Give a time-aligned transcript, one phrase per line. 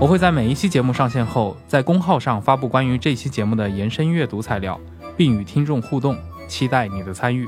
[0.00, 4.80] 我会在每一期节目上线后，在公号上发布关于这期节目的延伸阅读材料，
[5.14, 6.16] 并与听众互动，
[6.48, 7.46] 期待你的参与。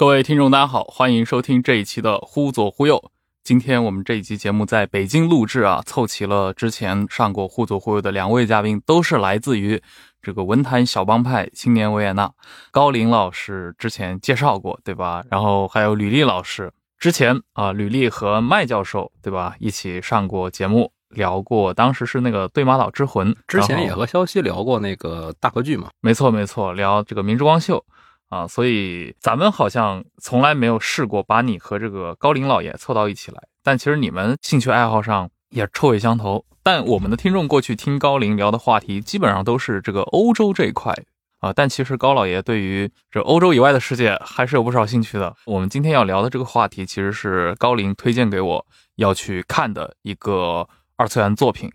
[0.00, 2.96] 各位听众，大家好，欢迎收听这一期的《忽左忽右》。
[3.44, 9.82] 今天我们这一期节目在北京录制啊，凑齐了之前上过《忽左忽右》的两位嘉宾，都是来自于
[10.22, 12.32] 这个文坛小帮派青年维也纳。
[12.70, 15.22] 高林老师之前介绍过，对吧？
[15.30, 19.54] 然后还有吕丽老师，之前啊，吕丽和麦教授，对吧？
[19.58, 25.90] 一起上过节目，聊过，当时是那个《对马岛之魂》，之前也和肖西聊过那个大合剧嘛。
[26.00, 27.84] 没错没错，聊这个明之光秀
[28.30, 36.44] 啊，所以咱们好像从来没有试过把你和这个高林老爷凑到一起来，但其实你们兴趣爱好上也臭味相投。
[36.62, 40.94] 但我们的听众过去听高林聊的话题，基本上都是这个欧洲这一块
[41.40, 45.34] 啊，但其实高老爷对于这欧洲以外的世界还是有不少兴趣的。
[45.46, 51.68] 我们今天要聊的这个话题，其实是高林推荐给我要去看的一个二次元作品。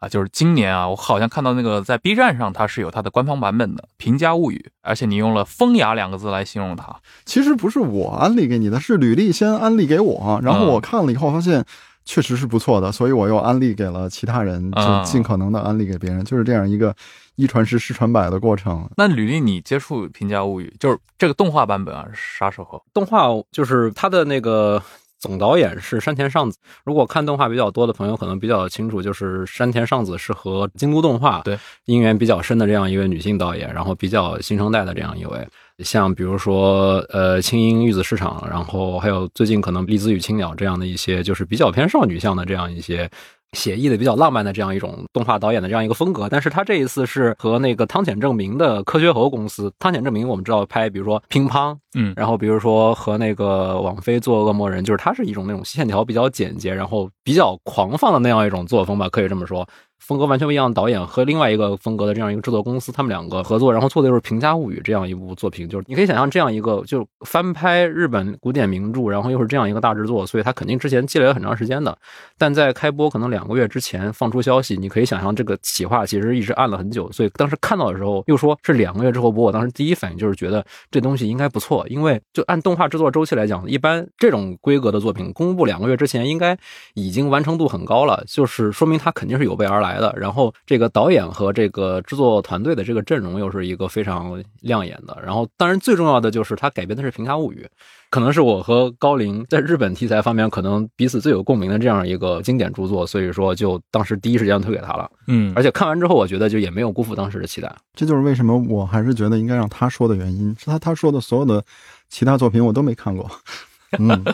[0.00, 6.96] 啊，就是今年啊，我好像看到那个在 B 站上它是有它的官方版本的《平家物语》，而且你用了“风雅”两个字来形容它。
[7.26, 11.62] 其实不是我安利给你的，是吕丽先安利给我，然后嗯我看了以后发现
[12.06, 16.96] 确实是不错的，所以我又安利给了其他人，就嗯尽可能的安利给别人，就是这样一个
[17.36, 18.88] 一传十十传百的过程。
[18.96, 22.82] 那吕丽，你接触《平家物语》就是这个动画版本啊，是啥时候？
[22.94, 24.82] 动画就是它的那个
[25.20, 26.58] 总导演是山田尚子。
[26.84, 35.46] 如果看动画比较多的朋友，可能比较清楚，就是山田尚子是和京都动画对姻缘比较深的这样一位女性导演，然后比较新生代的这样一位。
[35.84, 43.10] 像比如说，呃，青樱玉子市场，然后还有最近可能《栗子与青鸟》这样的一些，就是比较偏少女向的这样一些
[43.52, 46.28] 写意的、比较浪漫的这样一种动画导演的这样一个风格。
[46.28, 59.66] 但是他这一次是和那个汤浅证明的科学猴公司，汤浅证明我们知道拍，比如说乒乓，嗯然后比如说和那个网飞做《恶魔人》，就是他是一种那种线条比较简洁，然后比较狂放的那样一种作风吧，可以这么说。
[60.00, 65.68] 风格完全不一样的导演和另外一个风格的这样一个制作公司，他们两个合作，然后做的就是《平家物语》这样一部作品。
[65.68, 71.96] 就是你可以想象这样一个就翻拍日本古典名著，然后又是这样一个大制作，所以它肯定之前积累了很长时间的。
[72.36, 86.56] 但在开播可能两个月之前放出消息，你可以想象这个企划其实一直按了很久，所以当时看到的时候又说是两个月之后播，我当时第一反应就是觉得这东西应该不错，因为就按动画制作周期来讲，一般这种规格的作品公布两个月之前应该
[86.94, 90.14] 已经完成度很高了，就是说明它肯定是有备而来的。
[90.16, 95.18] 然后这个导演和这个制作团队的这个阵容又是一个非常亮眼的。
[95.24, 97.64] 然后当然最重要的就是它改编的是《平家物语》。
[98.10, 105.08] 可能是我和高林在日本题材方面可能彼此最有共鸣的这样一个经典著作，所以说就当时第一时间推给他了。
[105.28, 107.72] 嗯而且看完之后，我觉得就也没有辜负当时的期待。
[107.94, 111.62] 这就是为什么我还是觉得应该让他说的原因，是他他说的所有的
[112.08, 113.30] 其他作品我都没看过。
[114.00, 114.24] 嗯，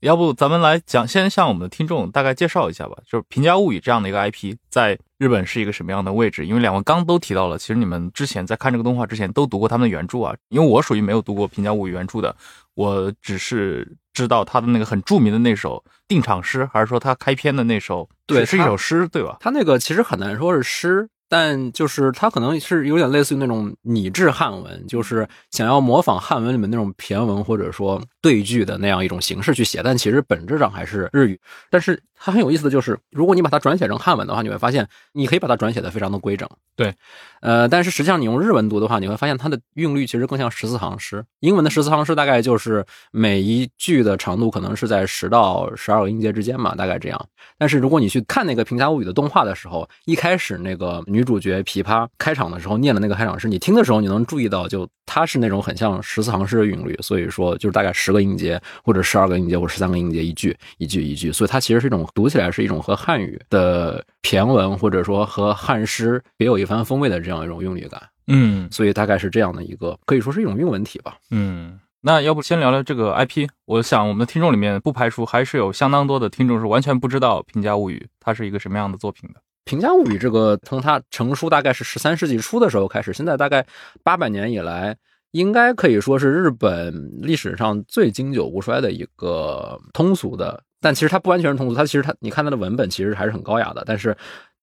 [0.00, 6.46] 要不咱们来讲，先向我们的听众大概介绍一下吧，就是《平家物语》这样的一个 IP 在日本是一个什么样的位置？
[6.46, 10.34] 因为两位刚都提到了，其实你们之前在看这个动画之前都读过他们的原著啊。
[10.48, 12.34] 因为我属于没有读过《平家物语》原著的，
[12.74, 19.36] 我只是知道他的那个很著名的那首定场诗，还是说他开篇的那首，对是是一首诗，对吧？
[19.40, 31.38] 他那个其实很难说是诗，但就是他可能是有点类似于那种拟制汉文，就是想要模仿汉文里面那种骈文或者说对句的那样一种形式去写，但其实本质上还是日语。
[31.70, 36.48] 但是它很有意思的就是，如果你把它转写成汉文的话，你会发现你可以把它转写的非常的规整。
[36.76, 36.94] 对，
[37.40, 41.24] 呃，但是实际上你用日文读的话，你会发现它的韵律其实更像十四行诗。
[41.40, 47.26] 英文的十四行诗大概就是每一句的长度可能是在十到十二个音节之间嘛，大概这样。
[47.58, 71.16] 但是如果你去看那个《平家物语》的动画的时候，一开始那个女主角琵琶开场的时候念的那个开场诗，你听的时候你能注意到，就它是那种很像十四行诗的韵律，所以说就是大概十个音节或者十二个音节或者十三个音节一句一句一句，所以它其实是一种读起来是一种和汉语的骈文或者说和汉诗别有一番风味的这样一种韵律感，嗯所以大概是这样的一个可以说是一种韵文体吧。
[71.30, 73.48] 嗯，那要不先聊聊这个 IP？
[73.66, 79.40] 我想我们的听众里面不排除还是有相当多的听众是完全不知道《平家物语》它是一个什么样的作品的。
[79.64, 83.64] 《平家物语》这个从它成书大概是十三世纪初的时候开始，现在大概
[84.02, 84.96] 八百年以来，
[85.32, 90.62] 应该可以说是日本历史上最经久不衰的一个通俗的。
[90.80, 94.16] 但其实它不完全是通俗，它其实它你看它的文本其实还是很高雅的，但是。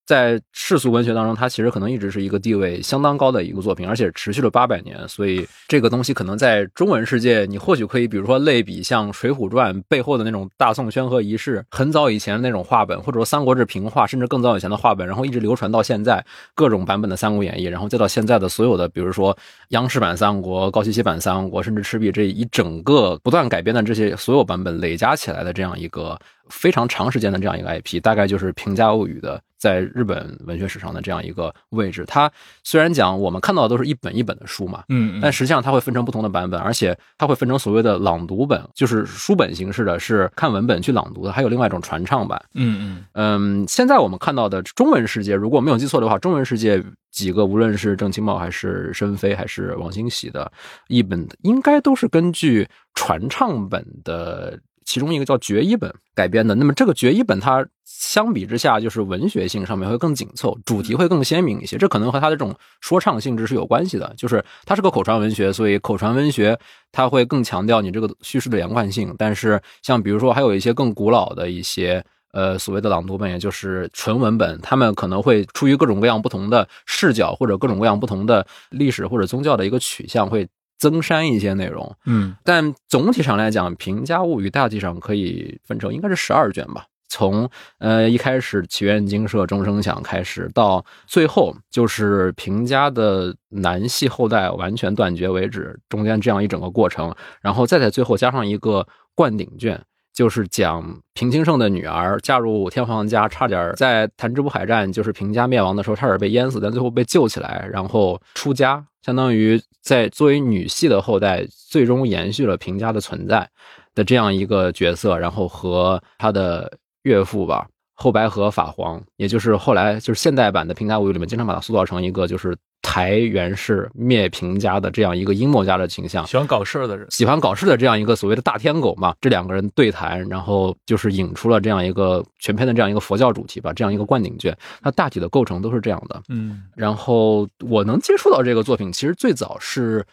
[0.07, 4.98] 在世俗文学当中，它其实可能一直是一个地位相当高的一个作品，而且持续了八百年。
[5.09, 16.25] 所以这个东西可能在中文世界，你或许可以比如说类比像《水浒传》背后的那种大宋宣和仪式，很早以前那种话本，或者说《三国志平话》，甚至更早以前的话本，然后一直流传到现在
[16.56, 19.38] 各种版本的《三国演义》，然后再到现在的所有的，比如说
[19.71, 26.18] 央视版三国、高希希版三国，甚至赤壁这一整个不断改编的这些所有版本累加起来的这样一个
[26.48, 29.42] 非常长时间的这样一个 IP，大概就是《平家物语》的。
[29.67, 32.31] 在日本文学史上的这样一个位置，它
[32.63, 42.41] 虽然讲我们看到的都是一本一本的书嘛，嗯，但实际上它会分成不同的版本，而且它会分成所谓的朗读本，就是书本形式的，是看文本去朗读的，还有另外一种传唱版。
[42.53, 46.81] 嗯嗯嗯，现在我们看到的中文世界，如果没有记错的话，中文世界
[47.11, 50.49] 几个无论是郑清茂还是申飞还是王兴喜的
[50.87, 54.57] 译本，应该都是根据传唱本的。
[54.89, 57.67] 其中一个叫决一本改编的，那么这个决一本它
[57.99, 64.13] 相比之下就是文学性上面会更紧凑，主题会更鲜明一些，这可能和它的这种说唱性质是有关系的。
[64.15, 66.57] 就是它是个口传文学，所以口传文学
[66.91, 69.13] 它会更强调你这个叙事的连贯性。
[69.17, 72.03] 但是像比如说还有一些更古老的一些
[72.33, 80.47] 呃所谓的朗读本，也就是纯文本，他们可能会出于各种各样不同的视角或者各种各样不同的历史或者宗教的一个取向会。
[80.79, 86.85] 增删一些内容，嗯，但总体上来讲，《平家物语》大体上可以分成应该是十二卷吧。
[87.07, 87.50] 从
[87.80, 99.81] 呃一开始祈愿精舍钟声响开始，到最后就是平家的男系后代完全断绝为止，中间这样一整个过程，然后再在最后加上一个灌顶卷。
[100.13, 113.48] 就是讲平清盛的女儿嫁入天皇家，差点在弹指浦海战，就是平家灭亡的时候，差点被淹死，但最后被救起来，然后出家，相当于在作为女系的后代，最终延续了平家的存在
[113.94, 116.75] 的这样一个角色，然后和他的
[117.07, 122.56] 岳父吧，后白河法皇，也就是后来就是现代版的平家物语里面，经常把它塑造成一个就是。
[122.83, 136.21] 台原氏灭平家的这样一个阴谋家的形象，喜欢搞事的人，喜欢搞事的这样一个所谓的大天狗嘛，这两个人对谈，然后就是引出了这样一个全篇的这样一个佛教主题吧，这样一个灌顶卷，它大体的构成都是这样的。
[136.30, 140.06] 嗯，然后我能接触到这个作品，其实最早是，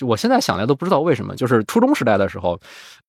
[0.00, 2.58] 我现在想来都不知道为什么，就是初中时代的时候，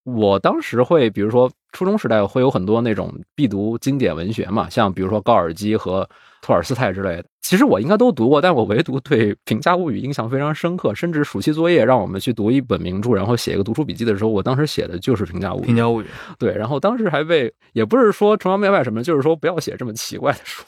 [0.03, 6.07] 我当时会，比如说初中时代会有很多那种必读经典文学嘛，像比如说高尔基和
[6.41, 7.25] 托尔斯泰之类的。
[7.41, 10.95] 其实我应该都读过，但我唯独对《评价物语》印象非常深刻。
[10.95, 15.63] 甚至暑期作业让我们去读一本名著，然后写一个读书笔记的时候，我当时写的就是《评价物语》。
[15.65, 16.05] 评价物语，
[16.39, 16.55] 对。
[16.55, 20.63] 然后当时还被，也不是说崇洋媚外什么，就是说不要写这么奇怪的书，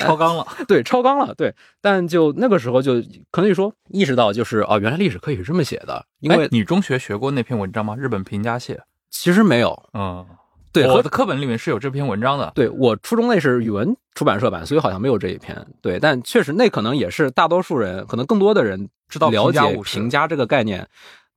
[0.00, 0.46] 超纲了。
[0.66, 1.32] 对，超纲了。
[1.34, 1.54] 对。
[1.80, 3.00] 但就那个时候就
[3.30, 6.04] 可以说意识到，就是哦，原来历史可以是这么写的。
[6.18, 7.94] 因为你中学学过那篇文章吗？
[7.96, 8.80] 日本平家蟹？
[9.14, 9.80] 其实没有。
[9.94, 10.26] 嗯。
[10.72, 12.50] 对，我的课本里面是有这篇文章的。
[12.52, 15.56] 对我初中那是语文出版社版，所以好像没有这一篇。
[15.80, 20.84] 对，但确实那可能也是大多数人，可能更多的人知道了解评价这个概念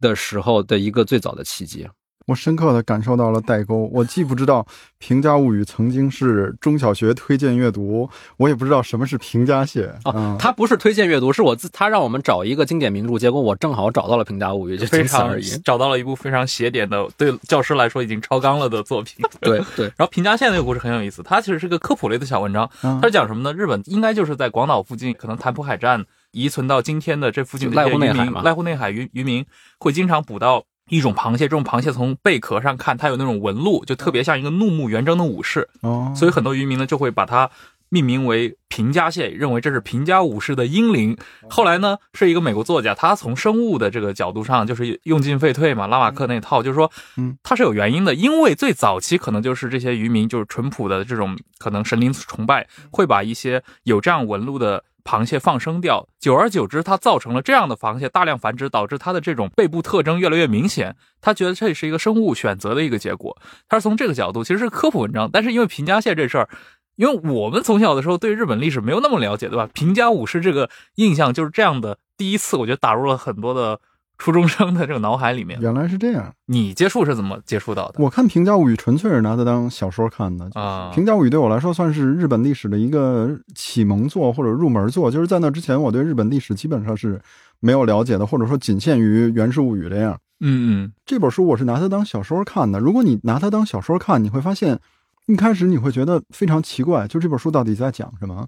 [0.01, 1.87] 的时候的一个最早的契机。
[2.27, 3.89] 我深刻的感受到了代沟。
[3.93, 4.61] 我既不知道
[4.97, 10.11] 《平家物语》曾经是中小学推荐阅读，我也不知道什么是平家蟹啊。
[10.13, 15.45] 嗯、他不是推荐阅读，是我自他让我们找一个经典名著，结果我正好找到了《平家物语》，就非常而已。
[15.63, 19.25] 找到了一部非常写点的，对教师来说已经超纲了的作品。
[19.39, 19.85] 对对。
[19.95, 22.69] 然后平家线那个故事很有意思，它其实是个科普类的小文章。
[22.83, 23.53] 嗯它是讲什么呢？
[23.53, 29.45] 日本应该就是在广岛附近，可能弹浦海战遗存到今天的这附近的濑户内海渔民，濑户内海渔渔民
[29.79, 30.65] 会经常捕到。
[30.89, 35.67] 一种螃蟹，这种螃蟹从贝壳上看，它有那种纹路，就特别像一个怒目圆睁的武士。
[35.81, 37.49] 哦，所以很多渔民呢就会把它
[37.89, 41.17] 命名为平家蟹，认为这是平家武士的英灵。
[41.49, 54.83] 后来呢，是一个美国作家，他从生物的这个角度上，就是用进废退嘛，拉马克那套，就是说，嗯，它是有原因的，因为最早期可能就是这些渔民就是淳朴的这种可能神灵崇拜，会把一些有这样纹路的。
[55.07, 60.97] 螃蟹放生掉，久而久之，它造成了这样的螃蟹大量繁殖，导致它的这种背部特征越来越明显。
[61.21, 63.37] 他觉得这是一个生物选择的一个结果。
[63.69, 66.49] 他是从这个角度，其实是科普文章，但是因为平家蟹这事儿，
[66.97, 69.69] 因为我们从小的时候对日本历史没有那么了解，对吧？
[69.73, 71.97] 平家武士这个印象就是这样的。
[72.17, 73.79] 第一次，我觉得打入了很多的
[74.17, 75.59] 初中生的这个脑海里面。
[75.61, 76.33] 原来是这样。
[76.45, 78.03] 你接触是怎么接触到的？
[78.03, 80.89] 我看《平家物语》纯粹是拿它当小说看的啊。
[80.95, 87.21] 《平家物语》对我来说算是日本历史的一个启蒙作或者入门作，就是在那之前，我对日本历史基本上是
[87.59, 90.17] 没有了解的，或者说仅限于《源氏物语》这样。
[90.39, 92.79] 嗯嗯这本书我是拿它当小说看的。
[92.79, 94.79] 如果你拿它当小说看，你会发现，
[95.25, 98.47] 一开始你会觉得非常奇怪，就这本书到底在讲什么？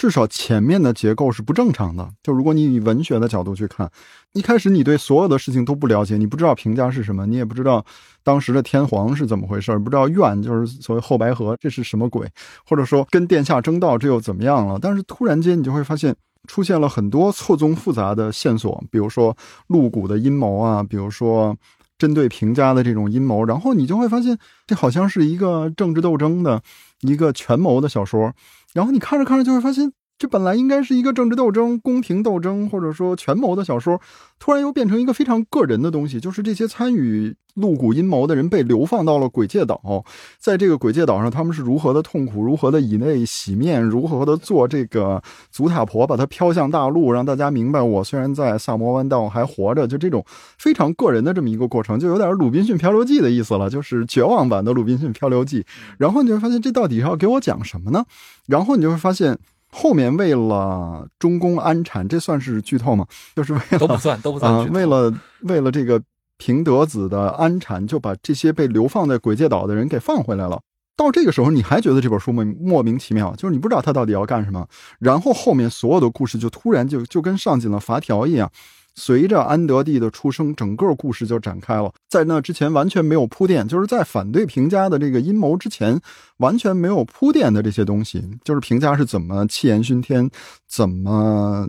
[0.00, 2.08] 至少前面的结构是不正常的。
[2.22, 3.86] 就如果你以文学的角度去看，
[4.32, 7.84] 一开始你对所有的事情都不了解，你不知道平家是什么，你也不知道
[8.24, 12.26] 当时的天皇是怎么回事，不知道怨就是所谓后白河这是什么鬼，
[12.66, 14.78] 或者说跟殿下争道这又怎么样了？
[14.80, 16.16] 但是突然间你就会发现。
[16.48, 21.54] 出现了很多错综复杂的线索，比如说陆谷的阴谋啊，比如说
[21.98, 26.60] 针对平家的这种阴谋，然后你就会发现，这好像是一个政治斗争的
[27.02, 28.32] 一个权谋的小说。
[28.74, 33.98] 然后你看着看着就会发现，这本来应该是一个政治斗争、宫廷斗争或者说权谋的小说，
[34.38, 40.04] 突然又变成一个非常个人的东西，就是这些参与露骨阴谋的人被流放到了鬼界岛，
[40.38, 49.86] 在这个鬼界岛上，他们是如何的痛苦，如何的以泪洗面，如何的做这个足塔婆，把它飘向大陆，让大家明白我虽然在萨摩湾，但我还活着。
[49.86, 50.22] 就这种
[50.58, 55.62] 非常个人的这么一个过程，就有点《鲁滨逊漂流记》的意思了，就是绝望版的《鲁滨逊漂流记》。
[55.96, 58.04] 然后你就会发现，这到底要给我讲什么呢？
[58.48, 59.38] 然后你就会发现。
[59.70, 63.06] 后面为了中宫安产，这算是剧透吗？
[63.36, 65.12] 就是为了都不算，都不算、啊、为了
[65.42, 66.02] 为了这个
[66.36, 70.60] 平德子的安产，就把这些被流放在鬼界岛的人给放回来了。
[70.96, 74.66] 到这个时候，你还觉得这本书莫莫名其妙，就是你不知道他到底要干什么。
[74.98, 78.50] 然后后面所有的故事就突然就就跟上紧了发条一样。
[78.94, 81.92] 随着安德蒂的出生，整个故事就展开了。
[82.08, 85.98] 在那之前完全没有铺垫，就是在反对平家的这个阴谋之前，
[86.38, 90.28] 完全没有铺垫的这些东西，就是平家是怎么气焰熏天，
[90.68, 91.66] 怎么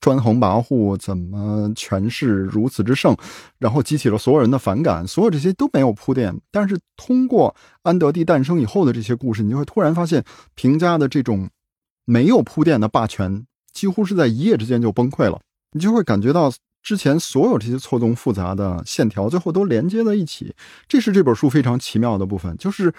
[0.00, 3.16] 专横跋扈，怎么权势如此之盛，
[3.58, 6.38] 然后激起了所有人的反感，所有这些都没有铺垫。
[6.50, 10.22] 但是通过安德蒂诞生以后的这些故事，你就会突然发现，
[10.54, 11.48] 平家的这种
[12.04, 15.40] 没有铺垫的霸权，几乎是在一夜之间就崩溃了。
[15.72, 20.54] 你就会感觉到之前所有这些错综复杂的线条，最后都连接在一起。
[20.86, 22.92] 这是这本书非常奇妙的部分，就是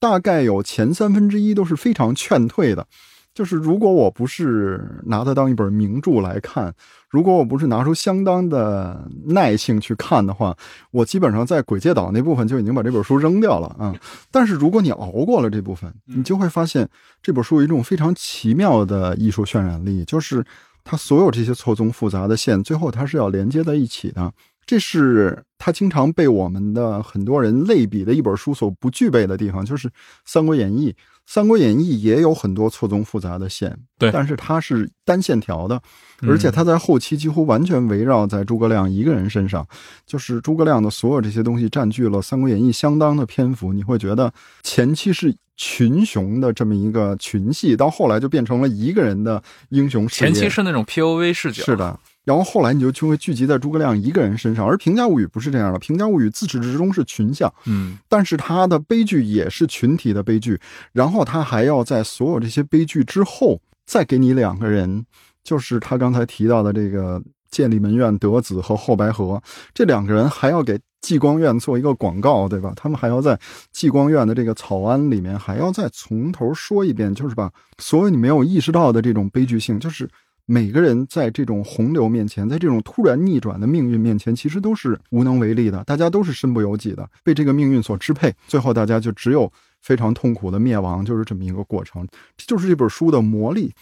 [0.00, 2.86] 大概有前三分之一都是非常劝退的。
[3.34, 6.74] 就是如果我不是拿它当一本名著来看，
[7.08, 10.56] 如果我不是拿出相当的耐性去看的话，
[10.90, 13.94] 我基本上在鬼界岛那部分就已经把这本书扔掉了啊。
[14.30, 16.88] 但是如果你熬过了这部分，你就会发现
[17.22, 20.44] 这本书有一种非常奇妙的艺术渲染力，就是。
[20.90, 24.32] 它所有这些错综复杂的线，最后它是要连接在一起的。
[24.64, 29.86] 这是它经常被我们的很多人类比的一本书所不具备的地方，就是
[30.24, 30.90] 《三国演义》。
[31.26, 35.78] 《三国演义》也有很多错综复杂的线，对，但是它是单线条的，
[36.22, 39.66] 而且它在后期几乎完全围绕在诸葛亮一个人身上，
[40.06, 43.74] 就是诸葛亮的所有这些东西占据了《三国演义》相当的篇幅。
[43.74, 45.36] 你会觉得前期是。
[45.58, 50.30] 群雄的这么一个群戏，到后来就变成了一个人的英雄事业。
[50.30, 51.98] 前期是那种 P O V 视角，是的。
[52.24, 60.60] 然后后来你就就会聚集在诸葛亮一个人身上，而《平家物语》不是这样的，《平家物语》自始至终是群像，嗯，但是他的悲剧也是群体的悲剧。
[60.92, 65.04] 然后他还要在所有这些悲剧之后，再给你两个人，
[65.42, 69.42] 就是他刚才提到的这个建立门院德子和后白河
[69.74, 70.78] 这两个人，还要给。
[71.00, 72.72] 济光院做一个广告，对吧？
[72.76, 73.38] 他们还要在
[73.72, 80.08] 济光院的这个草庵里面，还要再从头说一遍，就是把所有你没有意识到的这种悲剧性，就是
[80.44, 89.50] 每个人在这种洪流面前，在这种突然逆转的命运面前，其实都是无能为力的，大家都是身不由己的，被这个命运所支配，最后大家就只有
[89.80, 92.06] 非常痛苦的灭亡，就是这么一个过程。
[92.36, 93.72] 这就是这本书的魔力。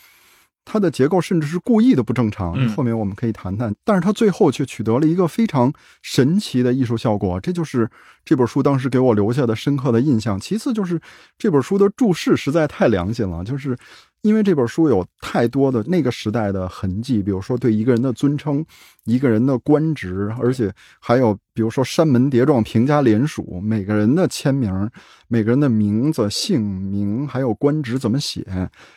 [0.67, 3.73] 它的结构甚至是故意的不正常，后面我们可以谈谈。
[3.85, 7.89] 但是它最后却取得了一个非常神奇的艺术效果，这就是
[8.25, 10.39] 这本书当时给我留下的深刻的印象。
[10.39, 11.01] 其次就是
[11.39, 13.79] 这本书的注释实在太良心了，就是
[14.27, 18.65] 因为这本书有太多的那个时代的痕迹，比如说对一个人的尊称、
[19.05, 24.91] 一个人的官职，而且还有比如说山门叠状平家联署，每个人的签名。
[25.29, 28.47] 每个人的名字、姓名还有官职怎么写？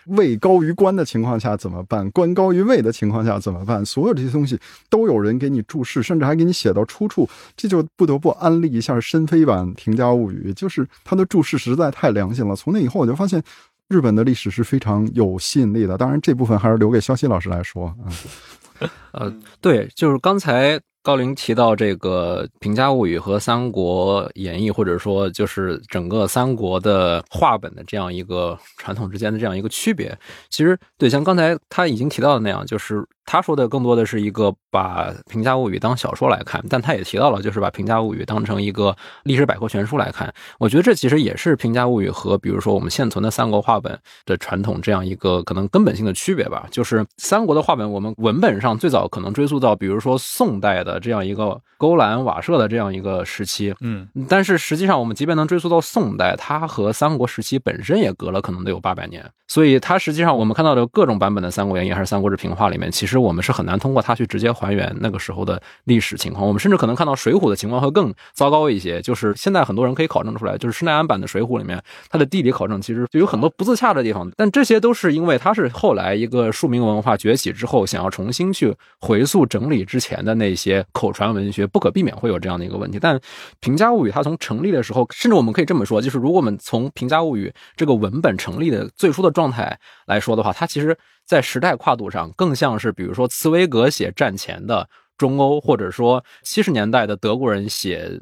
[0.05, 2.07] 位高于官的情况下怎么办？
[2.11, 3.83] 官高于位的情况下怎么办？
[3.83, 4.55] 所有这些东西
[4.91, 7.27] 都有人给你注释，甚至还给你写到出处。
[7.57, 12.55] 这就不得不安利一下深飞版《平家物语》，就是它的注释实在太良心了。
[12.55, 13.41] 从那以后，我就发现
[13.89, 15.97] 日本的历史是非常有吸引力的。
[15.97, 18.87] 当然，这部分还是留给肖西老师来说啊。
[19.11, 20.79] 呃，对，就是刚才。
[21.01, 30.15] 高林提到这个《平家物语》和《三国演义》，或者说就是整个三国的话本的这样一个传统之间的这样一个区别，
[30.49, 40.33] 其实对，像刚才他已经提到的那样，就是他说的更多的是一个把《平价物语》当小说来看，但他也提到了，就是把《平价物语》当成一个历史百科全书来看。
[40.57, 43.95] 我觉得这其实也是《平价物语》和比如说我们现存的三国话本
[44.25, 46.65] 的传统这样一个可能根本性的区别吧。
[46.71, 66.47] 就是三国的话本，我们文本上最早可能追溯到比如说宋代的这样一个勾栏瓦舍的这样一个时期，嗯，但是实际上我们即便能追溯到宋代，它和三国时期本身也隔了可能得有八百年，所以它实际上我们看到的各种版本的《三国演义》还是《三国志平话》里面，其实我们是很难通过它去直接还原那个时候的历史情况。
[66.47, 74.29] 我们甚至可能看到《水浒》的情况会更糟糕一些，就是现在很多人可以考证出来，就是施耐庵版的《水浒》里面，它的地理考证其实就有很多不自洽的地方。
[74.35, 82.99] 但这些都是因为它是后来一个庶民文化崛起之后，想要重新去回溯整理之前的那些口传文学，不可避免会有这样的一个问题。
[82.99, 83.15] 但
[83.59, 90.97] 《平家物语》它从成立的时候，甚至我们可以这么说，就是如果我们从《平家物语》这个文本成立的最初的状态来说的话，它其实
[91.29, 98.19] 在时代跨度上更像是，比如说茨威格写战前的中欧，或者说七十年代的德国人写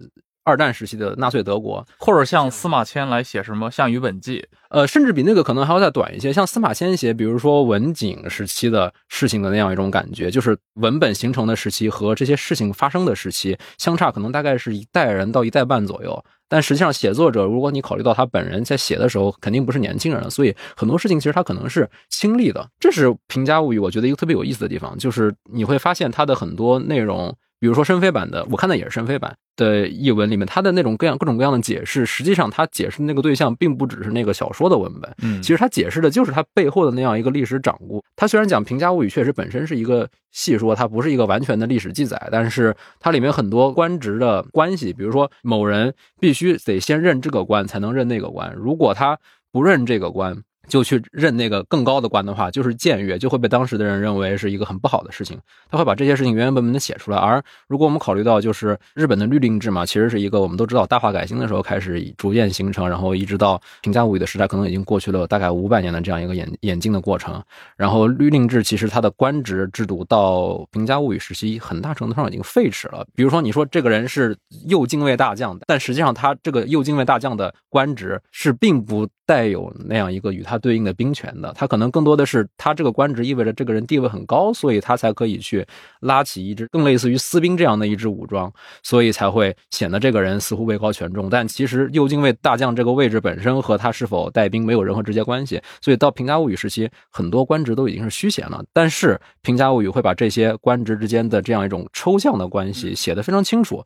[0.47, 4.39] 二战时期的纳粹德国，或者像司马迁来写什么《项羽本纪》，
[4.69, 6.31] 呃，甚至比那个可能还要再短一些。
[6.31, 16.23] 像司马迁写，比如说文景时期的事情的那样一种感觉，就是文本形成的时期和这些事情发生的时期相差可能大概是一代人到一代半左右。
[16.47, 22.65] 但实际上，写作者如果你考虑到他本人在写的时候肯定不是年轻人了，所以很多事情其实他可能是亲历的。
[22.79, 27.35] 这是《平家物语》我觉得一个特别有意思的地方，就是你会发现它的很多内容。
[27.59, 38.03] 比如说申飞版的，我看的也是申飞版的译文里面，它的那种各样各种各样的解释，实际上它解释的那个对象并不只是那个小说的文本，嗯，其实它解释的就是它背后的那样一个历史掌故。
[38.15, 49.17] 它虽然讲《平家物语》确实本身是一个戏说，它不是一个完全的历史记载，但是它里面很多官职的关系，比如说某人必须得先认这个官才能认那个官，如果他
[49.51, 50.43] 不认这个官。
[50.67, 55.37] 就去认那个更高的官的话，就是僭越，就会被当时的人认为是一个很不好的事情。
[55.69, 57.17] 他会把这些事情原原本本的写出来。
[57.17, 67.41] 而如果我们考虑到，就是日本的律令制嘛，其实是一个我们都知道大化改新的时候开始逐渐形成，然后一直到平家物语的时代，可能已经过去了大概五百年的这样一个演演进的过程。
[67.75, 73.05] 然后律令制其实它的官职制度到平家物语时期，很大程度上已经废止了。
[73.15, 74.35] 比如说，你说这个人是
[74.67, 85.65] 右近卫大将，但实际上他这个右近卫大将的官职是并不带有那样一个与他对应的兵权的，他可能更多的是他这个官职意味着这个人地位很高，所以他才可以去
[86.01, 88.51] 拉起一支更类似于私兵这样的一支武装，
[88.83, 91.29] 所以才会显得这个人似乎位高权重。
[91.29, 98.63] 但其实右近卫大将这个位置本身和他是否带兵没有任何直接关系，所以到平家物语时期，很多官职都已经是虚衔了。
[98.73, 103.83] 但是平家物语会把这些官职之间的这样一种抽象的关系写得非常清楚，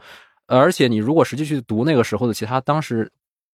[0.48, 3.12] 而且你如果实际去读那个时候的其他当时。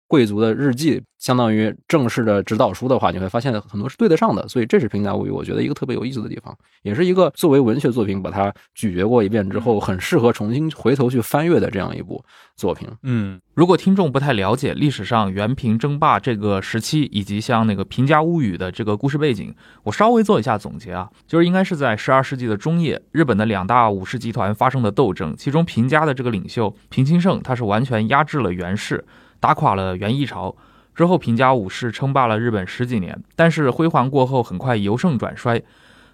[0.06, 12.22] 贵族的日记相当于正式的指导书的话，你会发现很多是对得上的，所以这是《平家物语》我觉得一个特别有意思的地方，也是一个作为文学作品把它咀嚼过一遍之后，很适合重新回头去翻阅的这样一部
[12.56, 12.86] 作品。
[13.02, 29.02] 嗯，如果听众不太了解历史上元平争霸这个时期，以及像那个《平家物语》的这个故事背景，我稍微做一下总结啊，就是应该是在十二世纪的中叶，日本的两大武士集团发生的斗争，其中平家的这个领袖平清盛，他是完全压制了源氏。
[29.44, 30.56] 打垮了元义朝
[30.94, 35.62] 之后，平家武士称霸了日本十几年，但是辉煌过后很快由盛转衰。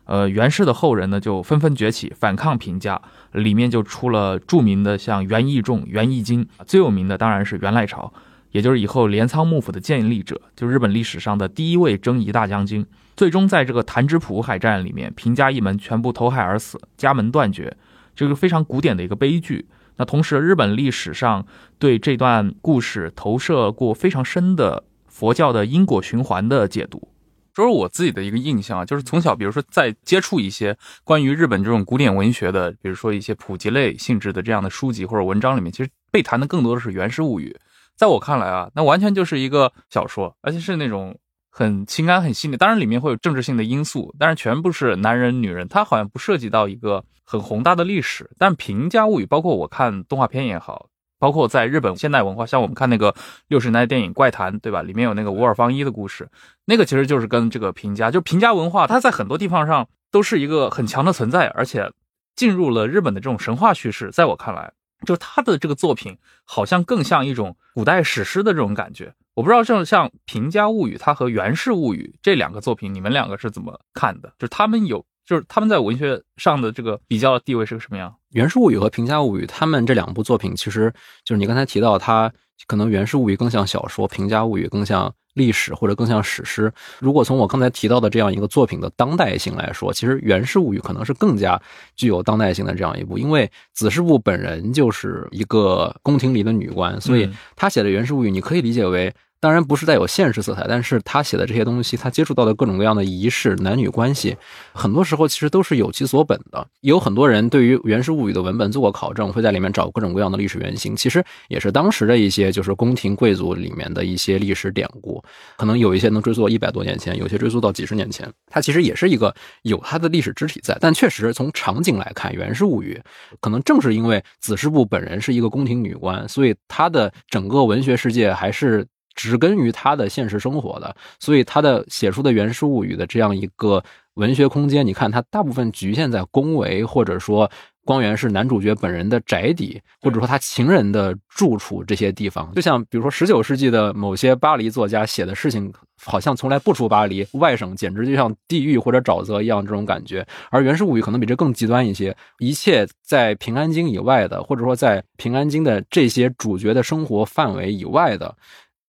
[0.07, 8.13] 呃，源氏的后人呢就纷纷崛起反抗平家，里面就出了著名的像源义重、源义经，最有名的当然是源赖朝，
[8.51, 12.85] 也就是以后镰仓幕府的建立者，就日本历史上的第一位征夷大将军。
[13.17, 17.77] 最终在这个弹之浦海战里面，平家一门全部投海而死，家门断绝，
[18.17, 19.67] 这个非常古典的一个悲剧。
[20.01, 21.47] 那同时，日本历史上
[21.79, 27.11] 对这段故事投射过非常深的佛教的因果循环的解读。
[27.53, 37.55] 这是我自己的一个印象啊，就是从小，比如说在接触一些关于日本这种古典文学的，比如说一些普及类性质的这样的书籍或者文章里面，其实被谈的更多的是《源氏物语》。
[37.95, 41.19] 在我看来啊，那完全就是一个小说，而且是那种
[41.51, 47.05] 很情感很细腻，当然里面会有政治性的因素，但是全部是男人女人，它好像不涉及到一个。
[47.23, 53.15] 很宏大的历史，但《平家物语》包括我看动画片也好，包括在日本现代文化，像我们看那个
[53.47, 54.83] 六十年代电影《怪谈》，对吧？
[54.83, 56.29] 里面有那个五尔方一的故事，
[56.65, 61.93] 那个其实就是跟这个平家，就平家文化，它在很多地方上都是一个很强的存在，而且
[62.35, 64.11] 进入了日本的这种神话叙事。
[64.11, 64.73] 在我看来，
[65.07, 69.15] 就他的这个作品好像更像一种古代史诗的这种感觉。
[69.35, 74.29] 我不知道，像像《平家物语》，它和《源氏物语》这两个作品，你们两个是怎么看的？
[74.39, 75.05] 就是他们有。
[75.27, 78.11] 就是他们在文学上的这个比较地位是个什么样？
[78.31, 80.93] 《源氏物语》和《平家物语》，他们这两部作品，其实
[81.25, 82.33] 就是你刚才提到，它
[82.67, 86.73] 可能《源氏物语》更像小说，《平家物语》更像历史或者更像史诗。
[86.99, 91.61] 如果从我刚才提到的这样一个作品的当代性来说，其实《源氏物语》可能是更加
[91.97, 99.13] 具有当代性的这样一部，因为子师部本人就是一个宫廷里的女官，所以嗯他写的《源氏物语》，你可以理解为。
[99.41, 104.37] 当然不是带有现实色彩，但是他写的这些东西，他接触到的各种各样的仪式、男女关系，
[104.75, 106.67] 很多时候其实都是有其所本的。
[106.83, 115.25] 有很多人对于《源氏物语》的文本做过考证，会在里面找各种各样的历史原型，其实也是当时的一些就是宫廷贵族里面的一些历史典故，
[115.57, 118.31] 可能有一些能追溯到一百多年前，有些追溯到几十年前。
[118.47, 123.01] 它其实也是一个有它的历史肢体在，但确实从场景来看，《源氏物语》
[123.41, 128.87] 可能正是因为子师部本人是一个宫廷女官，所以她的整个文学世界还是。
[129.21, 137.51] 植根于他的现实生活的，所以他的写出的《源氏物语》的这样一个文学空间，你看它大部分局限在宫闱，或者说
[137.85, 142.51] 光源是男主角本人的宅邸，或者说他情人的住处这些地方。
[142.55, 145.71] 就像比如说十九世纪的某些巴黎作家写的事情，
[146.03, 150.27] 好像从来不出巴黎，外省简直就像地狱或者沼泽一样这种感觉。
[150.51, 158.35] 而《源氏物语》可能比这更极端一些，一切在平安京以外的，或者说在平安京的这些主角的生活范围以外的。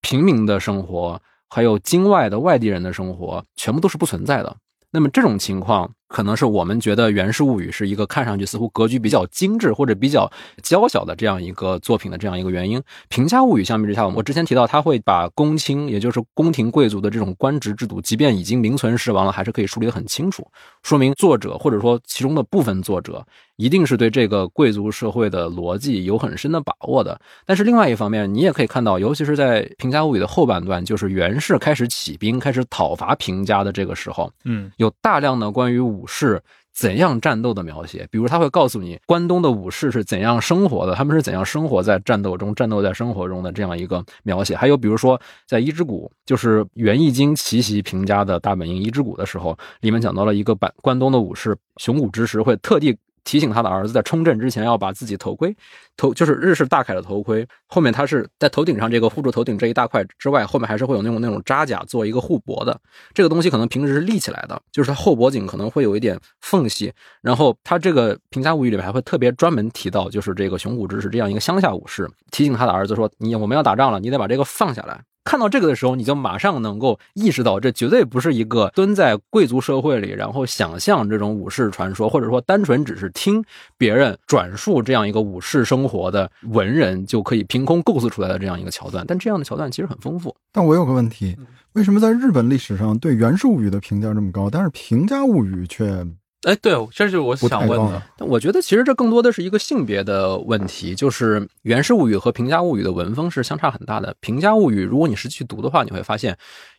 [0.01, 4.57] 平民的生活，还有京外的外地人的生活，全部都是不存在的。
[4.93, 10.29] 那么这种情况，可能是我们觉得《源氏物语》是一个看上去似乎格局比较精致或者比较
[10.61, 12.77] 娇小的这样一个作品的这样一个原因。
[13.07, 20.45] 《平家物语》相比之下，我之前提到，他会把公卿，也就是宫廷贵族的这种官职制度，即便已经名存实亡了，还是可以梳理得很清楚，
[20.83, 23.25] 说明作者或者说其中的部分作者。
[23.61, 36.41] 一定是对这个贵族社会的逻辑有很深的把握的，但是另外一方面，你也可以看到，尤其是在《平家物语》的后半段，就是源氏开始起兵、开始讨伐平家的这个时候，嗯，有大量的关于武士
[36.73, 44.55] 怎样战斗的描写，比如他会告诉你关东的武士是怎样生活的，他们是怎样生活在战斗中、战斗在生活中的这样一个描写。
[44.55, 52.97] 还有比如说在伊之谷，就是源义经奇袭平家的大本营伊之谷的时候，里面讲到了一个版关东的武士熊谷之时会特地。
[53.23, 55.55] 提醒他的儿子在冲阵之前要把自己头盔，
[55.95, 62.79] 头就是日式大铠的头盔，后面他是在头顶上这个护住头顶这一大块之外，后面还是会有那种那种扎甲做一个护脖的。
[63.13, 66.91] 这个东西可能平时是立起来的，就是它后脖颈可能会有一点缝隙。
[67.21, 83.43] 然后他这个《平家物语》里面还会特别专门提到，就是这个熊谷之是这样一个乡下武士，提醒他的儿子说：“你我们要打仗了，你得把这个放下来。”看到这个的时候，你就马上能够意识到，这绝对不是一个蹲在贵族社会里，然后想象这种武士传说，或者说单纯只是听
[83.77, 89.05] 别人转述这样一个武士生活的文人就可以凭空构思出来的这样一个桥段。
[89.07, 90.35] 但这样的桥段其实很丰富。
[90.51, 91.37] 但我有个问题，
[91.73, 96.05] 为什么在日本历史上对《源氏物语》的评价这么高，但是《平家物语》却
[96.43, 98.01] 哎，对，这就是我想问的。
[98.17, 104.11] 但我觉得其实这更多的是一个性别的问题，就是《源氏物语》和《平家物语》的文风是相差很大的。
[104.21, 106.35] 《平家物语》如果你实际去读的话，你会发现，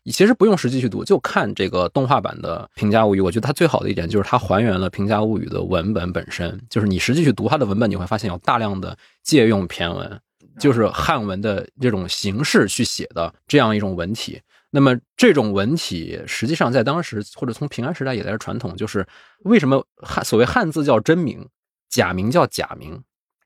[0.07, 3.21] 其实不用实际去读，就看这个动画版的《平家物语》。
[3.25, 10.21] 我觉得它最好的一点就是它还原了《平家物语》的文本本身，就是你实际去读它的文本，你会发现有大量的借用骈文，
[10.59, 14.41] 就是汉文的这种形式去写的这样一种文体。
[14.75, 19.07] 那么这种文体，实际上在当时或者从平安时代以来的传统，就是
[19.45, 21.47] 为什么汉所谓汉字叫真名，
[21.91, 23.05] 假名叫假名。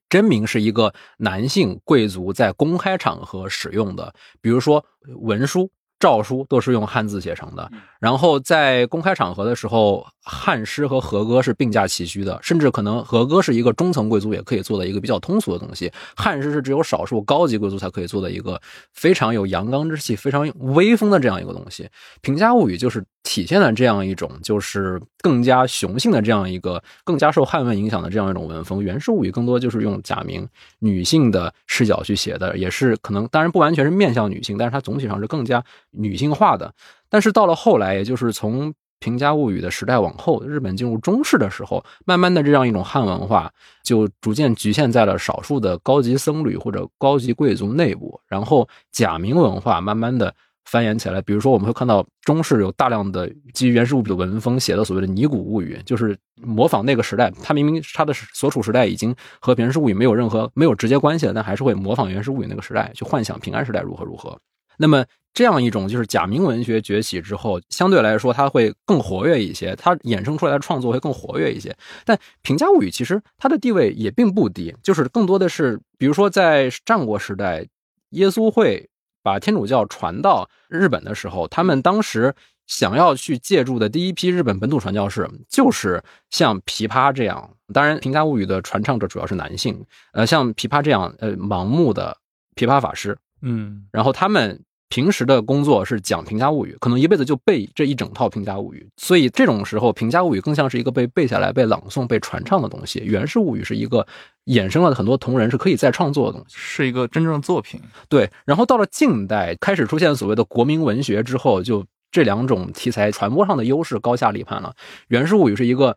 [0.08, 4.86] 真名是一个男性贵族在公开场合使用的，比如说
[5.18, 7.70] 文书、诏书都是用汉字写成的。
[7.98, 18.61] 然后在公开场合的时候，汉诗和和歌是并驾齐驱的，甚至可能和歌是一个中层贵族也可以做的一个比较通俗的东西，汉诗是只有少数高级贵族才可以做的一个
[18.92, 21.85] 非常有阳刚之气、非常威风的这样一个东西。
[22.20, 28.78] 《平家物语》就是体现了这样一种就是更加雄性的这样一个更加受汉文影响的这样一种文风。
[28.82, 36.72] 《源氏物语》更多就是用假名女性的视角去写的，也是可能当然不完全是面向女性，但是它总体上是更加女性化的。
[37.08, 50.32] 但是到了后来，也就是从《平家物语》的时代往后，日本进入中世的时候，慢慢的这样一种汉文化就逐渐局限在了少数的高级僧侣或者高级贵族内部，然后假名文化慢慢的
[50.66, 51.22] 繁衍起来。
[51.22, 64.38] 比如说，我们会看到中世有大量的基于原始物语的文风写的所谓的拟古物语，就是模仿那个时代，它明明它的所处时代已经和原始物语没有任何没有直接关系了，但还是会模仿原始物语那个时代去幻想平安时代如何如何。
[64.79, 65.02] 那么
[65.33, 71.74] 这样一种就是假名文学崛起之后，相对来说它会更活跃一些，它衍生出来的创作会更活跃一些。
[72.05, 77.66] 但《平家物语》其实它的地位也并不低，就是更多的是，比如说在战国时代，
[78.11, 78.87] 耶稣会
[79.26, 82.32] 把天主教传到日本的时候，他们当时
[82.68, 87.50] 想要去借助的第一批日本本土传教士，就是像琵琶这样。
[87.74, 92.16] 当然，《平家物语》的传唱者主要是男性，呃，像琵琶这样呃盲目的
[92.54, 93.18] 琵琶法师。
[93.42, 104.07] 嗯然后他们平时的工作是讲《平家物语》，可能一辈子就背这一整套《平家物语》，所以这种时候，《平家物语》更像是一个被背下来、被朗诵、被传唱的东西，《源氏物语》是一个
[104.44, 106.55] 衍生了很多同人是可以再创作的东西。
[106.57, 107.81] 是一个真正的作品。
[108.09, 114.72] 对，然后到了近代，开始出现所谓的国民文学之后，就这两种题材传播上的优势高下立判了。
[115.09, 115.96] 《源氏物语》是一个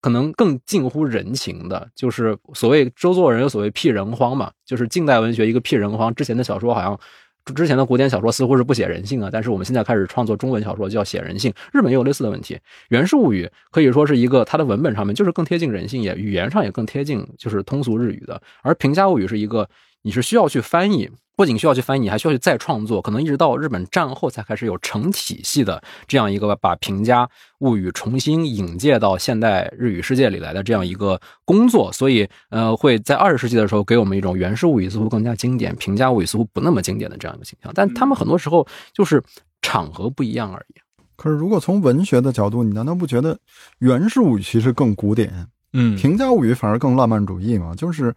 [0.00, 6.14] 可能更近乎人情的，就是所谓周作人有所谓辟人荒嘛，就是近代文学一个辟人荒。
[6.14, 6.98] 之前的小说好像。
[7.50, 11.52] 之前的古典小说似乎是不写人性啊，但是我们现在开始创作中文小说就要写人性。
[11.72, 12.54] 日本也有类似的问题，
[12.88, 19.68] 《源氏物语》可以说是一个它的文本上面就是更贴近人性，也语言上也更贴近就是通俗日语的，而《平家物语》是一个
[20.02, 21.10] 你是需要去翻译。
[21.36, 27.26] 不仅需要去翻译，你还需要去再创作，可能一直到日本战后才开始有成体系的这样一个把平家
[27.60, 39.22] 物语重新引介到现代日语世界里来的这样一个工作，所以呃会在二十世纪的时候给我们一种源氏物语似乎更加经典，平家物语似乎不那么经典的这样一个形象，但他们很多时候就是
[39.62, 40.74] 场合不一样而已。
[41.16, 43.38] 可是如果从文学的角度，你难道不觉得
[43.78, 47.74] 源氏物语其实更古典，嗯，平家物语反而更浪漫主义吗？
[47.74, 48.12] 就是。《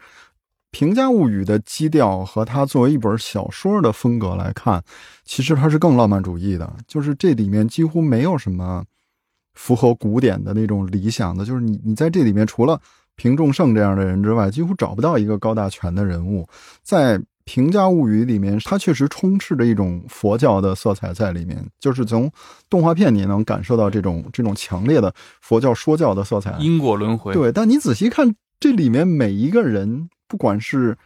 [0.74, 4.84] 平家物语》的基调和它作为一本小说的风格来看，
[5.24, 6.74] 其实它是更浪漫主义的。
[6.88, 8.84] 就是这里面几乎没有什么
[9.54, 12.82] 符合古典的那种理想的，就是你你在这里面除了
[13.16, 16.44] 平仲盛这样的人之外，几乎找不到一个高大全的人物。
[16.82, 22.28] 在《平家物语》里面，它确实充斥着一种佛教的色彩在里面，就是从
[22.68, 26.58] 动画片你能感受到这种这种强烈的佛教说教的色彩。
[26.60, 30.10] 因果轮回，对，但你仔细看这里面每一个人。
[30.34, 30.98] 不管是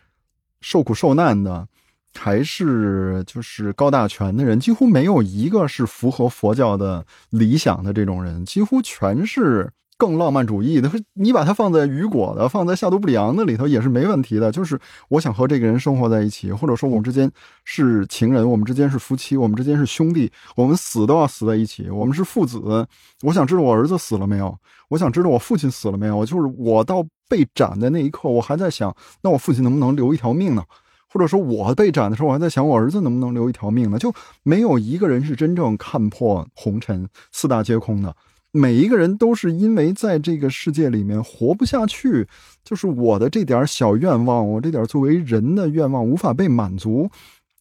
[0.61, 1.67] 受苦受难的，
[2.15, 10.91] 还是就是高大全的人，几乎没有一个是符合佛教的理想的这种人，几乎全是更浪漫主义的。
[11.15, 14.51] 你把它放在雨果的，放在夏都不里昂的里头也是没问题的。
[14.51, 14.79] 就是
[15.09, 17.31] 我想和这个人生活在一起，或者说我们之间
[17.65, 22.87] 是情人，我们之间是夫妻，我们之间是兄弟，我们死都要死在一起，我们是父子。
[23.23, 24.57] 我想知道我儿子死了没有，
[24.89, 26.25] 我想知道我父亲死了没有。
[26.25, 27.05] 就是我到。
[27.29, 30.63] 被斩的那一刻，我还在想，那我父亲能不能留一条命呢？
[31.11, 33.99] 或者说，我被斩的时候，我还在想，我儿子能不能留一条命呢？
[33.99, 38.15] 就没有一个人是真正看破红尘、四大皆空的。
[38.57, 42.27] 每一个人都是因为在这个世界里面活不下去，
[42.63, 47.09] 就是我的这点小愿望，我这点作为人的愿望无法被满足，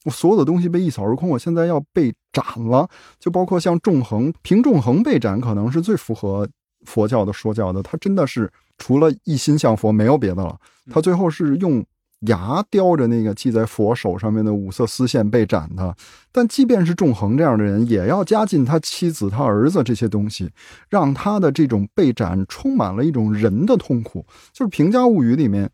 [0.05, 1.29] 我所有的东西被一扫而空。
[1.29, 2.89] 我现在要被斩了，
[3.21, 6.49] 就包括像纵横、平纵横被斩，可能是最符合
[6.85, 7.83] 佛教的说教的。
[7.83, 8.51] 他真的是。
[8.79, 10.55] 除了一心向佛，没有别的了。
[10.91, 11.83] 他最后是用
[12.21, 15.95] 牙叼着那个系在佛手上面的五色丝线被斩的。
[16.33, 20.51] 但即便是仲恒这样的人，也要加进他妻子、他儿子这些东西，
[20.89, 24.25] 让他的这种被斩充满了一种人的痛苦。
[24.53, 25.71] 就是《平家物语》里面，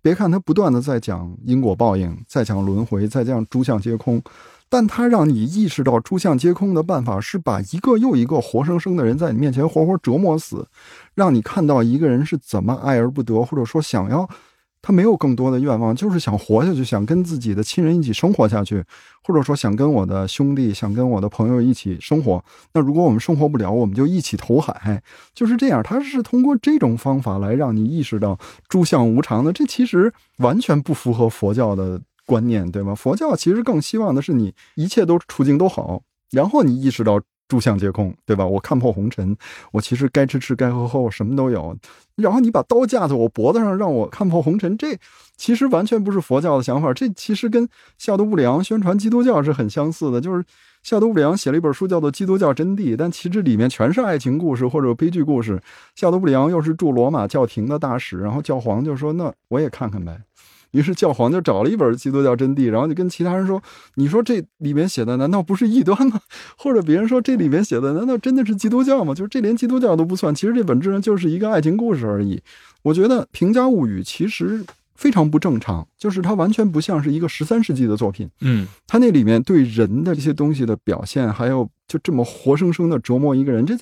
[0.00, 4.22] 别看他不断的在讲因果报应，在讲轮回，在讲诸相皆空。
[4.68, 10.66] 但他让你意识到诸相皆空的办法是把一个又一个活生生的人在你面前活活折磨死，
[11.14, 14.26] 让你看到一个人是怎么爱而不得，或者说想要
[14.82, 18.84] 他没有更多的愿望，就是想活下去，想跟自己的亲人一起生活下去，
[19.22, 22.44] 或者说想跟我的兄弟、想跟我的朋友一起生活。
[22.74, 25.82] 那如果我们生活不了，我们就一起投海，就是这样。
[25.82, 32.02] 他是通过这种方法来让你意识到诸相无常的，这其实完全不符合佛教的。
[32.24, 32.94] 观念对吗？
[32.94, 37.20] 佛教其实更希望的是你一切都处境都好，然后你意识到
[37.52, 38.46] 诸相皆空，对吧？
[38.46, 39.36] 我看破红尘，
[39.72, 41.76] 我其实该吃吃该喝喝，我什么都有。
[42.16, 44.96] 然后你把刀架在我脖子上，让我看破红尘，这
[45.36, 46.94] 其实完全不是佛教的想法。
[46.94, 50.18] 这其实跟夏都布里昂宣传基督教是很相似的。
[50.18, 50.42] 就是
[50.82, 55.60] 夏都布里昂写了一本书叫做《基督教真谛》，但其实里面全是爱情故事或者悲剧故事。
[55.94, 60.18] 夏都布里昂又是驻罗马教廷的大使，然后教皇就说：“那我也看看呗。”
[60.72, 63.62] 于是教皇就找了一本《基督教真谛》，然后就跟其他人说
[63.96, 66.20] ：“你说这里面写的难道不是异端吗？
[66.58, 69.14] 或者别人说这里面写的难道真的是基督教吗？
[69.14, 72.42] 就是这连基督教都不算，其实这本质上就是一个爱情故事而已。”
[72.82, 78.28] 我觉得《平家物语》其实非常不正常，就是它完全不像是一个十三世纪的作品。
[78.40, 83.76] 嗯，它那里面对人的这些东西的表现，还有就这么活生生的折磨一个人，这。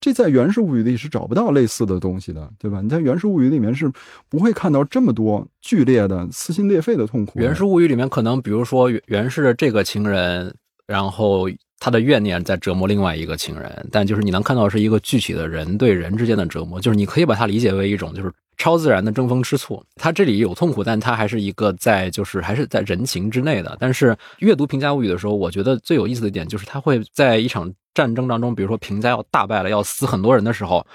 [0.00, 2.80] 这在《源氏物语》里是找不到类似的东西的，对吧？
[2.80, 3.92] 你在《源氏物语》里面是
[4.30, 7.38] 不会看到这么多剧烈的、撕心裂肺的痛苦。
[7.42, 10.54] 《源氏物语》里面可能，比如说源氏这个情人，
[10.86, 11.46] 然后
[11.78, 19.84] 他的怨念在折磨另外一个情人，但就是你能看到是一个具体的人对人之间的折磨，就是你可以把它理解为一种就是超自然的争风吃醋。
[19.96, 23.76] 他这里有痛苦，但他还是一个在就是还是在人情之内的。
[23.78, 27.70] 但是阅读《平家物语》的时候，我觉得最有意思的一点就是他会在一场。
[27.94, 30.86] 战争当中，比如说平家要大败了，要死很多人的时候，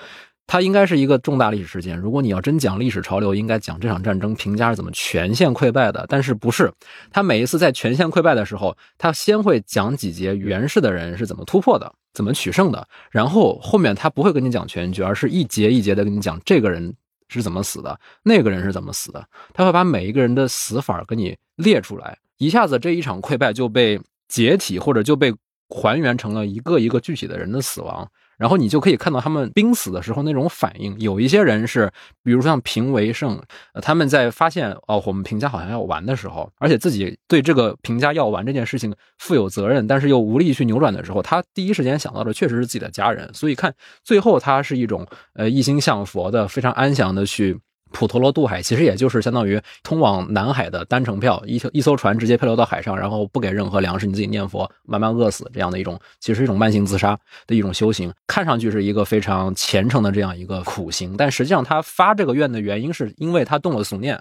[0.47, 1.97] 它应该是一个重大历史事件。
[1.97, 6.05] 如果你要真讲历史潮流，应该讲这场战争平家是怎么全线溃败的。
[6.08, 6.71] 但是不是？
[7.12, 16.93] 他每一次在全线溃败的时候，他先会讲几节袁氏的人是怎么突破的，怎么取胜的，然后后面他不会跟你讲全局，而是一节一节的跟你讲这个人
[17.27, 19.27] 是怎么死的，那个人是怎么死的。
[19.53, 20.47] 他会把每一个人的？
[20.47, 25.34] 死法给你列出来，一下子这一场溃败就被解体，或者就被
[25.69, 28.08] 还原成了一个一个具体的人的死亡。
[28.38, 30.93] 然后你就可以看到他们濒死的时候那种反应。
[30.99, 31.89] 有一些人是，
[32.21, 33.41] 比如说像平为胜，
[33.73, 43.34] 呃，他们在发现哦，我们平家好像要完的时候，而且自己对这个平家要完这件事情负有责任，但是又无力去扭转的时候，他第一时间想到的确实是自己的家人。
[43.34, 43.73] 所以看
[44.04, 47.58] 最后，他是一种呃一心向佛的，非常安详的去。
[47.95, 64.19] 普陀罗渡海其实也就是相当于通往南海的单程票，一一艘船直接漂流到海上，然后不给任何粮食，你自己念佛慢慢饿死这样的一种，其实是一种慢性自杀的一种修行，看上去是一个非常虔诚的这样一个苦行，但实际上他发这个愿的原因是因为他动了俗念，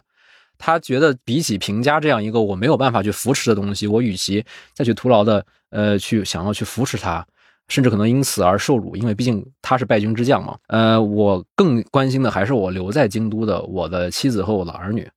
[0.56, 7.26] 他觉得比起平家这样一个我没有办法去扶持的东西，我与其再去徒劳的呃去想要去扶持他。
[7.68, 10.56] 甚至可能因此而受辱，因为毕竟他是败军之将嘛。
[10.68, 15.08] 呃，我更关心的还是我留在京都的我的妻子和我的儿女，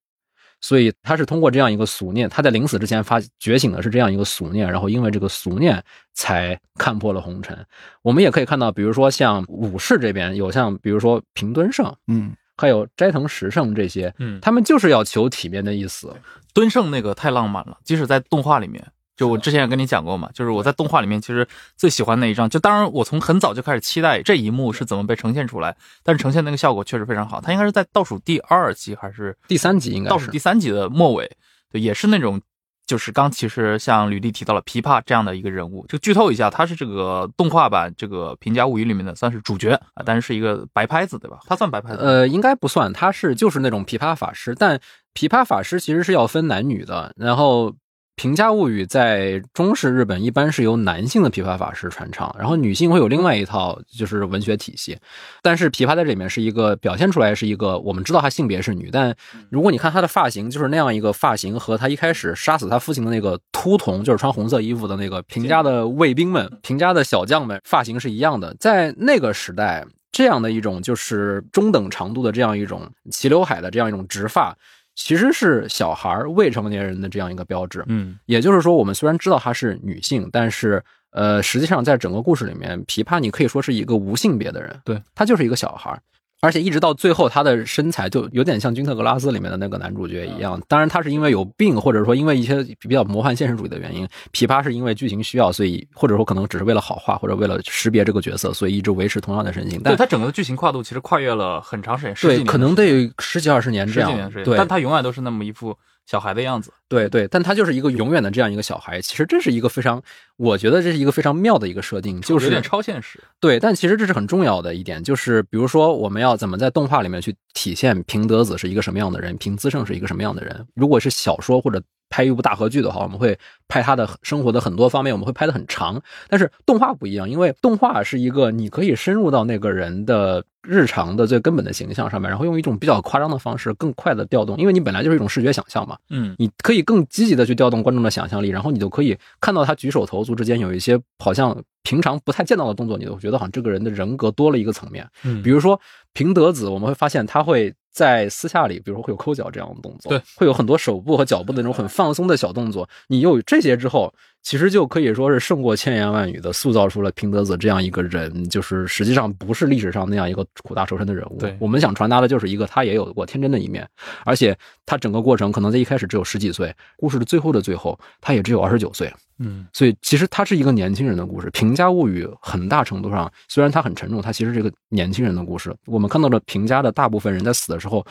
[0.61, 5.83] 所以他是通过这样一个俗念，他在临死之前发觉醒的是这样一个俗念，然后因为这个俗念
[6.13, 7.57] 才看破了红尘。
[8.01, 16.15] 我们也可以看到，比如说像武士这边有像比如说平敦盛，嗯，还有斋藤十胜这些，嗯，他们就是要求体面的意思。
[16.53, 18.83] 敦盛那个太浪漫了，即使在动画里面。
[19.17, 27.41] 就我之前也跟你讲过嘛，就是我在动画里面其实最喜欢那一张，就当然我从很早就开始期待这一幕是怎么被呈现出来，但是呈现那个效果确实非常好。
[27.41, 29.89] 它应该是在倒数第二集还是第三集？
[29.89, 31.29] 应该倒数第三集的末尾，
[31.71, 32.39] 对，也是那种，
[32.85, 41.39] 就是刚其实像吕丽提到了琵琶这样的一个人物，就剧透一下，他是这个动画版这个《平家物语》里面的算是主角啊，但是是一个白拍子，对吧？
[41.47, 42.03] 他算白拍子？
[42.03, 44.79] 呃，应该不算，他是就是那种琵琶法师，但
[45.15, 47.71] 琵琶法师其实是要分男女的，然后。
[48.17, 54.97] 《平家物语》在中式日本一般是由男性的琵琶法师传唱，然后女性会有另外一套就是文学体系。
[55.43, 59.15] 但是琵琶在这里面是一个表现出来是一个，我们知道她性别是女，但
[59.51, 68.55] 如果你看她的发型，就是那样一个发型，和她一开始杀死她父亲的那个秃童，就是穿红色衣服的那个平家的卫兵们、平家的小将们，发型是一样的。
[68.59, 74.57] 在那个时代，这样的一种就是中等长度的这样一种齐刘海的这样一种直发。
[74.97, 85.97] 其实是小孩未成年人的这样一个标志，嗯，也就是说，我们虽然知道她是女性，但是，呃，实际上在整个故事里面，琵琶你可以说是一个无性别的人，对，她就是一个小孩。
[86.41, 90.61] 而且一直到最后，他的身材就有点像《君特格拉斯》里面的那个男主角一样。
[90.67, 94.07] 当然，他是因为有病，或者说因为一些比较魔幻现实主义的原因。
[94.31, 99.81] 琵琶是因为剧情需要，所以或者说可能只是为了好画，或者为了识别这个角色，所以一直维持同样的身形。
[99.83, 104.31] 但他整个的剧情跨度其实跨越了很长时间，对，可能得十几二十年这样。
[104.31, 105.75] 对，但他永远都是那么一副。
[106.09, 109.01] 小孩的样子，对对，但他就是一个永远的这样一个小孩。
[109.01, 110.01] 其实这是一个非常，
[110.37, 113.21] 我觉得这是一个非常妙的一个设定，就是有点超现实。
[113.39, 120.65] 对，但其实这是很重要的一点，就是比如说我们要怎么在动画里面去体现平德子是一个什么样的人，平资胜是一个什么样的人。
[120.75, 126.01] 如果是小说或者拍一部大合剧的话，我们会拍他的生活的很多方面，我们会拍的很长。
[126.29, 130.43] 但是动画不一样，因为动画是一个你可以深入到那个人的。
[130.63, 145.79] 日常的最根本的形象上面，然后用一种比较夸张的方式，更快的调动，因为你本来就是一种视觉想象嘛，嗯，你可以更积极的去调动观众的想象力，然后你就可以看到他举手投足之间有一些好像平常不太见到的动作，你都觉得好像这个人的人格多了一个层面，嗯，比如说
[146.13, 154.13] 平德子，我们会发现他会在私下里，比如说会有抠脚这样的动作，对，会有很多手部和脚部的那种很放松的小动作，你有这些之后。
[154.43, 161.37] 其实就可以说是胜过千言万语的塑造出了平德子这样一个人，就是实际上不是历史上那样一个苦大仇深的人物。
[161.37, 163.85] 对，我们想传达的就是一个他也有过天真的一面，
[164.23, 169.13] 而且他整个过程可能在一开始只有十几岁，故事的最后的最后，他也只有二十九岁。
[169.39, 171.49] 嗯，所以其实他是一个年轻人的故事。
[171.51, 175.75] 平家物语很大程度上虽然它很沉重，它其实是一个年轻人的故事。
[175.85, 178.05] 我们看到的平家的大部分人在死的时候，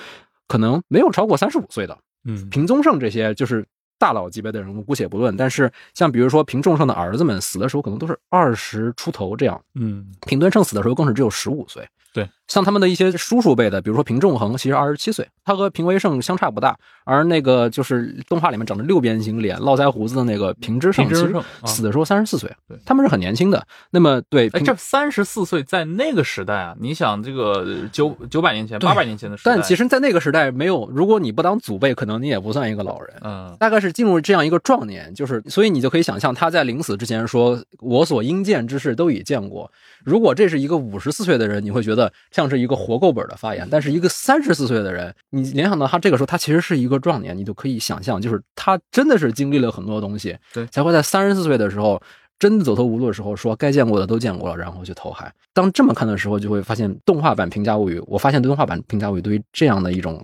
[0.49, 1.97] 可能没有超过三十五岁的。
[2.25, 3.67] 嗯，平宗盛这些就是。
[3.99, 9.59] 大佬级别的人物姑且不论，但是像比如说平仲盛的儿子们死的时候，可能都是二十出头这样。
[9.75, 11.83] 嗯，平敦盛死的时候更是只有十五岁。
[12.13, 16.77] 对，像他们的一些叔叔辈的，比如说平仲恒，其实二十七岁，他和平为胜相差不大。
[17.05, 21.33] 而那个就是动画里面长着六边形脸、络腮胡子的那个平之盛，其实
[21.65, 22.53] 死的时候三十四岁。
[22.69, 23.65] 对，他们是很年轻的。
[23.91, 33.17] 那么，对，哎，这三十四岁在那个时代啊，你想这个九九百年前、八百年前的时代，但其实，在那个时代没有，如果你不当祖辈，可能你也不算一个老人。
[33.23, 39.71] 嗯，大概是进入这样一个壮年，就是所以你就可以想象他在临死之前说：“我所应见之事都已见过。”
[40.05, 43.67] 如果这是一个五十四岁的人，你会觉得像是一个活够本的发言。
[43.71, 52.01] 但是一个三十四岁的人，你联想到他这个时候，他其实是一个壮年，你就可以想象，就是他真的是经历了很多东西，对才会在三十四岁的时候。
[52.39, 55.33] 真的走投无路的时候，说该见过的都见过了，然后去投海。
[55.55, 60.23] 当这么看的时候，就会发现动画版《平价物语》，我发现动画版《平价物语》对于这样的一种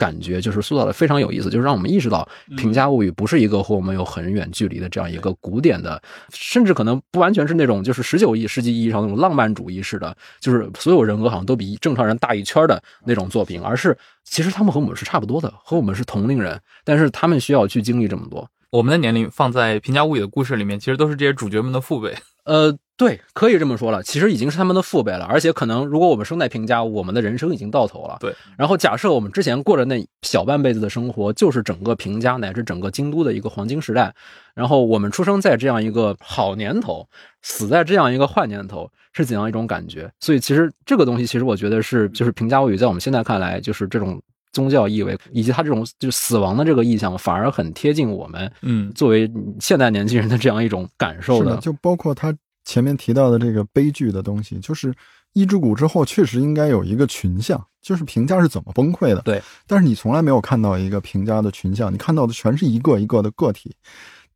[0.00, 2.26] 感觉，就是塑造的非常有意思，就是让我们意识到
[2.56, 6.00] 《平价物语》不是一个和我们有很远距离的这样一个古典的，
[6.32, 13.94] 甚至可能不完全是那种就是十九世纪意义上那种浪漫主义式的，就是所有人格好像都比正常人大一圈的那种作品，而是
[14.24, 18.48] 其实他们和我们是差不多的，和我们是同龄人，但是他们需要去经历这么多。
[18.70, 22.14] 我们的年龄放在《平价物语》的故事里面，其实都是这些主角们的父辈。
[22.44, 28.18] 呃，对，可以这么说了，其实已经是他们的父辈了，而且可能如果我们生在平家，我们的人生已经到头了。
[28.20, 34.14] 对，然后假设我们之前过着那小半辈子的生活，就是整个平家乃至整个京都的一个黄金时代，
[34.54, 37.08] 然后我们出生在这样一个好年头，
[37.40, 40.12] 死在这样一个坏年头，是怎样一种感觉？
[40.20, 44.20] 所以其实这个东西，其实我觉得是就是平家物语，在我们现在看来，就是这种。
[44.52, 49.30] 宗教意味以及他这种就是死亡的这个意象，反而很贴近我们，嗯，作为
[49.60, 51.56] 现代年轻人的这样一种感受的。
[51.58, 52.34] 就包括他
[52.70, 54.94] 前面提到的这个悲剧的东西，就是
[55.32, 59.20] 一之谷之后确实应该有一个群像，就是评价是怎么崩溃的。
[59.22, 63.74] 对，但是你从来没有看到一个评价的群像，你看到的全是一个一个的个体。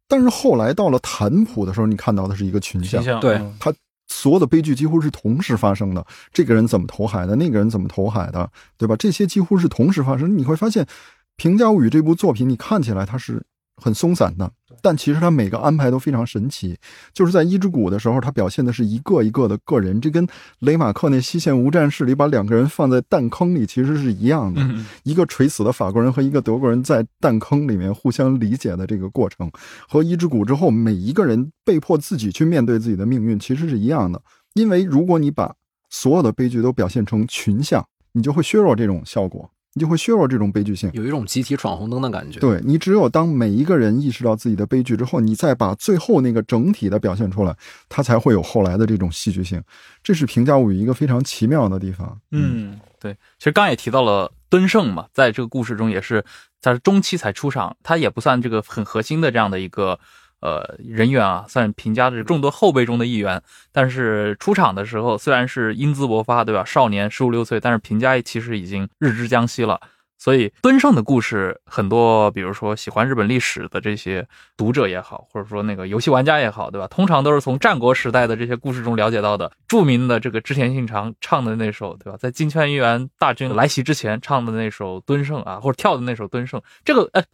[0.09, 3.73] 但是后来到了谭普的时候，你看到的是一个群像，对他。
[4.09, 8.97] 所有的悲剧几乎是同时发生的，这个人怎么投海的，那个人怎么投海的，对吧？
[8.97, 10.37] 这些几乎是同时发生。
[10.37, 10.85] 你会发现，
[11.37, 13.41] 《评价物语》这部作品，你看起来它是。
[13.77, 14.49] 很松散的，
[14.83, 16.77] 但其实他每个安排都非常神奇。
[17.13, 20.27] 就是在一之谷的时候，他表现的是一个一个的个人，这跟
[20.61, 24.61] 雷马克那西线无战事里把两个人放在弹坑里其实是一样的。
[25.03, 29.51] 一个垂死的法国人和一个德国人在弹坑里面互相理解的这个过程，
[29.89, 34.21] 和一之谷之后每一个人被迫自己去面对自己的命运，其实是一样的。
[34.55, 35.55] 因为如果你把
[35.91, 39.51] 所有的悲剧都表现成群像，你就会削弱这种效果。
[39.75, 42.39] 你就会削弱这种悲剧性，有一种集体闯红灯的感觉。
[42.41, 47.57] 对你，只有当每一个人意识到自己的悲剧之后，你再把最后那个整体的表现出来，
[47.89, 49.63] 它才会有后来的这种戏剧性。
[50.03, 52.19] 这是评价物语一个非常奇妙的地方。
[52.31, 53.13] 嗯，对。
[53.39, 56.25] 其实刚也提到了敦盛嘛，在这个故事中也是
[56.61, 59.99] 在中期才出场，他也不算这个很核心的这样的一个。
[60.45, 63.43] 呃，人员啊，算平家的众多后辈中的一员。
[63.73, 66.63] 但是出场的时候，虽然是英姿勃发，对吧？
[66.67, 69.81] 少年十五六岁，但是平家其实已经日之将息了。
[70.19, 76.87] 所以敦盛的故事很多，比如说喜欢日本历史的这些读者也好，或者说那个游戏玩家也好，对吧？
[76.89, 79.51] 通常都是从战国时代的这些故事中了解到的。
[79.67, 82.19] 著名的这个织田信长唱的那首，对吧？
[82.19, 87.25] 在金泉一元大军来袭之前唱的那首敦盛啊，或者跳的那首敦盛，这个哎，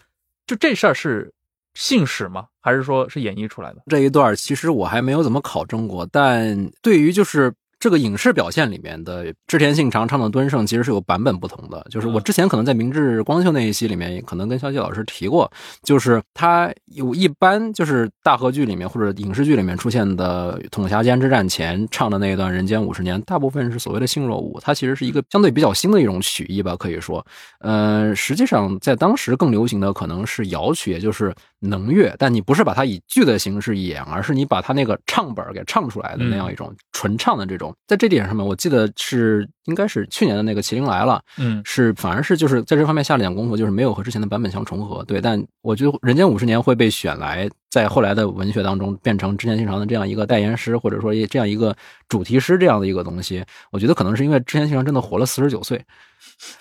[0.47, 1.35] 就这事儿是。
[1.75, 2.47] 信史吗？
[2.61, 4.35] 还是说是演绎出来的这一段？
[4.37, 7.53] 其实我还没有怎么考证过，但对于就是。
[7.81, 15.51] 这个影视表现里面的织田信长唱的敦盛其实是有版本不同的，就是我之前可能在明治光秀那一期里面，可能跟肖季老师提过，
[15.83, 27.25] 就是他有一般就是大河剧里面或者影视剧里面出现的统辖间之战前唱的那一段人间五十年，大部分是所谓的性若舞，它其实是一个相对比较新的一种曲艺吧，可以说，
[27.61, 37.70] 呃，实际上在当时更流行的可能是谣曲，也就是能乐，但你不是把它以剧的形式演，而是你把它那个唱本给唱出来的那样一种纯唱的这种。
[37.87, 45.05] 在这点上面，我记得是应该是去年的那个《麒麟来了》，嗯，是反而是就是在这方面下了点功夫，就是没有和之前的版本相重合。
[45.05, 51.77] 对，但我觉得《人间五十年》会被选来在后来的文学当中变成织田信长的这样一个代言诗，或者说这样一个
[52.09, 55.83] 主题诗这样的一个东西，我觉得可能是因为织田信长真的活了四十九岁。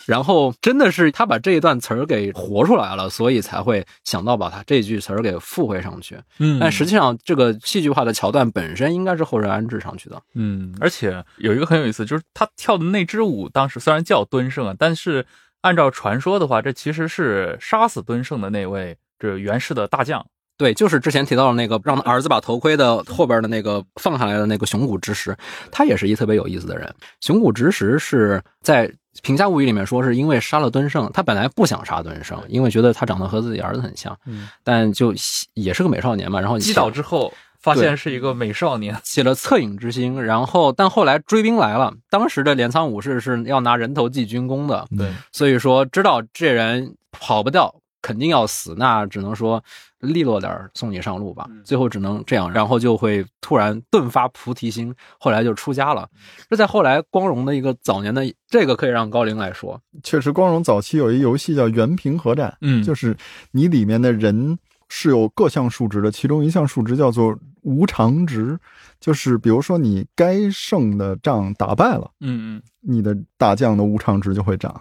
[0.05, 6.17] 然后真的是他把这一段词儿给活出来了，所以才会想到把他这句词儿给附会上去。
[6.39, 10.21] 嗯，但实际上这个戏剧化的桥段本身应该是后人安置上去的。
[10.35, 15.25] 嗯，而且有一个很有意思，就是他跳的那支舞，当时虽然叫敦盛啊，但是
[15.61, 20.25] 按照传说的话，这其实是杀死敦盛的那位这袁氏的大将。
[20.59, 25.35] 对，就是之前提到的那个让儿子把头盔的后边的那个放下来的那个熊谷直实，
[25.71, 26.93] 他也是一特别有意思的人。
[27.19, 28.87] 熊谷直实是在。
[29.21, 35.13] 《平价物语》里面说，是因为杀了敦盛，他本来不想杀敦盛，因为觉得他长得和自己儿子很像，嗯但就
[35.55, 36.39] 也是个美少年嘛。
[36.39, 40.23] 然后击倒之后，发现是一个美少年，起了恻隐之心。
[40.23, 47.75] 然后，但后来追兵来了，当时的镰仓武士是要拿人头记军功的，对，所以说知道这人跑不掉。
[48.01, 49.61] 肯定要死，那只能说
[49.99, 51.47] 利落点送你上路吧。
[51.63, 56.07] 最后只能这样，然后就会突然顿发菩提心，后来就出家了。
[56.49, 63.15] 这在后来光荣的一个早年的这个可以让高龄来说，确实光荣早期有一游戏叫《原平和战》，嗯，就是
[63.51, 67.37] 你里面的人是有各项数值的，其中一项数值叫做。
[67.63, 68.57] 无常值，
[69.01, 74.71] 就是比如说你该胜的仗打败了，嗯你的大将的无常值就会涨；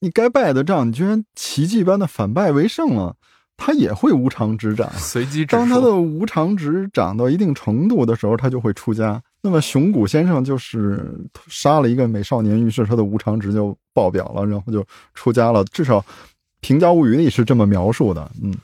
[0.00, 3.16] 你该败的仗，你居然奇迹般的反败为胜了，
[3.60, 4.98] 它也会无常值涨嗯，。
[4.98, 5.94] 随机指当它的。
[5.94, 9.22] 无常值涨到一定程度的时候，它就会出家。
[9.42, 11.14] 那么熊谷先生就是
[11.46, 14.84] 杀了一个美少年，于是他的无常值就爆表了，然后就
[15.14, 15.62] 出家了。
[15.64, 16.00] 至少
[16.60, 18.30] 《平家物语》里是这么描述的。
[18.42, 18.54] 嗯，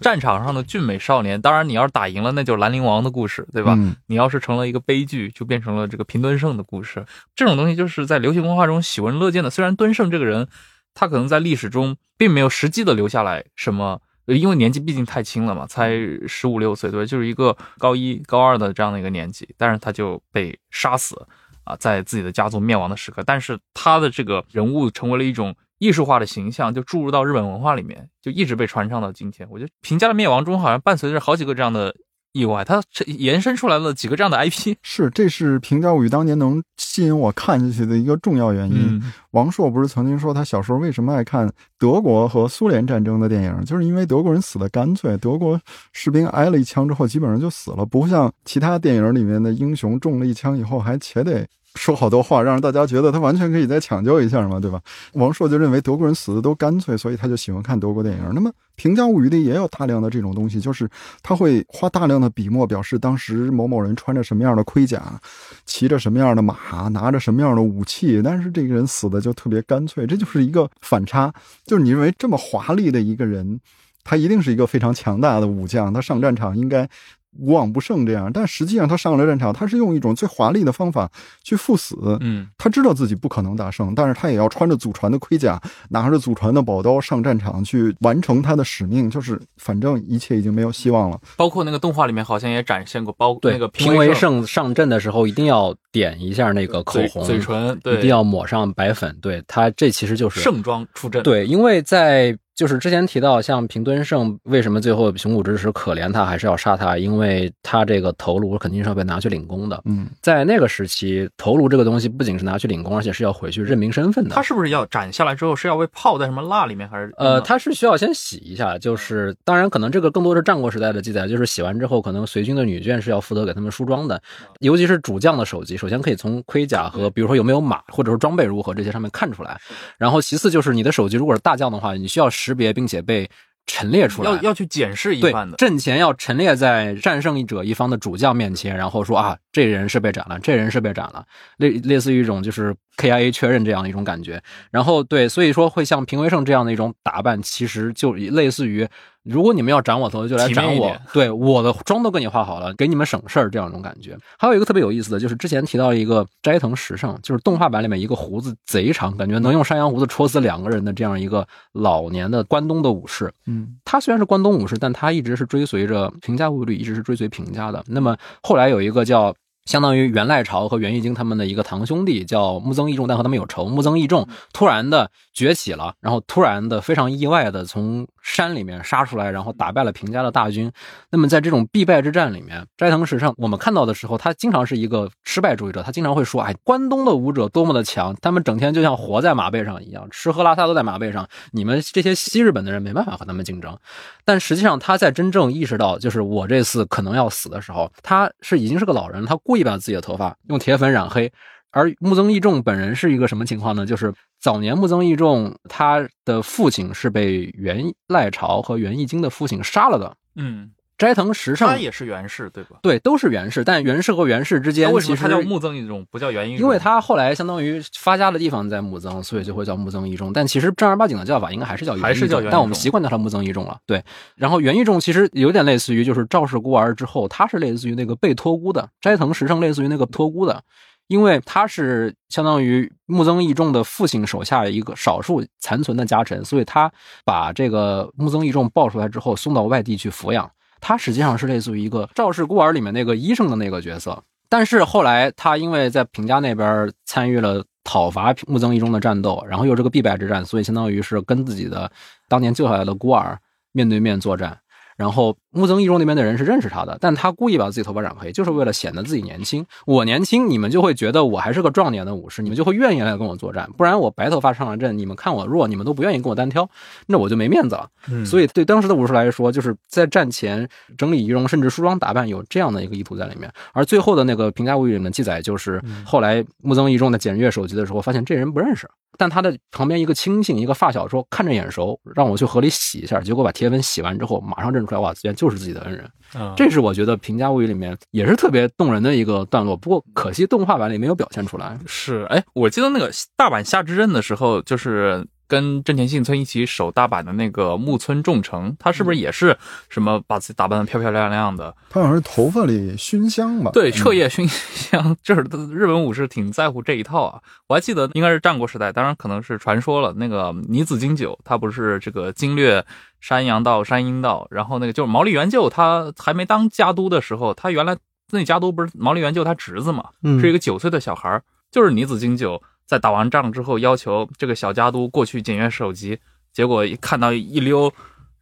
[0.00, 3.74] 战场上的俊美少年，当然你要是打赢了，那就是兰陵王的故事，对吧？
[3.76, 7.04] 嗯你要是成了一个悲剧，就变成了这个平敦盛的故事。
[7.34, 9.50] 这种东西就是在流行文化中喜闻乐见的。
[9.50, 10.48] 虽然敦盛这个人，
[10.94, 15.90] 他可能在历史中并没有实际的留下来什么，呃因为年纪毕竟太轻了嘛，才
[16.26, 21.26] 十五六岁，对吧，就是一个高一、高二的这样的一个年纪，但是他就被杀死
[21.64, 23.22] 啊，在自己的家族灭亡的时刻。
[23.24, 29.48] 但是他的这个人物成为了一种艺术化的形象，就注入到日本文化里面，就一直被传唱到今天。
[29.50, 31.94] 我觉得平家的灭亡中好像伴随着好几个这样的
[32.38, 34.76] 意外，它这延伸出来了几个这样的 IP。
[34.82, 38.78] 是，这是《平价物语》当年能吸引我看下去的一个重要原因。
[38.78, 45.60] 嗯王朔不是曾经说他小时候为什么爱看德国和苏联战争的电影，就是因为德国人死的干脆，德国
[45.92, 54.80] 士兵挨了一枪之后基本上就死了，不像其他电影里面的英雄中了一枪以后还且得说好多话，让大家觉得他完全可以再抢救一下嘛，对吧？
[55.12, 58.30] 王朔就认为德国人死的都干脆，所以他就喜欢看德国电影。
[58.34, 60.88] 那么《平家物语》里也有大量的这种东西，就是
[61.22, 65.20] 他会花大量的笔墨表示当时某某人穿着什么样的盔甲，
[65.66, 71.32] 骑着什么样的马，拿着什么样的武器，但是这个人死的就特别干脆，这就是一个反差。
[71.64, 73.60] 就是你认为这么华丽的一个人，
[74.02, 76.88] 他一定是一个非常强大的武将，他上战场应该
[77.36, 81.10] 无往不胜这样，但实际上他上了战场，他是用一种最华丽的方法
[81.42, 81.96] 去赴死。
[82.20, 85.60] 嗯，他知道自己不可能大胜，但是他也要穿着祖传的盔甲，
[85.90, 89.08] 拿着祖传的宝刀上战场去完成他的使命。
[89.10, 91.20] 就是反正一切已经没有希望了。
[91.36, 99.16] 包括那个动画里面好像也展现过，包对，那个平为为胜上阵的时候一定要点一下那个口嘴红，嘴唇，对，一定要抹上白粉。
[99.20, 106.98] 对他，这其实就是盛装出阵。，对，因为在就是之前提到，像平敦盛为什么最后熊谷之时可怜他，还是要杀他？
[106.98, 109.80] 因为他这个头颅肯定是要被拿去领功的。
[109.84, 114.34] 嗯，在那个时期，头颅这个东西不仅是拿去领功，而且是要回去认明身份的。
[114.34, 124.20] 他是不是要斩下来之后是要被泡在什么蜡里面，还是呃，他是需要先洗一下，就是当然可能这个更多是战国时代的记载，就是洗完之后，可能随军的女眷是要负责给他们梳妆的，
[124.58, 129.56] 尤其是主将的首级，首先可以从盔甲和比如说有没有马，或者说装备如何这些上面看出来，
[129.96, 133.28] 然后其次就是你的首级如果是大将的话，你需要识别并且被
[133.66, 135.54] 陈列出来，要要去检视一番的。
[135.58, 141.24] 阵前要陈列在战胜者一方的主将面前，然后说啊，这人是被斩了，这人是被斩了，
[141.56, 144.40] 类类似于一种就是 KIA 确认这样的一种感觉。
[144.70, 148.86] 然后对，所以说会像平为胜这样的一种打扮，其实就类似于，
[149.24, 154.16] 如果你们要斩我头，就来斩我对，我的妆都给你画好了，给你们省事儿这样一种感觉。
[154.38, 163.32] 还有一个特别有意思的就是之前提到一个斋藤时尚，就是动画版里面一个胡子贼长，感觉能用山羊胡子戳死两个人的这样一个老年的关东的武士。
[163.46, 167.84] 嗯，他虽然是关东武士，但他一直是追随着平家物语，一直是追随平家的。
[167.88, 169.34] 那么后来有一个叫
[169.68, 173.66] 相当于元赖朝和元义经他们的一个堂兄弟叫木曾义重，但和他们有仇。
[173.66, 180.72] 木曾义重突然的崛起了，然后突然的非常意外的从山里面杀出来，然后打败了平家的大军。
[181.10, 193.76] 那么在这种必败之战里面，斋藤时胜我们看到的时候，他经常是一个失败主义者，他经常会说：“哎，关东的武者多么的强，他们整天就像活在马背上一样，吃喝拉撒都在马背上，你们这些西日本的人没办法和他们竞争。”
[194.24, 201.30] 但实际上，他在真正意识到就是我这次可能要死的时候，他是已经是个老人，他故意把自己的头发用铁粉染黑。
[201.70, 203.84] 而木曾义仲本人是一个什么情况呢？
[203.84, 210.16] 就是早年木曾义仲他的父亲是被元赖朝和元义经的父亲杀了的。
[210.36, 212.78] 嗯，斋藤时胜他也是源氏对吧？
[212.82, 216.62] 对都是源氏，但源氏和源氏之间为什么他叫木曾义重，不叫源一重？
[216.62, 220.32] 因为他后来相当于发家的地方在木曾，所以就会叫木曾义重。
[220.32, 223.78] 但其实正儿八经的叫法应该还是叫源义重还是叫源义重但我们习惯叫他木曾义重了。
[223.86, 224.02] 对，
[224.34, 230.62] 然后源一重其实有点类似于就是赵氏孤儿之后，他是类似于那个被托孤的，斋藤时胜类似于那个托孤的。
[231.06, 236.92] 因为他是相当于木曾义重的父亲手下一个少数残存的家臣，所以他
[237.24, 240.50] 把这个木曾义重抱出来之后送到外地去抚养。
[240.80, 251.90] 他实际上是类似于一个赵氏孤儿里面那个医生的那个角色，但是后来他因为在平家那边参与了讨伐木曾义中的战斗，然后又是个必败之战，所以相当于是跟自己的
[252.28, 253.38] 当年救下来的孤儿
[253.72, 254.58] 面对面作战。
[254.96, 259.66] 然后木曾义中那边的人是认识他的，但他故意把自己头发染黑，就是为了显得自己年轻。
[259.86, 263.68] 我年轻，你们就会觉得我还是个壮年的武士，你们就会愿意来跟我作战。
[263.76, 266.68] 不然我白头发上了阵，你们看我弱，你们都不愿意跟我单挑，
[267.06, 267.88] 那我就没面子了。
[268.08, 273.52] 嗯所以对当时的武士来说，就是在战前整理仪容，甚至梳妆打扮，有这样的一个意图在里面。
[273.72, 283.20] 而最后的那个《平价物语》里面记载，就是后来木曾义重在检阅手机的时候，发现这人不认识，但他的旁边一个亲信、一个发小说看着眼熟，让我去河里洗一下。
[283.20, 286.04] 结果把铁粉洗完之后，马上认出来，哇，居然就是自己的恩人。
[286.34, 291.78] 嗯这是我觉得《平家物语》里面也是特别动人的一个段落，不过可惜动画版里没有表现出来。
[291.86, 299.56] 是，哎，我记得那个大阪夏之阵的时候，就是跟真田幸村一起守大阪的那个木村重成，他是不是也是
[299.88, 301.74] 什么把自己打扮的漂漂亮亮的？
[301.88, 303.70] 他好像是头发里熏香吧？
[303.72, 305.40] 对，嗯彻夜熏香，就是
[305.72, 307.40] 日本武士挺在乎这一套啊。
[307.66, 310.12] 我还记得应该是战国时代，当然可能是传说了。
[310.16, 312.84] 那个尼子经久，他不是这个经略
[313.20, 317.96] 山阳道、山阴道，然后那个就是毛利元就，他还没当家督的时候，他原来
[318.30, 321.40] 那家督不是毛利元就他侄子嘛，嗯是一个九岁的小孩，
[321.70, 326.18] 就是尼子经久在打完仗之后要求这个小家督过去检阅首级，
[326.52, 327.92] 结果一看到一溜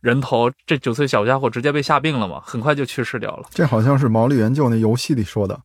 [0.01, 3.49] 人头，这九岁小家伙直接被吓病了嘛，很快就去世掉了。
[3.51, 5.61] 这好像是毛利元就那游戏里说的。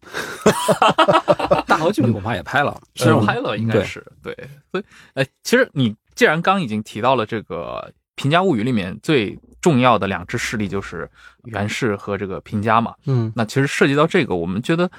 [1.67, 4.36] 大河剧里恐怕也拍了，虽然我是拍了，应该对是对，
[4.71, 11.07] 所以，哎，其实你既然刚已经提到了这个《平家物语》里面最重要的两支势力就是
[11.43, 14.89] 源氏和这个平家嘛，嗯那其实涉及到这个，我们觉得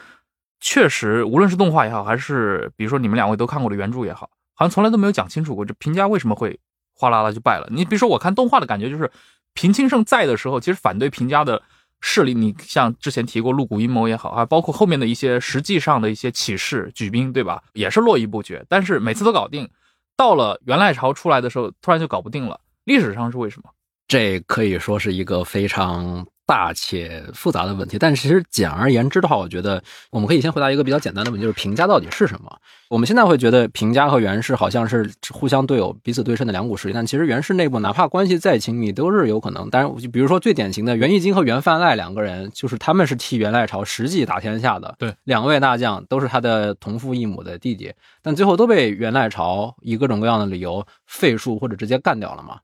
[0.64, 6.58] 确实，无论是动画也好，还是比如说你们两位都看过的原著也好，好像从来都没有讲清楚过这平家为什么会
[6.94, 7.66] 哗啦啦就败了。
[7.70, 9.10] 你比如说，我看动画的感觉就是
[9.54, 11.60] 平清盛在的时候，其实反对平家的
[12.00, 17.62] 势力，你像之前提过鹿谷阴谋也好，还包括后面的一些实际上的一些起事举兵，对吧？
[17.72, 19.68] 也是络绎不绝，但是每次都搞定。
[20.16, 22.60] 到了元赖朝出来的时候，突然就搞不定了。
[22.84, 23.70] 历史上是为什么？
[24.06, 27.98] 这可以说是一个非常大且复杂的问题。
[27.98, 32.58] 但其实简而言之的话，我觉得我们可以先回答一个比较简单的问题，就是评价到底是什么？
[32.90, 39.70] 我们现在会觉得评价和源氏好像是互相对偶、彼此对称的两股势力，但其实源氏内部哪怕关系再亲密，都是有可能。
[39.70, 44.94] 当然，比如说最典型的袁义经和袁范赖两个人，就是他们是替源赖朝实际打天下的。
[44.98, 47.90] 对，两位大将都是他的同父异母的弟弟，
[48.20, 52.58] 但最后都被源赖朝以各种各样的理由废黜或者直接干掉了嘛。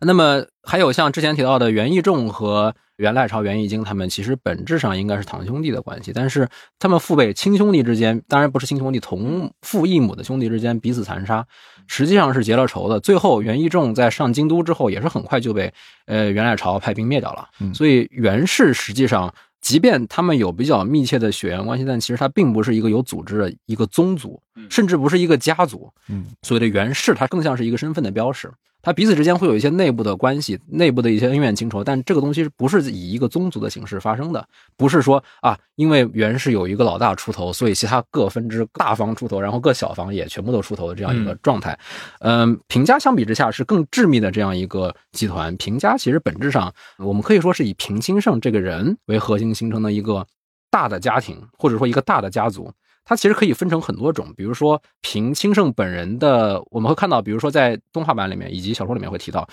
[0.00, 6.48] 那么还有像之前提到的袁义仲和袁赖朝、袁义经，他们其实本质上应该是堂兄弟的关系，但是
[6.78, 11.46] 他们父辈亲兄弟之间，当然不是亲兄弟，同父异母的兄弟之间彼此残杀，
[11.86, 12.98] 实际上是结了仇的。
[13.00, 15.72] 最后袁义仲在上京都之后，也是很快就被
[16.06, 17.48] 呃袁赖朝派兵灭掉了。
[17.60, 19.32] 嗯所以袁氏实际上。
[19.62, 24.40] 即便他们有比较密切的血缘关系，但其实他并不是一个有组织的一个宗族，
[24.70, 25.92] 甚至不是一个家族。
[26.08, 28.50] 嗯，所谓的袁氏，它更像是一个身份的标识。
[28.82, 41.78] 它彼此之间会有一些内部的关系，内部的一些恩怨情仇，但这个东西不是以一个宗族的形式发生的，不是说啊，因为源氏有一个老大出头，所以其他各分支大方出头，然后各小方也全部都出头的这样一个状态。
[42.20, 45.54] 嗯，平家相比之下是更致密的这样一个集团。
[45.56, 50.26] 平家其实本质上，我们可以说是以平清盛这个人为核心形成的一个
[50.70, 52.72] 大的家庭，或者说一个大的家族。
[53.10, 59.48] 它其实可以分成很多种，比如说平清盛本人的，我们会看到，比如说在动画版里面以及小说里面会提到，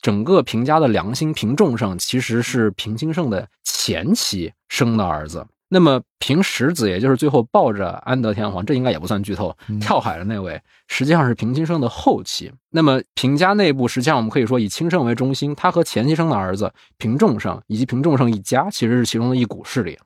[0.00, 5.46] 整个平家的良心平重盛其实是平清盛的前妻生的儿子。
[5.68, 10.58] 那么平石子，也就是最后抱着安德天皇，这应该也不算剧透，跳海的那位，
[10.88, 12.50] 实际上是平清盛的后妻。
[12.70, 19.98] 那么平家内部，实际上我们可以说以清盛为中心，他和前妻生的儿子平重盛以及平重盛一家，其实是其中的一股势力。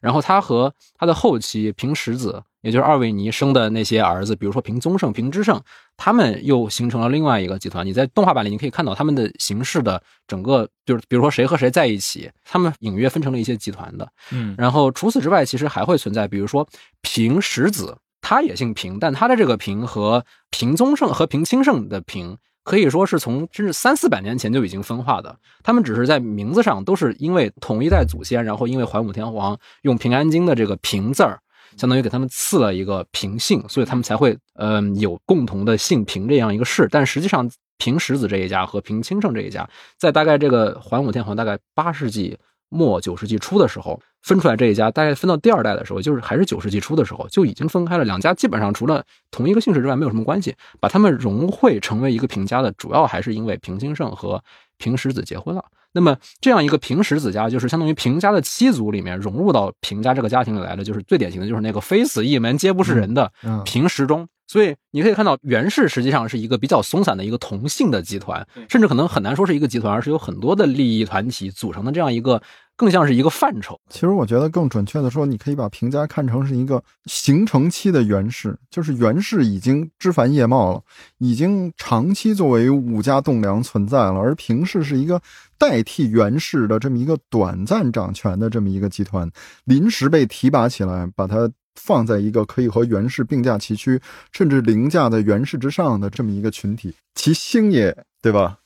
[0.00, 5.60] 然后他和他的后妻平石子，也就是二位尼生的那些儿子，比如说平宗盛、平之盛，
[5.96, 7.86] 他们又形成了另外一个集团。
[7.86, 14.08] 你在动画版里，你可以看到他们的形式的整个，就是比如说谁和谁在一起，他们隐约分成了一些集团的。
[14.30, 16.68] 嗯然后除此之外，其实还会存在，比如说
[17.02, 22.36] 平石子，他也姓平，但他的这个平和平宗盛和平清盛的平。
[22.68, 31.40] 可以说是从甚至三四百年前就已经分化的，他们只是在名字上都是因为同一代祖先，然后因为桓武天皇用平安京的这个平字儿，
[31.78, 36.86] 相当于给他们赐了一个平姓，所以他们才会嗯、有共同的姓平这样一个氏。
[36.90, 39.66] 但实际上，平石子这一家和平清盛这一家，
[39.96, 42.36] 在大概这个桓武天皇大概八世纪
[42.68, 48.04] 末九世纪初的时候分出来这一家，大概分到第二代的时候，就是还是九世纪初的时候就已经分开了。
[48.04, 54.42] 两家基本上除了同一个姓氏之外没有什么关系，把他们融汇成为一个平家的，主要还是因为平清盛和
[54.76, 55.64] 平石子结婚了。
[55.92, 64.28] 那么这样一个平石子家，就是相当于平家的七族里面融入到平家这个家庭里来的，就是最典型的就是那个非死一门皆不是人的嗯平石中。
[64.46, 72.40] 所以你可以看到，源氏实际上是一个比较松散的一个同姓的集团，甚至可能很难说是一个集团，而是有很多的利益团体组成的这样一个
[72.78, 73.78] 更像是一个范畴。
[73.90, 80.80] 其实我觉得更准确的说，你可以把平家看成是一个形成期的源氏，就是源氏已经枝繁叶茂了，
[81.18, 85.20] 已经长期作为武家栋梁存在了，而平氏是一个
[85.58, 89.28] 代替源氏的这么一个短暂掌权的这么一个集团，
[89.64, 94.00] 临时被提拔起来，把它放在一个可以和源氏并驾齐驱，
[94.30, 98.58] 甚至凌驾在源氏之上的这么一个群体，其兴也，对吧？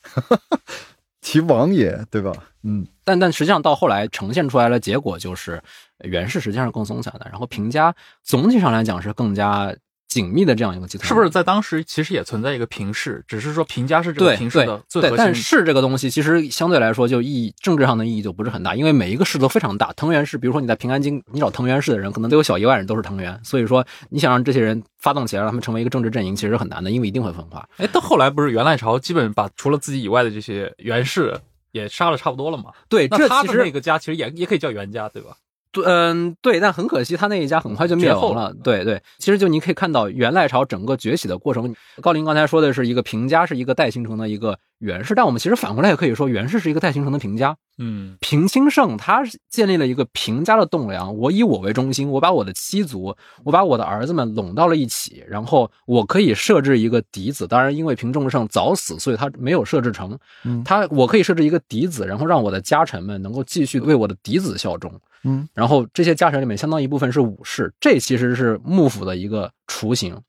[1.23, 2.33] 其王也，对吧？
[2.65, 5.63] 嗯，但但实际上到后来呈现出来的结果就是，
[6.01, 9.75] 袁氏实际上是更松散的，然后平家总体上来讲是更加
[10.13, 15.25] 紧密的这样一个集团，是不是在当时其实也存在一个平氏，只是说平家是这个平氏的最对，核心。
[15.25, 19.91] 但是这个东西其实相对来说就意义政治上的意义就不是很大，因为每一个氏都非常大。
[19.95, 27.67] 藤原氏，比如说你在平安京，你找藤原氏的人，可能都有小一万人都是藤原，所以说你想让这些人发动起来，让他们成为一个政治阵营，其实很难的，因为一定会分化。
[27.79, 31.35] 哎，到后来不是元赖朝基本把除了自己以外的这些元氏
[31.71, 32.65] 也杀了差不多了嘛？
[32.89, 35.37] 对，那他的这其实那个家其实也也可以叫元家，对吧？
[35.73, 38.55] 对，嗯，对，但很可惜，他那一家很快就灭亡了。
[38.63, 41.75] 对对，其实就你可以看到元赖朝整个崛起的过程。
[42.01, 47.57] 高林刚才说的是一个平家是一个代形成的一个元氏，但我们其实反过来也可以说袁氏是一个代形成的平家。
[47.79, 57.47] 嗯平清盛他是建立了一个平家的栋梁，我以我为中心，我把我的妻族，我把我的儿子们拢到了一起，然后我可以设置一个嫡子。
[57.47, 60.19] 当然，因为平仲盛早死，所以他没有设置成。
[60.45, 64.93] 嗯他我可以设置一个嫡子，然后让我的家臣们能够继续为我的嫡子效忠。
[65.25, 70.21] 嗯，然后这些家臣里面相当一部分是武士，这其实是幕府的一个雏形。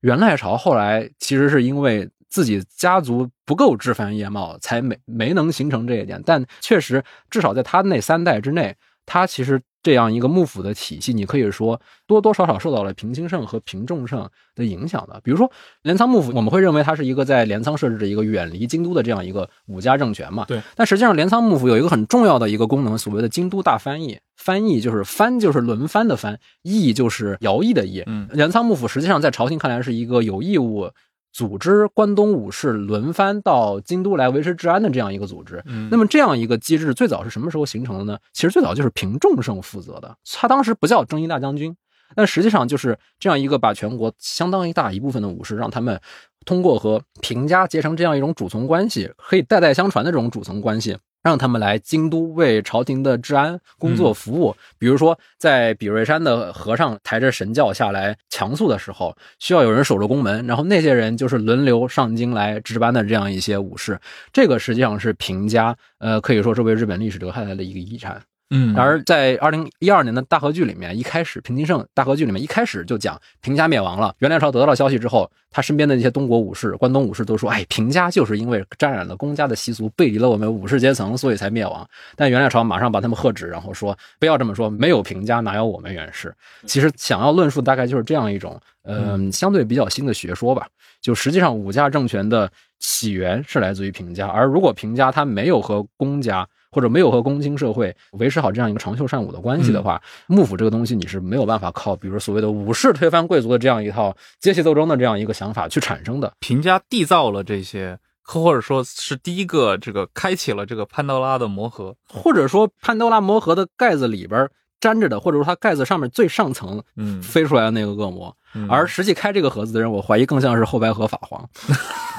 [0.00, 6.22] 元赖朝后来其实是因为自己家族不够枝繁叶茂，才没没能形成这一点。
[6.24, 8.74] 但确实，至少在他那三代之内，
[9.04, 15.20] 他其实这样一个幕府的体系，你可以说多多少少受到了平清盛和平仲盛的影响的。
[15.24, 15.50] 比如说
[15.82, 20.44] 镰仓幕府，我们会认为它是一个在镰仓设置的一个远离京都的这样一个武家政权嘛。
[20.46, 20.62] 对。
[20.76, 24.18] 但实际上，镰仓幕府有一个很重要的一个功能，所谓的京都大翻译。
[24.36, 28.02] 翻译就是翻，就是轮番的翻；译就是徭役的役。
[28.06, 30.90] 嗯镰仓幕府实际上在朝廷看来是一个有义务
[31.32, 35.62] 组织关东武士轮番到京都来维持治安的这样一个组织。
[35.66, 38.18] 嗯，那么这样一个机制最早是什么时候形成的呢？
[38.32, 41.76] 其实最早就是平重盛负责的，他当时不叫征夷大将军，
[42.14, 46.00] 但实际上就是这样一个把全国相当一大一部分的武士，让他们
[46.44, 50.96] 通过和平家结成这样一种主从关系，可以代代相传的这种主从关系。
[51.22, 64.00] 让他们来京都为朝廷的治安工作服务，比如说在比瑞山的和尚抬着神轿下来强诉的时候，需要有人守着宫门，然后那些人就是轮流上京来值班的这样一些武士。
[64.32, 68.22] 这个实际上是平家，呃，可以说是为日本历史留下来的一个遗产。
[68.52, 74.12] 嗯，然而，在二零一二年的大和剧里面，一开始平津盛大和剧里面一开始就讲平家灭亡了。
[74.18, 86.34] 元赖朝得到了消息之后，他身边的那些东国武士、关东武士都说：“哎，平家就是因为沾染了公家的习俗，背离了我们武士阶层，所以才灭亡。”但元赖朝马上把他们喝止，然后说：“不要这么说，没有平家哪有我们元氏？”
[86.66, 90.66] 其实想要论述大概就是这样一种，嗯、相对比较新的学说吧。
[91.00, 106.32] 就实际上武家政权的起源是来自于平家，而如果平家他没有和公家或者没有和公卿社会维持好这样一个长袖善舞的关系的话，幕府这个东西你是没有办法靠，比如所谓的武士推翻贵族的这样一套阶级斗争的这样一个想法去产生的。
[106.38, 111.96] 平家缔造了这些，或者说是第一个这个开启了这个潘多拉的魔盒。
[112.08, 114.48] 或者说潘多拉魔盒的盖子里边
[114.80, 121.48] 粘着的，或者说它盖子上面最上层嗯，飞出来的那个恶魔，嗯而实际开这个盒子的人，我怀疑更像是后白河法皇。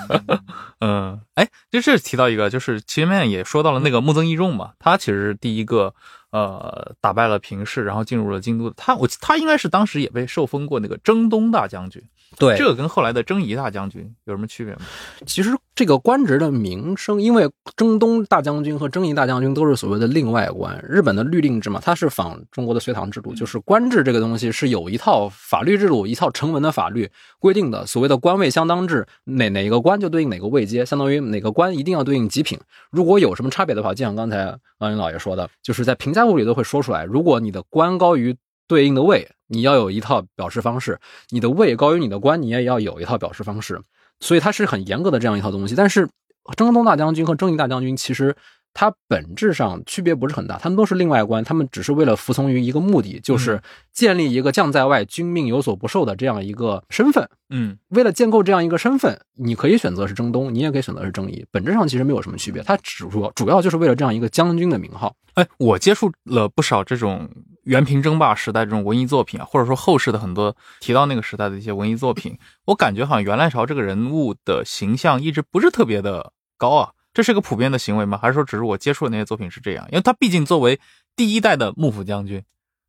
[0.80, 5.93] 嗯，哎，就这提到一个，就是前面也说到了那个木曾义重嘛，他其实是第一个
[6.32, 8.74] 呃打败了平氏，然后进入了京都的。
[8.78, 12.03] 他我他应该是当时也被受封过那个征东大将军，
[12.38, 14.82] 对这个跟后来的征夷大将军有什么区别吗？
[15.25, 27.09] 其实这个官职的名声，因为征东大将军和征夷大将军都是所谓的另外官，日本的律令制嘛，它是仿中国的隋唐制度，就是官制这个东西是有一套法律制度、一套成文的法律
[27.39, 27.86] 规定的。
[27.86, 32.57] 所谓的官位相当制，哪哪个官就对应哪个位阶，相当于哪个官一定要对应极品。
[32.91, 38.36] 如果有什么差别的话，就像刚才王云老爷说的，就是在评价物里都会说出来，如果你的官高于
[38.72, 40.93] 对应的位，你要有一套表示方式；
[41.32, 43.82] 你的位高于你的官，你也要有一套表示方式。
[44.22, 45.76] 所以它是很严格的这样一套东西。
[45.76, 46.07] 但是
[46.55, 48.34] 征东大将军和征夷大将军其实
[48.74, 53.61] 它本质上区别不是很大，他们都是另外官，他们只是为了服从于一个目的，就是
[53.91, 57.28] 建立一个将在外，君命有所不受的这样一个身份。
[57.49, 62.63] 嗯为了建构这样一个身份，你可以选择是征东，你也可以选择是征夷，本质上其实没有什么区别。
[62.63, 65.13] 它只主主要就是为了这样一个将军的名号。
[65.34, 67.30] 哎，我接触了不少这种
[67.64, 76.91] 元平争霸时代这种文艺作品啊，或者说后世的很多提到那个时代的一些文艺作品，我感觉好像元赖朝这个人物的形象一直不是特别的高啊。
[77.14, 78.18] 这是个普遍的行为吗？
[78.18, 79.86] 还是说只是我接触的那些作品是这样？
[79.91, 80.80] 因为他毕竟作为
[81.16, 82.41] 第一代的幕府将军，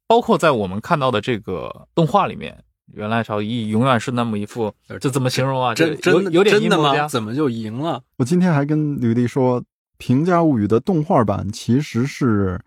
[0.07, 2.63] 包括在我们看到的这个动画里面，
[2.95, 5.75] 袁赖朝一永远是那么一副，这怎么形容啊？
[5.75, 6.85] 真真这有有点真的吗？
[6.85, 8.01] 阴谋家怎么就赢了？
[8.19, 9.61] 我今天还跟吕丽说，
[9.99, 12.61] 《平家物语》的动画版其实是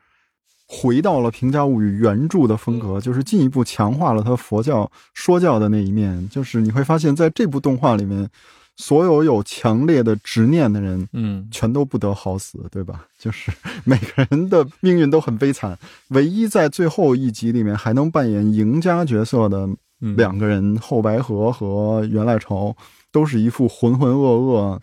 [0.68, 6.28] 回到了《平家物语》原著的风格，就是进一步强化了它佛教说教的那一面。
[6.30, 8.28] 就是你会发现在这部动画里面，
[8.76, 13.05] 所有有强烈的执念的人，嗯，全都不得好死，对吧？
[13.20, 13.51] 就是
[13.86, 15.78] 每个人的命运都很悲惨，
[16.09, 19.70] 唯一在最后一集里面还能扮演赢家角色的
[20.01, 22.76] 嗯两个人，后白河和袁赖朝，
[23.11, 24.80] 都是一副浑浑噩噩，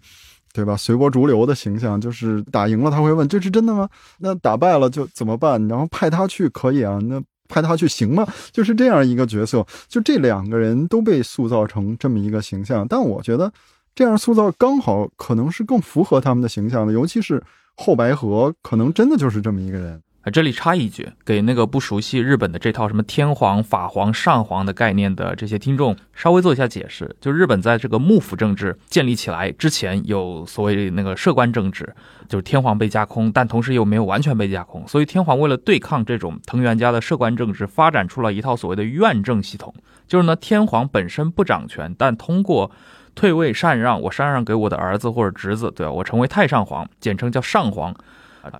[0.53, 0.77] 对吧？
[0.77, 2.01] 随波逐流的形象。
[2.01, 3.89] 就是打赢了他会问这是真的吗？
[4.19, 5.67] 那打败了就怎么办？
[5.69, 8.27] 然后派他去可以啊，那派他去行吗？
[8.51, 9.67] 就是这样一个角色。
[9.89, 13.53] 就这两个人都被塑造成这么一个形象，但我觉得
[13.95, 17.43] 这样塑造刚好可能是更符合他们的形象的，尤其是
[17.77, 20.01] 后白河，可能真的就是这么一个人。
[20.23, 27.17] 啊，这里插一句，给那个不熟悉日本的这套什么天皇、法皇、上皇的概念的这些听众稍微做一下解释。
[27.21, 31.93] 就日本在这个幕府政治建立起来之前，有所谓那个摄关政治，
[32.29, 34.87] 就是天皇被架空，但同时又没有完全被架空。
[34.87, 39.75] 所以天皇为了对抗这种藤原家的摄关政治，发展出了一套所谓的院政系统，
[40.07, 42.71] 就是呢，天皇本身不掌权，但通过
[43.17, 45.93] 退位禅让，我禅让给我的儿子或者侄子，对吧？
[45.93, 47.93] 我成为太上皇，简称叫上皇。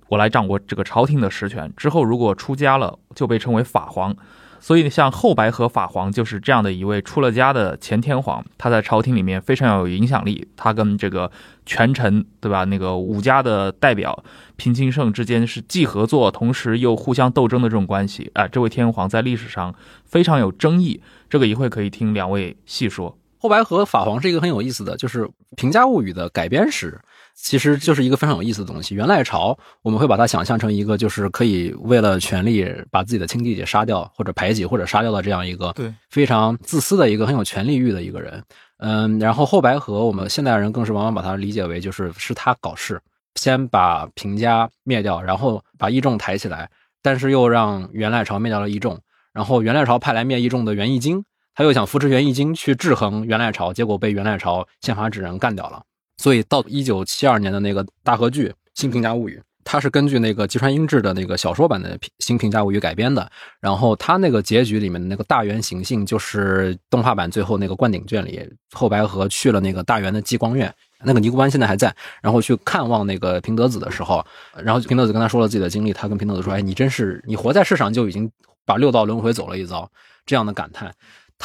[0.07, 1.71] 我来掌握这个朝廷的实权。
[1.75, 4.15] 之后如果出家了，就被称为法皇。
[4.59, 10.47] 所以像后白河法皇就是这样的一位出了家的前天皇，他在朝廷里面非常有影响力。
[10.55, 11.29] 他跟这个
[11.65, 12.63] 权臣，对吧？
[12.63, 14.23] 那个武家的代表
[14.55, 18.31] 平清盛之间是既合作，同时又互相斗争的这种关系。
[18.35, 19.75] 啊、这位天皇在历史上
[20.05, 21.01] 非常有争议。
[21.29, 23.17] 这个一会可以听两位细说。
[23.39, 25.25] 后白河法皇是一个很有意思的，就是
[25.57, 26.97] 《平家物语》的改编史，
[27.35, 28.95] 其实就是一个非常有意思的东西。
[28.95, 38.43] 元赖朝我们会把它想象成一个就是可以为了权力把自己的亲弟弟杀掉，或者排挤，或者杀掉的这样一个对非常自私的一个很有权力欲的一个人。
[38.77, 43.01] 嗯，然后后白河我们现代人更是往往把它理解为就是是他搞事，
[43.35, 46.69] 先把平家灭掉，然后把义仲抬起来，
[47.01, 48.99] 但是又让元赖朝灭掉了义仲，
[49.33, 51.23] 然后元赖朝派来灭义仲的元义经。
[51.55, 55.83] 他又想扶持元义经去制衡元赖朝，结果被元赖朝宪法指人干掉了。
[56.17, 63.29] 所以到一九七二年的那个大合剧《新平家物语》，它是根据那个吉川英治的那个小说版的《新平家物语》改编的。
[63.59, 74.25] 然后它那个结局里面的那个大原行幸，就是动画版最后那个灌顶卷里，后白河去了那个大原的激光院，那个尼姑庵现在还在，然后去看望那个平德子的时候，
[74.63, 78.29] 然后平德子跟他说了自己的经历，他跟平德子说：“哎，你真是你活在世上就已经
[78.65, 79.89] 把六道轮回走了一遭。”
[80.25, 80.93] 这样的感叹。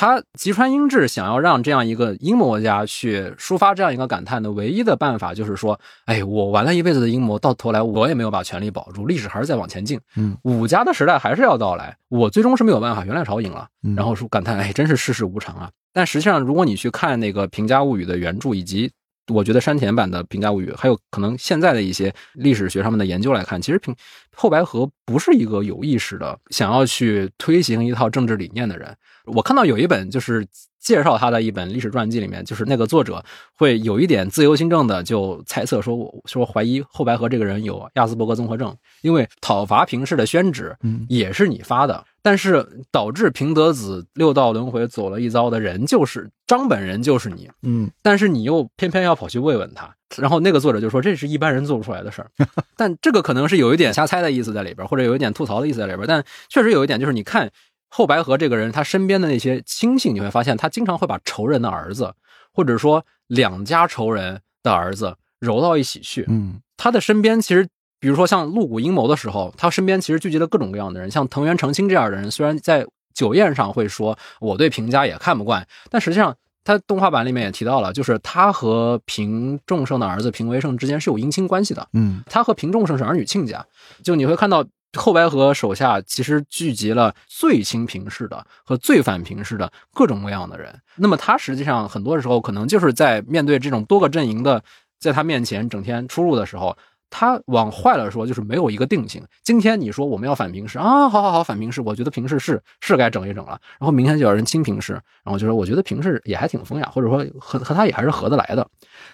[0.01, 13.96] 他吉川英治想要让这样一个阴谋家去抒发这样一个感叹的唯一的办法，就是说，哎，我玩了一辈子的阴谋，到头来我也没有把权力保住，历史还是在往前进，嗯，武家的时代还是要到来，我最终是没有办法，元赖朝赢了，嗯。
[13.96, 15.68] 然后说感叹，哎，真是世事无常啊。
[15.92, 18.88] 但实际上，如果你去看那个《平家物语》的原著，以及
[19.29, 23.95] 我觉得山田版的《平家物语》，还有可能现在的一些历史学上面的研究来看，其实平
[24.35, 28.95] 后白河不是一个有意识的想要去推行一套政治理念的人。
[29.26, 30.47] 我看到有一本就是
[30.81, 33.22] 介绍他的一本历史传记，里面就是那个作者
[33.55, 47.91] 会有一点自由心证的就猜测说，我说怀疑后白河这个人有亚斯伯格综合症，因为讨伐平氏的宣旨嗯也是你发的，但是导致平德子六道轮回走了一遭的人就是张本人，就是你，嗯。
[48.03, 52.31] 但是你又偏偏要跑去慰问他，然后那个作者就说这是一般人做不出来的事儿，
[52.77, 57.51] 但这个可能是有一点瞎猜的意思在里边，或者有一点吐槽的意思在里边，但确实有一点就是你看
[57.89, 62.12] 后白河这个人，他身边的那些亲信，你会发现他经常会把仇人的儿子，
[62.53, 66.61] 或者说两家仇人的儿子揉到一起去，嗯。
[66.81, 67.66] 他的身边其实，
[68.01, 83.64] 比如说像露骨阴谋的时候，他身边其实聚集了各种各样的人，像藤原澄清这样的人，虽然在酒宴上会说我对平家也看不惯，但实际上他动画版里面也提到了，就是他和平仲盛的儿子平为盛之间是有姻亲关系的，嗯他和平仲盛是儿女亲家，
[84.03, 84.64] 就你会看到。
[84.96, 90.74] 后白河手下其实聚集了最亲平氏的和最反平氏的各种各样的人。
[90.96, 94.64] 那么他实际上很多时候可能就是在面对这种多个阵营的
[94.99, 96.74] 在他面前整天出入的时候，
[97.11, 99.22] 他往坏了说就是没有一个定性。
[99.42, 103.61] 今天你说我们要反平氏啊，好好好，反平氏，我觉得平氏是是该整一整了。
[103.78, 104.92] 然后明天就有人亲平氏，
[105.24, 108.66] 然后就说我觉得平氏也还挺风雅，或者说和和他也还是合得来的。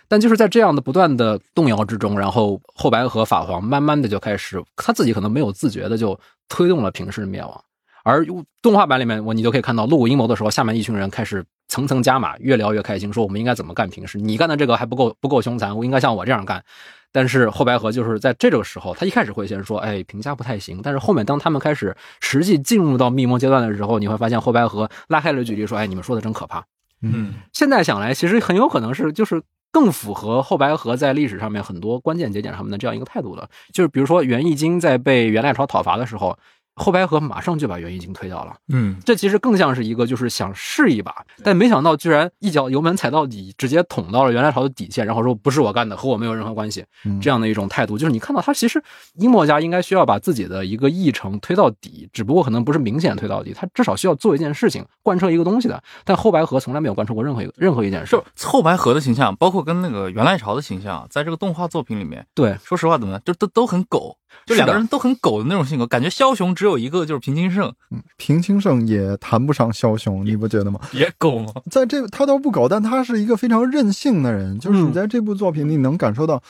[0.09, 6.19] 但就是在这样的不断的动摇之中，然后后白河法皇慢慢的就开始他自己可能没有自觉的就
[6.49, 7.65] 推动了平氏的灭亡。
[8.05, 8.25] 而
[8.63, 16.63] 动画版里面，我你就可以看到露谷阴谋的时候，下面一群人开始层层加码，越聊越开心，说我们应该怎么干平时，你干的这个还不够不够凶残，我应该像我这样干。
[17.11, 20.81] 但是后白河就是在这个时候，他一开始会先说，哎，评价不太行。
[20.83, 26.65] 但是后面当他们开始实际进入到密谋阶段的时候，你会发现后白河拉开了距离，说，哎，你们说的真可怕。
[27.01, 29.41] 嗯现在想来，其实很有可能是就是
[29.71, 33.49] 更符合后白河在历史上面很多关键节点上面的这样一个态度的。
[33.73, 36.37] 就是比如说袁义经在被元赖朝讨伐的时候，
[36.75, 38.55] 后白河马上就把袁一经推掉了。
[38.69, 48.83] 嗯这其实更像是一个就是想试一把，但没想到居然一脚油门踩到底，直接捅到了元来朝的底线，然后说不是我干的，和我没有任何关系，嗯这样的一种态度，就是你看到他其实
[49.15, 55.83] 阴谋家应该需要把自己的一个议程推到底，只不过可能不是明显推到底，他至少需要做一件事情，贯彻一个东西的。
[56.05, 64.17] 但后白河从来没有贯彻过任何一个任何一件事就，后白河的形象，包括跟那个元赖朝的形象，在这个动画作品里面，对，说实话怎么样，就都都很狗，
[64.47, 67.73] 就两个人都很狗的那种性格，感觉枭雄只有一个就是平清盛，
[68.17, 70.81] 平清盛也谈不上枭雄，你不觉得吗？
[70.93, 71.53] 也狗吗？
[71.71, 74.59] 在这他倒不狗，但他是一个非常任性的人。
[74.59, 76.43] 就是嗯你在这部作品里能感受到，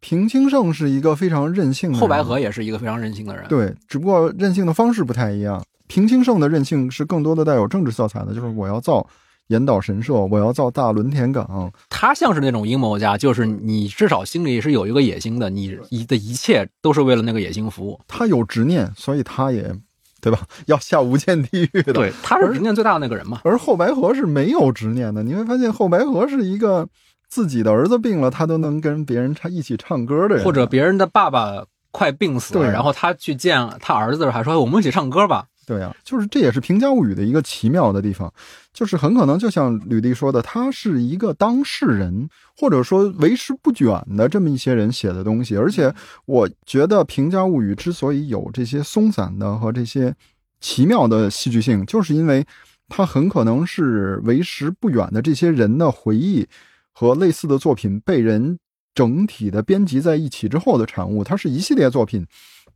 [0.00, 2.00] 平清盛是一个非常任性的人。
[2.00, 5.62] 后白河也是一个非常任性的人，对，只不过任性的方式不太一样。
[5.88, 9.04] 平清盛的任性是更多的带有政治色彩的，就是我要造
[9.50, 11.72] 岩岛神社，我要造大轮田港。
[11.88, 18.00] 他像是那种阴谋家，就是你至少心里是有一个野心的，你你的一切都是为了那个野心服务。
[18.06, 19.74] 他有执念，所以他也，
[20.20, 20.38] 对吧？
[20.66, 21.92] 要下无间地狱的。
[21.92, 23.40] 对，他是执念最大的那个人嘛。
[23.42, 26.86] 而后白河是没有执念的，你会发现后白河是一个
[27.28, 35.46] 自己的儿子病了，他都能跟别人唱一起唱歌的人，或者别人的爸爸快病死了，然后他去见他儿子，还说哎我们一起唱歌吧。
[35.70, 38.32] 对啊，就是这也是平家物语的一个奇妙的地方，
[38.72, 45.56] 就是很可能就像吕迪说的，他是一个当事人，或者说为时不远的这么一些人写的东西。
[45.56, 45.94] 而且
[46.26, 50.12] 我觉得平家物语之所以有这些松散的和这些
[50.60, 52.44] 奇妙的戏剧性，就是因为
[52.88, 56.44] 它很可能是为时不远的这些人的回忆
[56.92, 58.58] 和类似的作品被人
[58.92, 61.22] 整体的编辑在一起之后的产物。
[61.22, 62.26] 它是一系列作品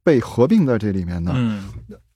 [0.05, 1.32] 被合并在这里面的。
[1.34, 1.68] 嗯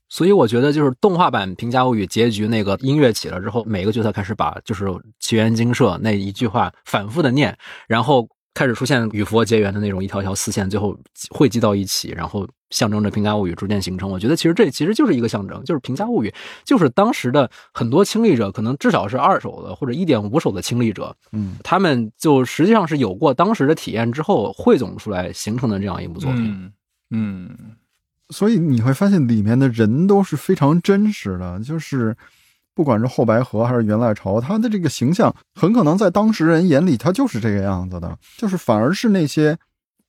[0.09, 4.87] 所以我觉得就是动画版《平家物语》结局那个音乐起了之后，每个角色开始把就是
[5.21, 7.57] 奇缘精舍那一句话反复的念，
[7.87, 10.97] 然后开始出现与佛结缘的那种一条条丝线，最后
[11.31, 14.11] 汇集到一起，然后象征着平家物语逐渐形成。
[14.11, 16.35] 我觉得其实这其实就是一个象征，就是平家物语
[16.65, 26.47] 就是当时的很多亲历者，可能至少是二手的或者一点五手的亲历者，嗯，他们就实际上是有过当时的体验之后汇总出来形成的这样一部作品。
[26.51, 26.73] 嗯
[27.11, 27.77] 嗯
[28.31, 32.17] 所以你会发现里面的人都是非常真实的，就是
[32.75, 39.57] 不管是后白河还是元赖朝，他的这个形象很可能在当时人眼里他就是这个样子的，就是反而是那些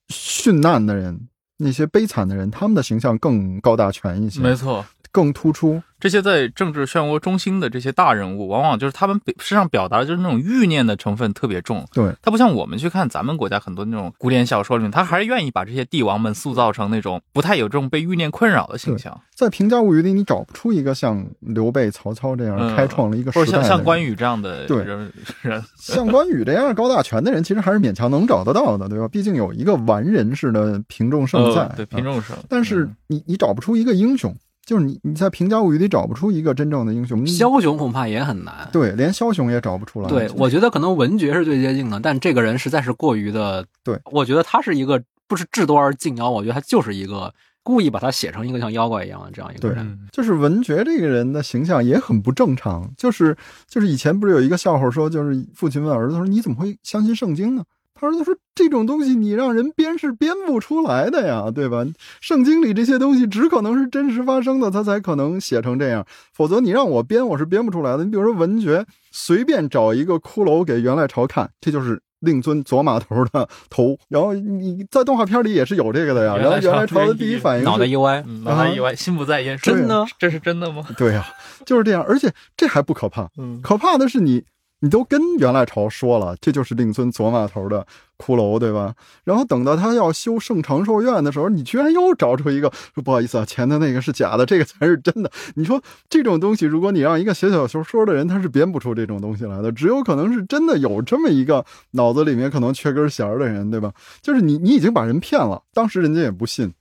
[0.09, 4.85] 殉难的人、那些悲惨的人，他们的形象更高大全一些，没错。
[5.11, 5.81] 更突出。
[5.99, 11.85] 这些在政治漩涡中心的这些大人物，往往就是他们表身上表达的就是那种欲念的成分特别重。
[11.93, 25.63] 对，他不像我们去看咱们国家很多那种古典小说里面，他还是愿意把这些帝王们塑造成那种不太有这种被欲念困扰的形象，在《平家物语》里，你找不出一个像刘备、曹操这样嗯开创了一个时或者像像关羽这样的对人人。
[25.77, 29.07] 像关羽这样高大全的人，其实还是勉强能找得到的，对吧？
[29.07, 34.35] 毕竟有一个完人似的平仲胜在，平仲盛，但是嗯你你找不出一个英雄，
[34.69, 38.69] 就是你你在《平家物语》里找不出一个真正的英雄，枭雄恐怕也很难。
[38.71, 40.07] 对，连枭雄也找不出来。
[40.07, 43.65] 对，我觉得可能文爵是最接近的，但这个人实在是过于的。
[43.83, 49.79] 对，我觉得他是一个不是至多而近妖，我觉得他就是一个故意把他写成一个像妖怪一样的这样一个人。
[49.79, 53.35] 嗯就是文觉这个人的形象也很不正常，就是
[53.67, 57.63] 就是以前不是有一个笑话说，就是父亲问儿子说你怎么会相信圣经呢？
[57.99, 61.85] 他儿子说这种东西你让人编是编不出来的呀，对吧？
[62.21, 68.05] 圣经里这些东西只可能是真实发生的，他才可能写成这样，否则你让我编我是编不出来的。
[68.05, 72.01] 你比如说文觉随便找一个骷髅给元赖朝看，这就是。
[72.21, 76.35] 令尊左马头的头，然后你在动画片里也是有这个的呀。
[76.35, 80.83] 然后元赖朝的第一反应脑袋一歪，嗯，脑袋一歪，心不在焉，真的这是真的吗？
[80.97, 81.25] 对呀、
[81.65, 84.43] 就是这样，而且这还不可怕，嗯可怕的是你，
[84.81, 87.85] 你都跟元赖朝说了，这就是令尊左马头的
[88.17, 88.93] 骷髅，对吧？
[89.23, 95.29] 然后等到他要修圣长寿院的时候，你居然又找出一个说不好意思啊，前头那个是假的，这个才是真的。
[95.55, 103.91] 你说这种东西，如果你让一个写小说的人，他是编不出这种东西来的，只有可能是真的有这么一个脑子里面可能缺根弦的人，对吧？
[104.21, 106.73] 就是你，你已经把人骗了，当时人家也不信。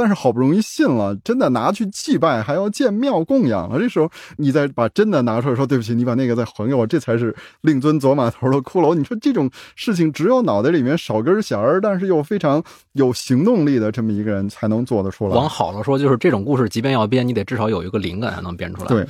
[0.00, 3.78] 但是好不容易信了，真的拿去祭拜，还要建庙供养了。
[3.78, 8.94] 这时候你再把真的拿出来说，对不起，你把那个再还给我，这才是令尊左马头的骷髅。
[8.94, 15.36] 你说这种事情，只有脑袋里面少根弦儿，但是又非常有行动力的这么一个人才能做得出来。
[15.36, 18.88] 往好了说，就是这种故事，即便要编，你得至少有一个灵感才能编出来。
[18.88, 19.06] 对，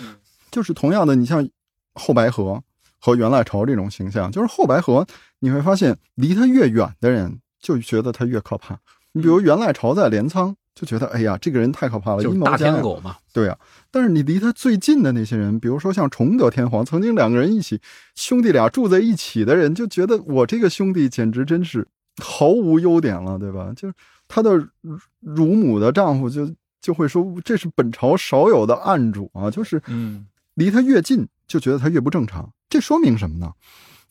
[0.51, 1.49] 就是同样的，你像
[1.95, 2.61] 后白河，
[2.99, 4.33] 和袁赖朝这种形象。
[4.33, 5.07] 就是后白河，
[5.39, 8.77] 你会发现离他越远的人就觉得他越可怕。
[9.13, 13.15] 你比如袁赖朝在镰仓就觉得，哎呀，这个人太可怕了，就是大天狗嘛。
[13.35, 13.59] 对啊，
[13.91, 17.79] 但是你离他最近的那些人，比如说像崇德天皇，曾经两个人一起
[18.15, 21.87] 兄弟俩住在一起的人，就觉得我这个兄弟简直真是
[22.23, 23.71] 毫无优点了，对吧？
[23.77, 23.95] 就是
[24.27, 26.51] 他的乳乳母的丈夫就
[26.81, 32.51] 就会说，这是本朝少有的暗主啊，就是嗯离他越近，就觉得他越不正常。
[32.71, 33.53] 这说明什么呢？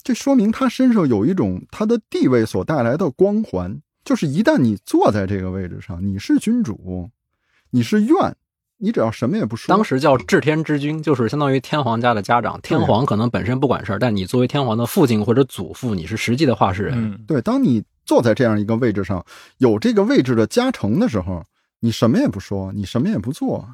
[0.03, 7.09] 这说明他身上有一种他的地位所带来的光环，就是一旦你坐在这个位置上，你是君主，
[7.69, 8.35] 你是愿，
[8.77, 12.59] 你只要什么也不说，当时叫治天之君，就是相当于天皇家的家长。
[12.61, 16.93] 天皇可能本身不管事儿，但你作为天皇的父亲或者祖父，你是实际的话事人。
[16.95, 19.23] 嗯对，当你坐在这样一个位置上，
[19.57, 21.43] 有这个位置的加成的时候，
[21.81, 23.67] 你什么也不说，你什么也不做，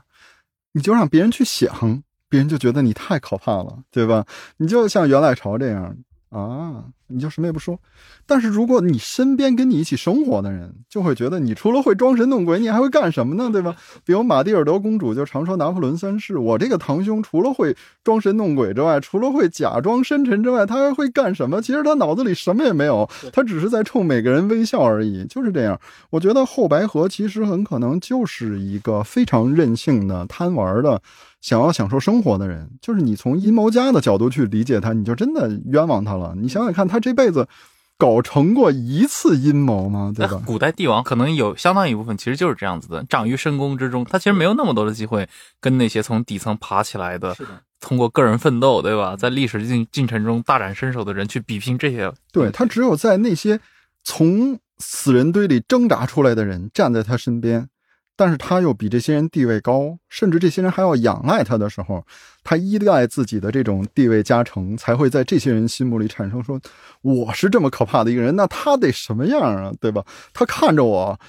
[0.74, 4.26] 你就让别人去想，别人就觉得你太可怕了，对吧？
[4.58, 5.96] 你就像元赖朝这样
[6.30, 7.80] 啊，你就什么也不说。
[8.26, 13.50] 但是如果你身边跟你一起生活的人，就会觉得你除了会装神弄鬼，你还会干什么呢？
[13.52, 13.76] 对吧？
[14.04, 21.62] 比如玛蒂尔德公主就常说拿破仑三世，我这个堂兄除了会装神弄鬼之外，除了会假装深沉之外，他还会干什么？
[21.62, 25.80] 其实他脑子里什么也没有，他只是在冲每个人微笑而已，就是这样。
[26.10, 31.02] 我觉得后白河其实很可能就是一个非常任性的、贪玩的。
[31.42, 36.34] 想要享受生活的人，就是你从阴谋家的角度去理解他，你就真的冤枉他了。
[36.36, 37.48] 你想想看，他这辈子
[37.98, 40.12] 搞成过一次阴谋吗？
[40.16, 40.42] 对吧？
[40.46, 45.28] 古代帝王可能有相当一部分其实就是这样子的，长于深宫之中，他其实没有那么多的机会
[45.62, 47.36] 跟那些从底层爬起来的，
[47.80, 52.12] 通过个人奋斗，对吧，在历史进进程中大展身手的人去比拼这些。
[52.34, 53.60] 对他只有在那些
[54.04, 57.70] 从死人堆里挣扎出来的人站在他身边，
[58.16, 62.06] 但是他又比这些人地位高，甚至这些人还要仰赖他的时候，
[62.44, 66.60] 他依赖自己的这种地位加成，才会在这些人心目里产生说
[67.02, 70.04] 我是这么可怕的一个人，那他得什么样啊，对吧？
[70.34, 71.20] 他看着我。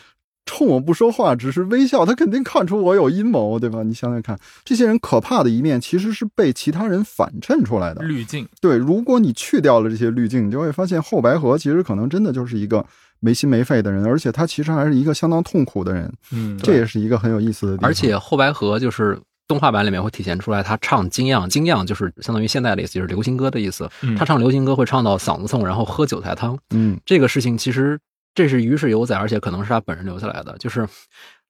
[0.48, 3.82] 冲我不说话，只是微笑，他肯定看出我有阴谋，对吧？
[3.82, 8.00] 你想想看，这些人可怕的一面其实是被其他人反衬出来的。
[8.02, 12.86] 滤镜，对，如果你去掉了这些滤镜，你就会发现后白河其实可能真的就是一个
[13.20, 17.90] 没心没肺的人，而且他其实还是一个相当痛苦的人，嗯，这也是一个很有意思的地方。
[17.90, 23.88] 而且后白河就是动画版里面会体现出来，他唱京样，京样就是相当于现在的意思，就是流行歌的意思。
[24.02, 26.58] 嗯他唱流行歌会唱到嗓子痛，然后喝韭菜汤。
[26.70, 27.98] 嗯，这个事情其实
[28.34, 30.56] 这是于是有载，而且可能是他本人留下来的。
[30.58, 30.86] 就是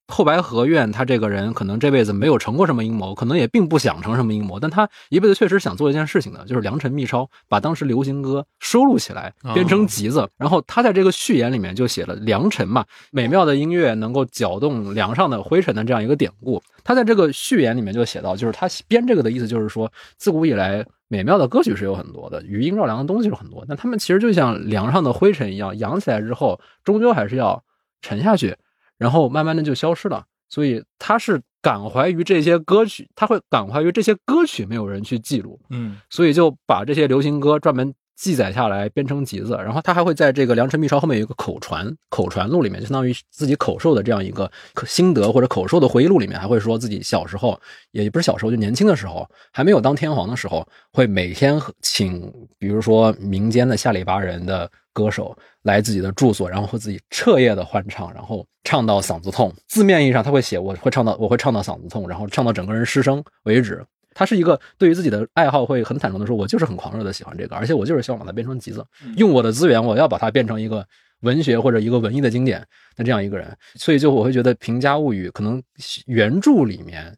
[0.09, 10.29] 后白河院他这个人，可能这辈子没有成过什么阴谋，可能也并不想成什么阴谋，但他一辈子确实想做一件事情的，就是良辰密抄，把当时流行歌收录起来，编成集子。
[10.37, 16.63] 然后他在这个序言里面就写了良辰嘛，美妙的音乐能够搅动梁上的灰尘的这样一个典故。
[16.85, 27.61] 他在这个序言里面就写到，就是他编这个的意思就是说，自古以来美妙的歌曲是有很多的，余音绕梁的东西是很多，但他们其实就像梁上的灰尘一样，扬起来之后，终究还是要
[28.03, 28.57] 沉下去，
[28.99, 30.25] 然后慢慢的就消失了。
[30.49, 39.55] 所以他是感怀于这些歌曲，他会感怀于这些歌曲没有人去记录，嗯所以就把这些流行歌专门记载下来，编成集子。
[39.57, 44.49] 然后他还会在这个《良辰密抄》后面有一个口传口传录里面，就相当于自己口授的这样一个
[44.87, 59.53] 心得或者口授的回忆录里面，还会说自己小时候，也不是小时候，就年轻的时候，还没有当天皇的时候，会每天请，比如说民间的下里巴人的歌手来自己的住所，然后和自己彻夜的欢唱，然后唱到嗓子痛。
[59.69, 63.85] 字面意义上他会写我会唱到我会唱到嗓子痛，然后唱到整个人失声为止。
[64.15, 68.83] 他是一个对于自己的爱好会很坦诚的说，我就是很狂热的喜欢这个，而且我就是希望把它变成集子，
[69.19, 70.87] 用我的资源，我要把它变成一个
[71.21, 72.59] 文学或者一个文艺的经典
[72.97, 73.55] 的这样一个人。
[73.75, 75.63] 所以就我会觉得《平家物语》可能
[76.07, 77.15] 原著里面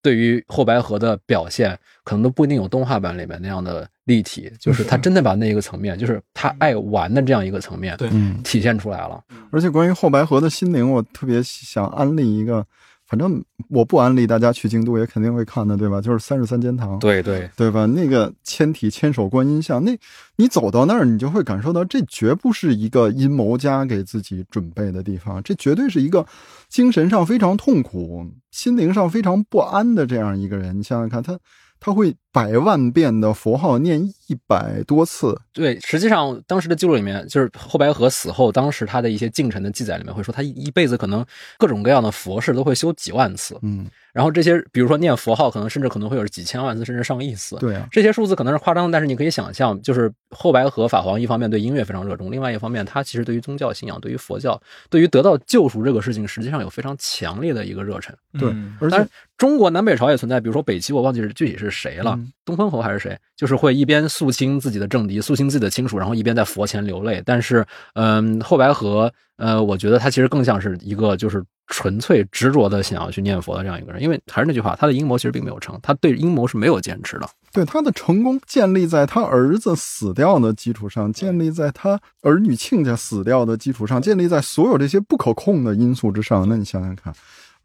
[0.00, 9.22] 对于后白河的表现，可能都不一定有动画版里面那样的立体，就是他真的把那一个层面，就是他爱玩的这样一个层面，对嗯，体现出来了。
[9.50, 12.64] 而且关于后白河的心灵，我特别想安利一个，
[13.06, 16.00] 反正我不安利大家去京都也肯定会看的，对吧？
[16.00, 17.84] 就是三十三间堂，对对，对吧？
[17.86, 19.96] 那个千体千手观音像，那
[20.36, 26.24] 你走到那儿，你就会感受到，这绝不是一个阴谋家给自己准备的地方，这绝对是一个
[26.68, 30.78] 精神上非常痛苦、心灵上非常不安的这样一个人。
[30.78, 31.36] 你想想看，他
[31.78, 41.24] 他会百万遍的佛号念一百多次，对，实际上当时的记录里面，就是后白河死后，当时他的一些进程的记载里面会说，他一一辈子可能
[41.56, 47.56] 各种各样的佛事都会修几万次，嗯，然后这些比如说念佛号，可能甚至可能会有几千万次，甚至上亿次。
[47.56, 54.60] 对啊，这些数字可能是夸张，但是你可以想象，就是后白河法皇一方面对音乐非常热衷，另外一方面他其实对于宗教信仰、对于佛教、
[54.90, 58.14] 对于得到救赎这个事情，实际上有非常强烈的一个热忱。
[58.38, 59.08] 对嗯，而且，
[59.38, 67.22] 中国南北朝也存在，比如说北齐，我忘记是具体是谁了，东封侯还是谁，就是会一边肃清自己的政敌，肃清自己的亲属，然后一边在佛前流泪。
[67.24, 77.28] 但是，嗯，后白河，呃，我觉得他其实更像是一个就是纯粹执着的想要去念佛的这样一个人，因为还是那句话，他的阴谋其实并没有成，他对阴谋是没有坚持的。
[77.52, 86.46] 对他的成功建立在他儿子死掉的基础上，建立在他儿女亲家死掉的基础上，建立在所有这些不可控的因素之上。
[86.48, 87.12] 那你想想看，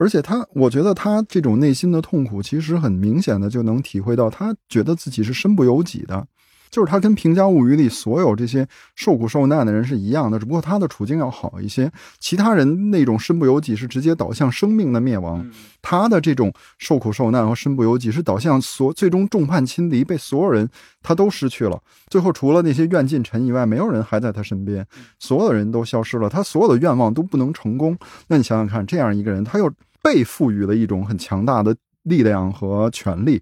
[0.02, 6.26] 而且他，我觉得他这种内心的痛苦，其实很明显的就能体会到，他觉得自己是身不由己的。
[6.72, 8.65] 就是他跟《平家物语》里所有这些
[8.95, 11.91] 受苦受难的人是一样的，只不过他的处境要好一些。
[12.18, 15.45] 其他人那种身不由己是直接导向生命的灭亡，
[15.82, 20.68] 他的这种受苦受难和身不由己是导向所最终众叛亲离，被所有人
[21.03, 21.78] 他都失去了。
[22.07, 24.88] 最后除了那些怨尽臣以外，没有人还在他身边，
[25.19, 27.98] 所有的人都消失了，他所有的愿望都不能成功。
[28.30, 29.69] 那你想想看，这样一个人，他又
[30.02, 33.41] 被赋予了一种很强大的力量和权力。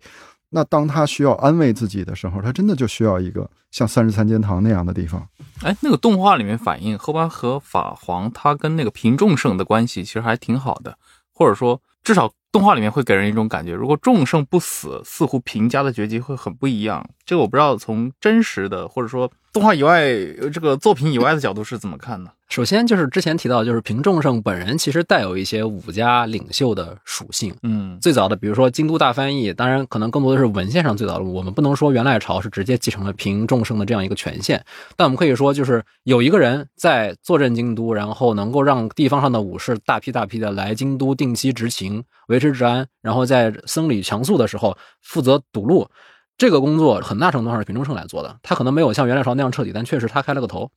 [0.52, 5.28] 那当他需要安慰自己的时候，他真的就需要一个像三十三间堂那样的地方。
[5.62, 10.98] 哎，那个动画里面反映后白河法皇他跟那个平仲盛的关系其实还挺好的，
[11.32, 17.08] 或者说至少动画里面会给人一种感觉，如果众圣不死，似乎平家的结局会很不一样。
[17.26, 20.02] 这个我不知道从真实的或者说动画以外
[20.42, 22.32] 呃这个作品以外的角度是怎么看的。
[22.50, 27.54] 首先就是之前提到，就是平众圣本人其实带有一些武家领袖的属性。
[27.62, 31.24] 嗯最早的，比如说京都大翻译，当然可能更多的是文献上最早的。
[31.24, 34.66] 我们不能说元赖朝是直接继承了平众圣的这样一个权限，
[34.96, 42.04] 但我们可以说，就是有一个人在坐镇京都，然后能够让地方上的武士大批大批的来京都定期执勤，
[42.40, 45.90] 维持治安，然后在僧侣强诉的时候负责堵路。
[46.38, 50.72] 这个工作很大程度上是平中盛来做的，他可能没有像袁来朝那样彻底，但确实他开了个头。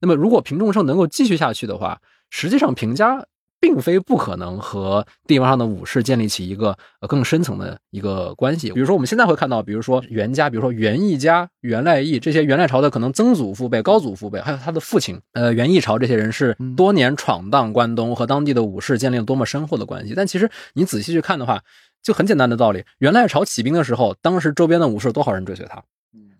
[0.00, 2.00] 那么，如果平中盛能够继续下去的话，
[2.30, 3.24] 实际上平家
[3.64, 8.70] 并非不可能和地方上的武士建立起一个呃更深层的一个关系。
[8.72, 20.12] 比如说，我们现在会看到，比如说袁家，比如说袁义家、袁赖义这些元赖朝的可能曾祖父辈、高祖父辈，还有他的父亲，呃，袁义朝这些人是多年闯荡关东，和当地的武士建立了多么深厚的关系。
[20.14, 21.62] 但其实你仔细去看的话，
[22.02, 25.82] 就很简单的道理，元赖朝起兵的时候，当时周边的武士多少人追随他？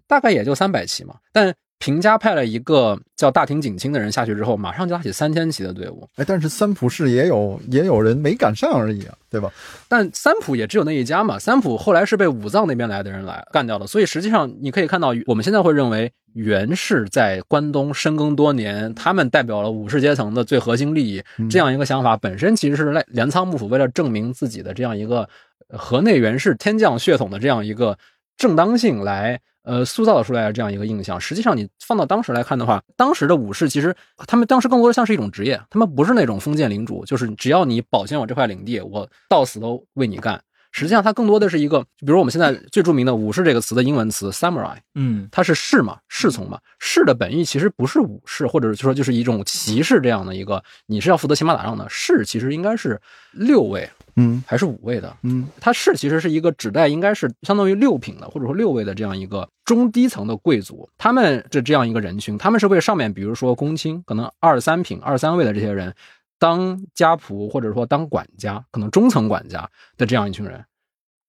[0.07, 1.15] 大概也就三百骑嘛。
[1.33, 6.09] 但平家派了一个叫大庭景清的人下去之后，马上就拉起三千骑的队伍。
[6.17, 9.53] 哎，但是三浦氏也有也有人没赶上而已啊，对吧？
[9.89, 11.39] 但三浦也只有那一家嘛。
[11.39, 21.23] 三浦后来是被武藏那边来的人来干掉了，所以实际上你可以看到，我们现在会认为袁氏在关东深耕多年，他们代表了武士阶层的最核心利益。
[21.51, 25.29] 这样一个想法本身其实是来镰仓幕府为了证明自己的这样一个
[25.69, 27.99] 呃河内袁氏天降血统的这样一个
[28.37, 29.41] 正当性来。
[29.67, 33.97] 呃，塑造出来的这样一个印象，实际上你放到当时来看的话，当时的武士其实
[34.27, 40.39] 他们当时更多的像是一种职业，他们不是那种封建领主，就是只要你保全我这块领地，我到死都为你干。
[40.71, 46.61] 实际上，它更多的是一个，比如我们现在最著名的武士这个词的英文词 samurai，嗯它是士嘛，侍从嘛。
[46.79, 51.87] 士的本意其实不是武士，或者就说就是一种骑士这样的一个，你是要负责骑马打仗的。
[51.89, 53.01] 士其实应该是
[53.33, 60.89] 六位嗯还是五位的，嗯他士其实是一个指代应该是相当于六品的，或者说六位的这样一个中低层的贵族。
[60.97, 65.95] 他们这这样一个人群，他们是为上面比如说公卿，可能二三品、二三位的这些人
[66.39, 70.65] 当家仆，或者说当管家，可能中层管家的这样一群人，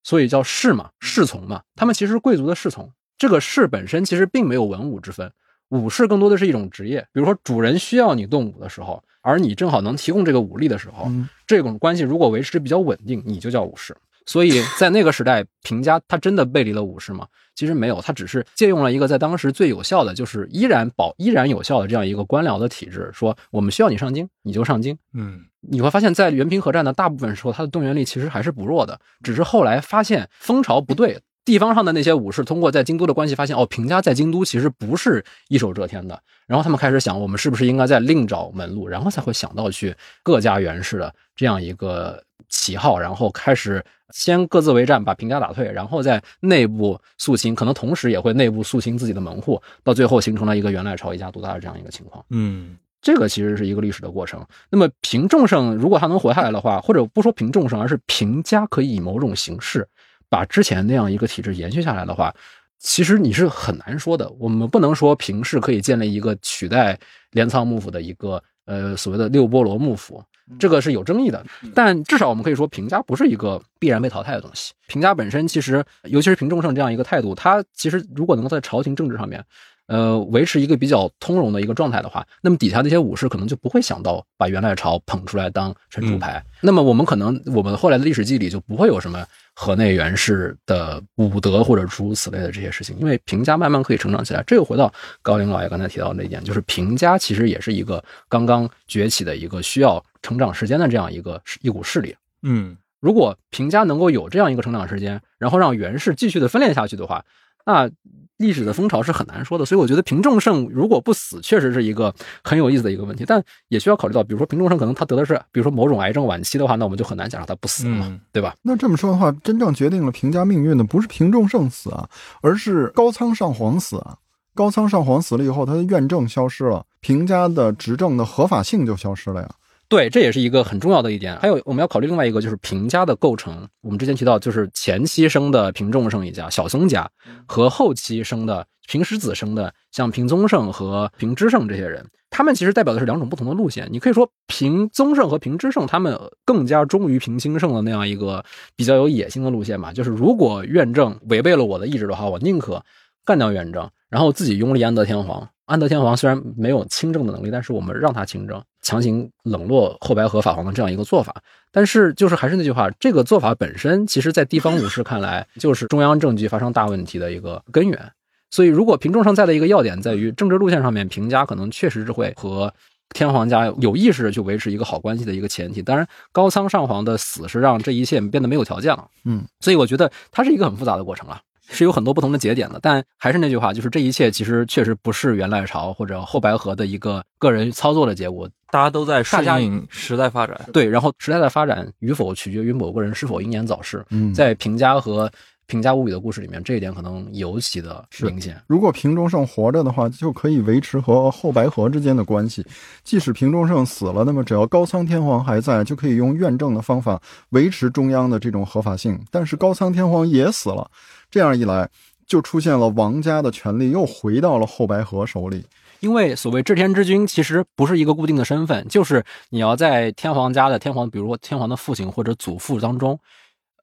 [0.04, 1.62] 所以叫士嘛，侍从嘛。
[1.76, 2.92] 他们其实是贵族的侍从。
[3.18, 5.32] 这个士本身其实并没有文武之分，
[5.70, 7.02] 武士更多的是一种职业。
[7.14, 13.96] 比如说主人需要你动武的时候，而你正好能提供这个武力的时候，嗯这种关系如果维持比较稳定，你就叫武士。
[14.28, 17.28] 所以在那个时代，平家他真的背离了武士吗？
[17.54, 24.98] 其实没有，他只是借用了一个在当时最有效的，就是依然保依然有效的这样一个官僚的体制，说我们需要你上京，你就上京。
[25.14, 31.20] 嗯你会发现在原平和战的大部分时候，他的动员力其实还是不弱的，只是后来发现风潮不对。
[31.46, 36.20] 地方上的那些武士通过在京都的关系发现，哦，平家在京都其实不是一手遮天的。
[36.48, 52.24] 然后他们开始想，我们是不是应该再另找门路，然后才会想到去各家元氏的这样一个旗号，然后开始先各自为战，把平家打退，然后在内部肃清，可能同时也会内部肃清自己的门户，到最后形成了一个元赖朝一家独大的这样一个情况。
[52.30, 54.44] 嗯这个其实是一个历史的过程。
[54.72, 59.88] 那么平仲盛如果他能活下来的话，或者不说平仲盛，而是平家可以以某种形式
[60.30, 62.34] 把之前那样一个体制延续下来的话，
[62.80, 64.30] 其实你是很难说的。
[64.40, 66.98] 我们不能说平氏可以建立一个取代
[67.32, 70.24] 镰仓幕府的一个呃所谓的六波罗幕府。
[70.60, 71.44] 这个是有争议的。
[71.74, 74.74] 但至少我们可以说，平家不是一个必然被淘汰的东西。
[74.88, 79.44] 平家本身其实，尤其是平重盛这样一个态度，他其实如果能够在朝廷政治上面。
[79.88, 86.44] 呃，维持一个比较通融的一个状态的话，那么底下那些武士可能就不会想到把元赖朝捧出来当陈主牌。
[86.62, 94.44] 那么我们可能我们后来的历史记里就不会有什么河内元氏的武德或者诸如此类的这些事情，因为平家慢慢可以成长起来。
[94.48, 94.92] 这又回到
[95.22, 102.16] 高龄老爷刚才提到的那一点，就是平家其实也是一个刚刚崛起的一个需要成长时间的这样一个一股势力。
[102.42, 107.24] 嗯，如果平家能够有这样一个成长时间，然后让元氏继续的分裂下去的话，
[107.66, 107.90] 那。
[108.38, 112.14] 历史的风潮是很难说的，所以我觉得平仲盛如果不死，确实是一个
[112.44, 113.24] 很有意思的一个问题。
[113.26, 118.54] 但也需要考虑到，比如说平仲盛可能他得的是，比如说某种癌症晚期的话，那我们就很难假设他不死了，对吧？
[118.62, 122.10] 那这么说的话，真正决定了平家命运的不是平仲盛死啊，
[122.42, 124.18] 而是高仓上皇死啊。
[124.54, 129.50] 高仓上皇死了以后，他的院政消失了，平家的执政的合法性就消失了呀。
[129.88, 131.38] 对，这也是一个很重要的一点。
[131.38, 133.68] 还有，我们要考虑另外一个，就是平家的构成。
[133.82, 137.10] 我们之前提到，就是前期生的平仲盛一家、小松家，
[137.46, 143.88] 和后期生的平石子生的，像平宗盛和平之盛这些人，他们其实代表的是两种不同的路线。
[143.92, 148.44] 你可以说，平宗盛和平之盛，他们更加忠于平清盛的那样一个
[148.76, 149.94] 比较有野心的路线吧。
[149.94, 152.84] 就是如果院政违背了我的意志的话，我宁可
[153.24, 155.46] 干掉院政，然后自己拥立安德天皇。
[155.66, 161.36] 安德天皇虽然没有亲政的能力，但是我们让他亲政，强行冷落后白河法皇的这样一个做法。
[161.70, 168.12] 但是就是还是那句话，这个做法本身，其实在地方武士看来，就是中央政局发生大问题的一个根源。
[168.52, 172.74] 所以，如果平仲盛在的一个要点在于政治路线上面，平家可能确实是会和
[173.10, 175.82] 天皇家有意识的去维持一个好关系的一个前提。
[175.82, 179.06] 当然，高仓上皇的死是让这一切变得没有条件了。
[179.26, 181.42] 嗯，所以我觉得它是一个很复杂的过程啊。
[181.70, 190.60] 是有很多不同的节点的，但还是那句话，就是这一切其实确实不是元赖朝或者后白河的一个个人操作的结果，大家都在顺应时代发展。
[190.72, 194.06] 对，然后时代的发展与否取决于某个人是否英年早逝。
[194.10, 195.32] 嗯，在评价和
[195.68, 198.62] 平家物语的故事里面，这一点可能尤其的明显。
[198.68, 202.62] 如果平中盛活着的话，就可以维持和后白河之间的关系；
[203.04, 207.20] 即使平中盛死了，那么只要高仓天皇还在，就可以用院政的方法
[207.50, 209.20] 维持中央的这种合法性。
[209.32, 210.90] 但是高仓天皇也死了。
[211.32, 211.90] 这样一来，
[212.28, 215.66] 就出现了王家的权力又回到了后白河手里。
[216.02, 223.20] 因为所谓治天之君，其实不是一个固定的身份，就是你要在天皇家的天皇，比如说天皇的父亲或者祖父当中。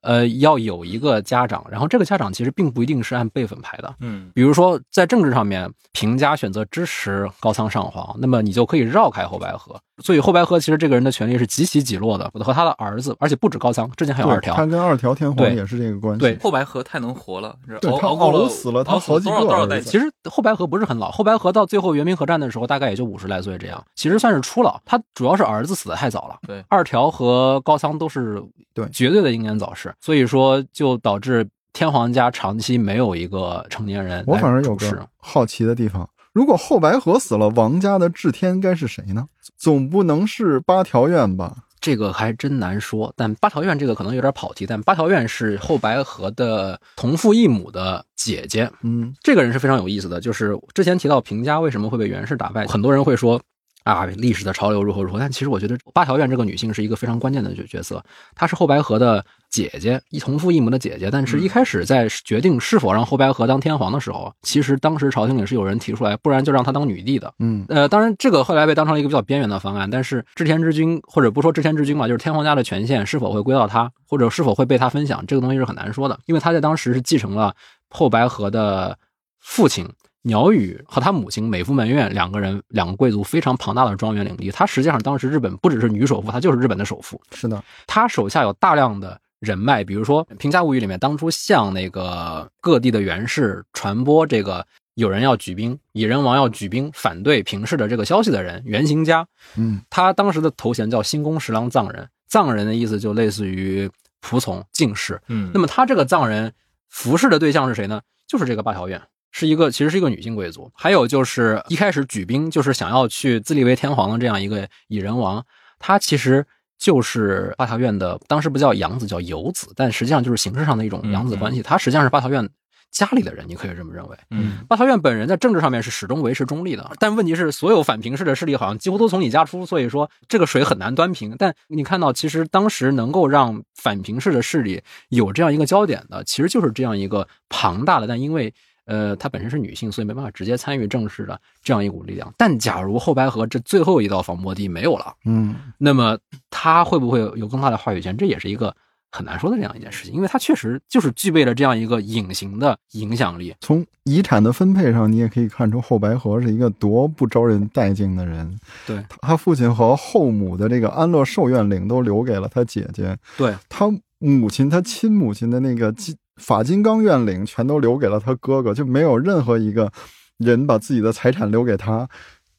[0.03, 9.79] 呃，要有一个家长，然后这个家长其实并不一定是按辈分排的，嗯，比如说在政治上面，平家选择支持高仓上皇，那么你就可以绕开后白河。
[10.01, 16.19] 所以后白河其实这个人的权力是极其几落的，和他的儿子，而且不止高仓，之前还有二条，他跟二条天皇也是这个关系。
[16.19, 19.79] 对，后白河太能活了，对，他熬死了他好几个多少代。
[19.79, 24.79] 其实后白河不是很老，后白河到最后元明合战的时候，大概也就五十来岁这样，其实算是初老。
[24.85, 28.41] 他主要是儿子死的太早了，对，二条和高仓都是
[28.73, 30.63] 对绝对的英年早逝，所以说。
[30.71, 34.23] 就导致天皇家长期没有一个成年人。
[34.25, 39.27] 我反而有个好奇的地方：如果后白河死了，王家的治天该是谁呢？
[39.55, 41.55] 总不能是八条院吧？
[41.79, 43.13] 这个还真难说。
[43.15, 44.65] 但八条院这个可能有点跑题。
[44.65, 48.71] 但八条院是后白河的同父异母的姐姐。
[48.81, 50.19] 嗯，这个人是非常有意思的。
[50.19, 53.39] 就是之前提到平家为什么会被袁氏打败，很多人会说。
[53.83, 55.19] 啊，历史的潮流如何如何？
[55.19, 58.03] 但其实我觉得八条院这个女性是一个非常关键的角角色，
[58.35, 61.11] 她是后白河的姐姐，一同父异母的姐姐。
[61.11, 67.33] 但是一开始在决定是否让后白河当天皇的时候，其实当时朝廷里是有人提出来，不然就让她当女帝的。
[67.39, 69.89] 嗯，呃，当然这个后来被当成了一个比较边缘的方案。
[69.89, 77.53] 但是治天之君，或者不说治天之君吧，就是天皇家的权限是否会归到他，或者是否会被他分享，这个东西是很难说的，因为他在当时是继承了
[77.89, 78.97] 后白河的
[79.39, 79.87] 父亲。
[80.23, 84.49] 鸟羽和他母亲美夫门院两个人，两个贵族非常庞大的庄园领地。
[84.49, 87.21] 他实际上当时日本不只是女首富，他就是日本的首富。
[87.33, 99.27] 是的，他手下有大量的人脉，比如说《平家物语》里面当初向那个各地的元氏传播这个有人要举兵，蚁人王要举兵反对平氏的这个消息的人，原型家。
[99.57, 103.89] 嗯，他当时的头衔叫新宫十郎藏人，藏人的意思就类似于
[104.21, 105.21] 仆从、敬士。
[105.27, 106.53] 嗯，那么他这个藏人
[106.89, 107.99] 服侍的对象是谁呢？
[108.25, 109.01] 就是这个八条院。
[109.33, 110.71] 是一个，其实是一个女性贵族。
[110.73, 115.43] 还有就是一开始举兵就是想要去自立为天皇的这样一个蚁人王，
[115.79, 116.45] 他其实
[116.77, 121.61] 就是八条院的，当时不叫养子，叫游子，但实际上就是形式上的一种养子关系。
[121.61, 122.47] 他实际上是八条院
[122.91, 124.15] 家里的人，你可以这么认为。
[124.29, 131.35] 嗯，八条院本人在政治上面是始终维持中立的，但问题是所有反平氏的势力好像几乎都从你家出，所以说这个水很难端平。
[131.39, 134.79] 但你看到，其实当时能够让反平氏的势力
[135.09, 138.53] 有这样一个焦点的，其实就是这样一个庞大的，但因为
[138.85, 142.33] 呃，她本身是女性，所以没办法直接参与政事的这样一股力量。
[142.37, 146.17] 但假如后白河这最后一道防波堤没有了，嗯，那么
[146.49, 148.15] 她会不会有更大的话语权？
[148.17, 148.75] 这也是一个
[149.11, 153.55] 很难说的这样一件事情，因为她确实就是具备了这样一个隐形的影响力。
[153.61, 158.59] 从遗产的分配上，你也可以看出后白河是一个多不招人待见的人。
[158.85, 163.89] 对他父亲和后母的这个安乐寿院领都留给了他姐姐，对，他
[164.19, 169.91] 母亲，他亲母亲的那个金法金刚院领全都留给了他哥哥，就没有任何一个
[170.37, 172.07] 人把自己的财产留给他。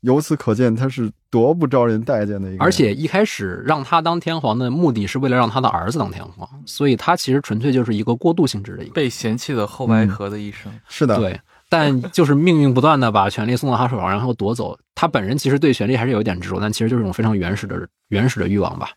[0.01, 2.63] 由此可见，他是多不招人待见的一个。
[2.63, 8.93] 而且一开始让他当天皇的目的是为了让他的儿子当天皇，所以他其实纯粹就是一个过渡性质的一个。
[8.93, 10.71] 被嫌弃的后白河的一生。
[10.89, 11.41] 是的，对，
[11.71, 14.79] 但就是命运不断的把权力送到他手上，然后夺走。
[14.95, 18.91] 他本人其实对权力还是有一点执着，但其实就是一种非常原始的原始的欲望吧。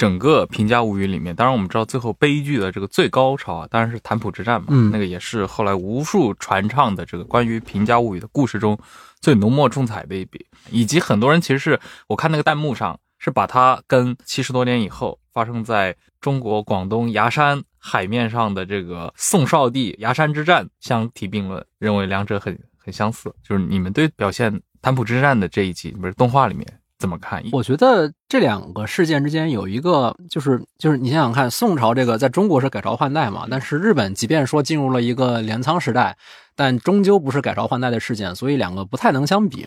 [0.00, 8.78] 整个《平家物语》里面，当然我们知道最后悲剧的这个最高潮啊，当然是谭普之战嘛，嗯那个也是后来无数传唱的这个关于《平家物语》的故事中
[9.20, 23.30] 最浓墨重彩的一笔，以及很多人其实是我看那个弹幕上是把它跟七十多年以后发生在中国广东崖山海面上的这个宋少帝崖山之战相提并论，认为两者很很相似。
[23.46, 26.66] 就是你们对表现谭普之战的这一集，不是动画里面
[27.00, 27.42] 怎么看？
[27.50, 36.16] 我觉得这两个事件之间有一个，就是就是你想想看，宋朝这个在中国是改朝换代嘛，但是日本即便说进入了一个镰仓时代，
[36.54, 39.66] 但终究不是改朝换代的事件，所以两个不太能相比。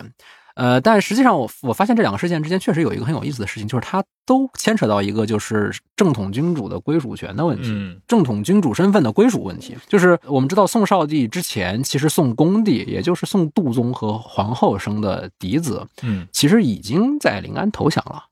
[0.54, 7.70] 呃，但实际上我我发现这两个事件之间确实有一个很有意思的事情，就是它都牵扯到一个就是正统君主的归属权的问题。
[7.70, 18.22] 嗯正统君主身份的归属问题，就是我们知道宋少帝之前，其实宋恭帝，也就是宋度宗和皇后生的嫡子，嗯，其实已经在临安投降了。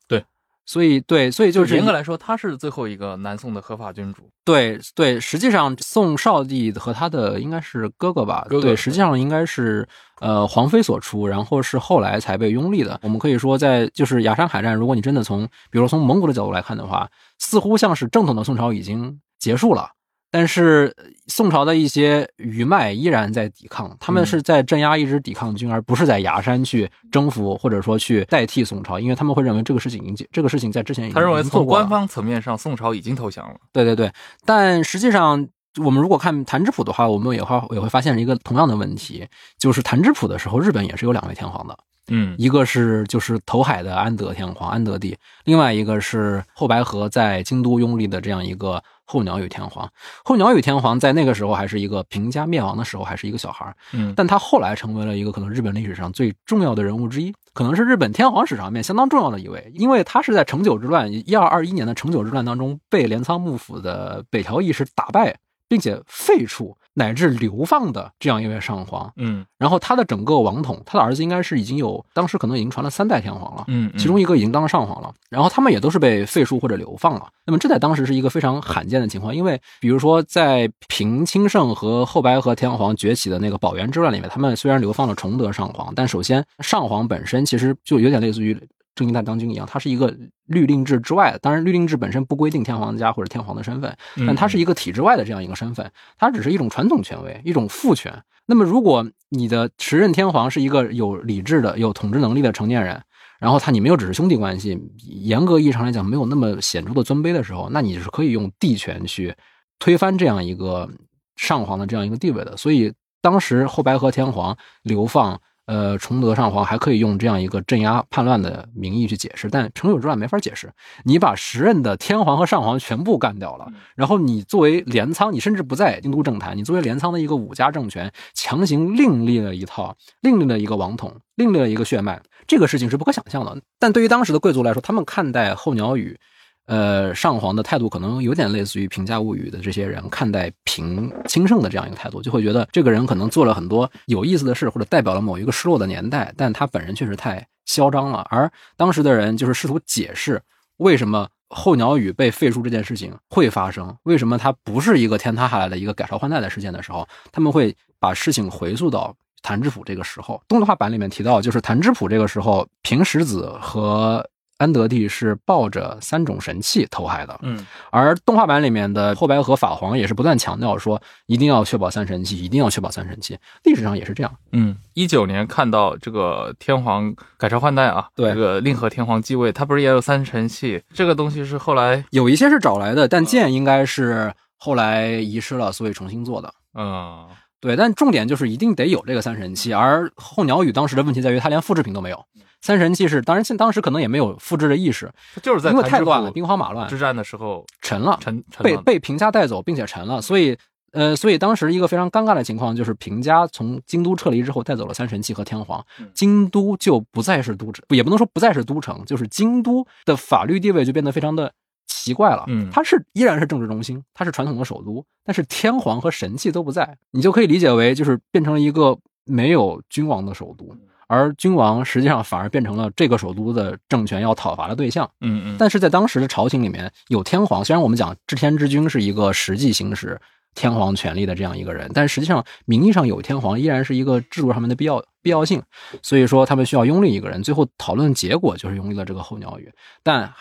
[0.65, 4.29] 对，所以对，所以就是严格来说，他是最后一个南宋的合法君主。
[4.45, 8.47] 对对，实际上宋少帝和他的应该是哥哥吧？
[8.49, 9.87] 哥哥对，实际上应该是
[10.21, 12.99] 呃皇妃所出，然后是后来才被拥立的。
[13.03, 17.09] 我们可以说，在就是崖山海战，如果你真的从比如说从蒙古的角度来看的话，
[17.39, 19.91] 似乎像是正统的宋朝已经结束了。
[20.33, 24.27] 但是呃宋朝的一些余脉依然在抵抗，他们嗯。
[24.27, 33.57] 是在镇压一支抵抗军，而不是在崖山去征服或者说去代替宋朝，因为他们会认为这个事情已经，这个事情在之前已经他认为从官方层面上，宋朝已经投降了。
[33.73, 34.11] 对对对，
[34.47, 35.47] 但实际上，
[35.85, 39.27] 我们如果看弹指谱的话，我们也会也会发现一个同样的问题，
[39.59, 41.77] 就是弹指谱的时候，日本也是有两位天皇的，
[42.09, 42.35] 嗯。
[42.39, 45.15] 一个是就是投海的安德天皇安德帝，
[45.45, 48.83] 另外一个是后白河在京都拥立的这样一个
[49.13, 49.87] 后鸟羽天皇。
[50.25, 65.37] 后鸟羽天皇在那个时候还是一个平家灭亡的时候还是一个小孩儿，嗯，但他后来成为了一个可能日本历史上最重要的人物之一，可能是日本天皇史上面相当重要的一位，因为他是在成九之乱一二二一年的成九之乱当中被镰仓幕府的北条义时打败，
[65.69, 69.13] 并且废黜乃至流放的这样一位上皇。
[69.17, 73.65] 嗯然后他的整个王统，他的儿子应该是已经有当时可能已经传了三代天皇了。
[73.69, 77.29] 嗯，其中一个已经当了上皇了，然后他们也都是被废黜或者流放了。
[77.47, 88.61] 那么这在当时是一个非常罕见的情况，因为比如说在平清盛和后白河天皇崛起的那个保元之乱里面，他们虽然流放了崇德上皇，但首先上皇本身其实就有点类似于
[88.95, 90.15] 征夷大将军一样，他是一个
[90.47, 91.39] 律令制之外的。
[91.39, 98.23] 当然，律令制本身不规定天皇家或者天皇的身份，嗯但他是一个体制外的这样一个身份，他只是一种传统权威，一种父权。
[98.45, 103.01] 那么，如果你的时任天皇是一个有理智的、有统治能力的成年人，
[103.41, 109.35] 然后他你们又只是兄弟关系，严格意义上来讲没有那么显著的尊卑的时候，那你是可以用帝权去
[109.79, 110.91] 推翻这样一个
[111.37, 112.57] 上皇的这样一个地位的。
[112.57, 112.93] 所以
[113.23, 115.41] 当时后白河天皇流放。
[115.67, 120.73] 呃，崇德上皇还可以用这样一个镇压叛乱的名义去解释，但成九之乱没法解释。
[121.05, 133.57] 你把时任的天皇和上皇全部干掉了，然后你作为镰仓，你甚至不在京都政坛，你作为镰仓的一个武家政权，强行另立了一套，另立了一个王统，另立了一个血脉，这个事情是不可想象的。
[133.79, 136.19] 但对于当时的贵族来说，他们看待候鸟羽，
[136.67, 148.27] 呃，上皇的态度可能有点类似于平家物语的这些人看待平清盛的这样一个态度，就会觉得这个人可能做了很多有意思的事，或者代表了某一个失落的年代，但他本人确实太嚣张了。
[148.31, 150.41] 而当时的人就是试图解释
[150.77, 160.41] 为什么候鸟羽被废除这件事情会发生，为什么它不是一个天塌下来的一个改朝换代的事件的时候，他们会把事情回溯到谭之浦这个时候。
[160.47, 164.27] 动画版里面提到，就是谭之浦这个时候，平石子和
[164.63, 173.37] 安德帝是抱着三种神器投海的，嗯而动画版里面的后白河法皇也是不断强调说，一定要确保三神器，一定要确保三神器。
[173.65, 174.33] 历史上也是这样。
[174.53, 180.81] 嗯，一九年看到这个天皇改朝换代啊，对这个令和天皇继位，他不是也有三神器？
[180.95, 186.55] 这个东西是后来，有一些是找来的，但剑应该是后来遗失了，所以重新做的。
[186.75, 187.27] 嗯，
[187.63, 192.23] 对，但重点就是一定得有这个三神器，而候鸟羽当时的问题在于它连复制品都没有。
[192.61, 200.59] 三神器是，当然现当时可能也没有复制的意识，它就是在因为太乱了，兵荒马乱，之战的时候沉了，沉被被平家带走，并且沉了，所以。
[200.95, 211.51] 呃，所以当时一个非常尴尬的情况就是，平家从京都撤离之后，带走了三神器和天皇嗯，京都就不再是都城，也不能说不再是都城，就是京都的法律地位就变得非常的
[211.87, 212.45] 奇怪了。
[212.49, 220.77] 嗯它是依然是政治中心，它是传统的首都，但是天皇和神器都不在，你就可以理解为就是变成了一个没有君王的首都，
[221.07, 225.09] 而君王实际上反而变成了这个首都的政权要讨伐的对象。
[225.21, 230.21] 嗯嗯，但是在当时的朝廷里面，有天皇，虽然我们讲治天之君是一个实际行使
[230.55, 235.63] 天皇权力的这样一个人，但实际上名义上有天皇依然是一个制度上面的必要必要性，
[236.03, 239.71] 所以说他们需要拥立一个人，最后讨论结果就是拥立了这个候鸟羽，
[240.03, 240.33] 但。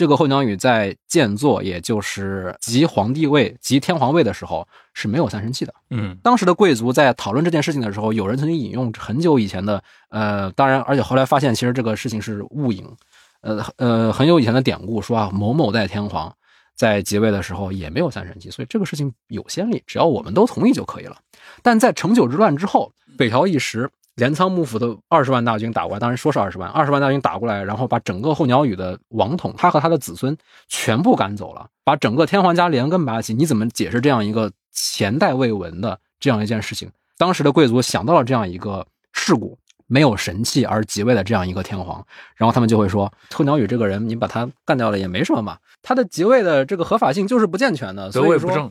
[0.00, 5.74] 这个后鸟羽在建作，也就是即皇帝位、即天皇位的时候是没有三神器的。
[5.90, 12.82] 嗯当时的贵族在讨论这件事情的时候，有人曾经引用很久以前的，呃，当然，而且后来发现其实这个事情是误引，
[13.42, 16.34] 呃呃，很久以前的典故说啊，某某代天皇
[16.74, 21.18] 在即位的时候也没有三神器，所以这个事情有先例，只要我们都同意就可以了。
[21.62, 23.90] 但在成九之乱之后，北条一时。
[24.20, 30.36] 镰仓幕府的二十万大军打过来，当然说是二十万，二十万大军打过来，然后把整个候鸟羽的王统，他和他的子孙
[30.68, 33.32] 全部赶走了，把整个天皇家连根拔起。
[33.32, 36.90] 你怎么解释这样一个前代未闻的这样一件事情？
[37.16, 42.04] 当时的贵族想到了这样一个事故，没有神器而即位的这样一个天皇，
[42.36, 48.70] 然后他们就会说，候鸟羽这个人，你把他干掉了也没什么嘛，他的即位的这个合法性就是不健全的，所以不正。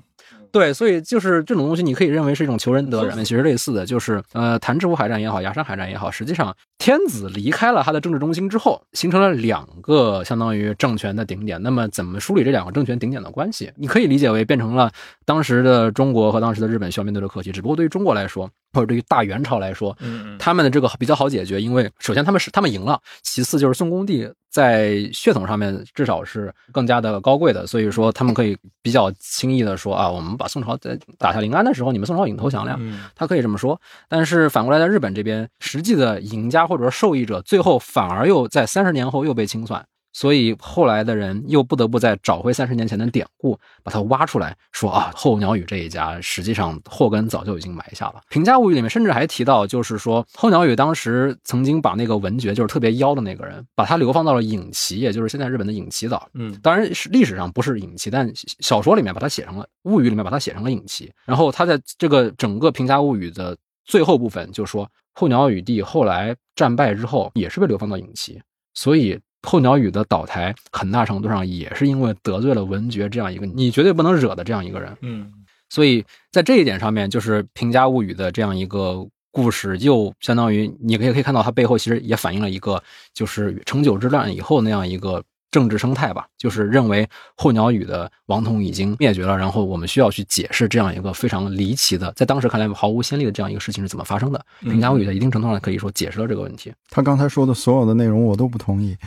[0.51, 3.23] 对，所以就是这种东西，你可以认为是一种求仁得仁。
[3.23, 11.61] 其实类似的就是，呃，谭志乌海战也好，崖山海战也好，实际上天子离开了他的政治中心之后，形成了两个相当于政权的顶点。
[11.61, 13.71] 那么怎么梳理这两个政权顶点的关系？
[13.75, 14.89] 你可以理解为变成了
[15.25, 17.51] 当时的中国和当时的日本需要面对的课题。
[17.51, 19.95] 只不过对于中国来说，或者对于大元朝来说，
[20.39, 33.79] 他们的这个比较好解决，因为首先他们是他们赢了，其次就是宋恭帝在血统上面至少是更加的高贵的，所以说他们可以比较轻易的说啊，我们把宋朝在打下临安的时候，你们宋朝已经投降了呀，嗯他可以这么说。
[34.07, 39.83] 但是反过来，在日本这边，实际的赢家或者说受益者，最后反而又在三十年后又被清算。
[40.11, 48.15] 所以后来的人又不得不再找回三十年前的典故，把它挖出来，说啊，候鸟羽这一家实际上祸根早就已经埋下了。
[48.27, 56.27] 《评价物语》里面甚至还提到，就是说候鸟羽当时曾经把那个文觉，就是特别妖的那个人，把他流放到了隐岐，也就是现在日本的隐岐岛。
[56.33, 58.29] 嗯当然是历史上不是隐岐，但
[58.61, 61.09] 小说里面把它写成了物语里面把它写成了隐岐。
[61.23, 63.55] 然后他在这个整个《评价物语》的
[63.85, 64.89] 最后部分就说，
[65.19, 68.39] 候鸟羽帝后来战败之后也是被流放到隐岐，
[68.73, 74.95] 所以候鸟羽的倒台很大程度上也是因为得罪了文觉这样一个你绝对不能惹的这样一个人。
[75.01, 75.29] 嗯
[75.69, 82.81] 所以在这一点上面，就是《平家物语》的这样一个故事，又相当于你可以可以看到，它背后其实也反映了一个
[83.13, 85.21] 就是成九之乱以后那样一个
[85.51, 94.45] 政治生态吧，就是认为候鸟语的王统已经灭绝了，然后我们需要去解释这样一个非常离奇的，在当时看来毫无先例的这样一个事情是怎么发生的。
[94.69, 96.73] 《平家物语》在一定程度上可以说解释了这个问题。
[96.89, 98.95] 他刚才说的所有的内容我都不同意。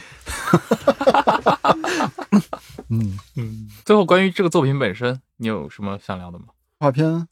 [2.89, 3.69] 嗯，嗯。
[3.85, 6.47] 最后，关于这个作品本身，你有什么想聊的吗？
[6.79, 7.29] 动画片，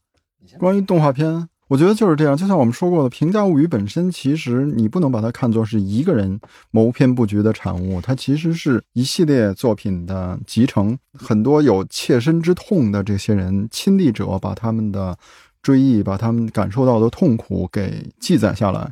[0.57, 2.35] 关于动画片，我觉得就是这样。
[2.35, 6.37] 就像我们说过的，《平价物语》本身，其实你不能把它看作是一个人
[6.69, 10.97] 谋篇布局的产物，它其实是一系列作品的集成。
[11.13, 15.17] 很多有切身之痛的这些人，亲历者把他们的
[15.61, 18.91] 追忆，把他们感受到的痛苦给记载下来。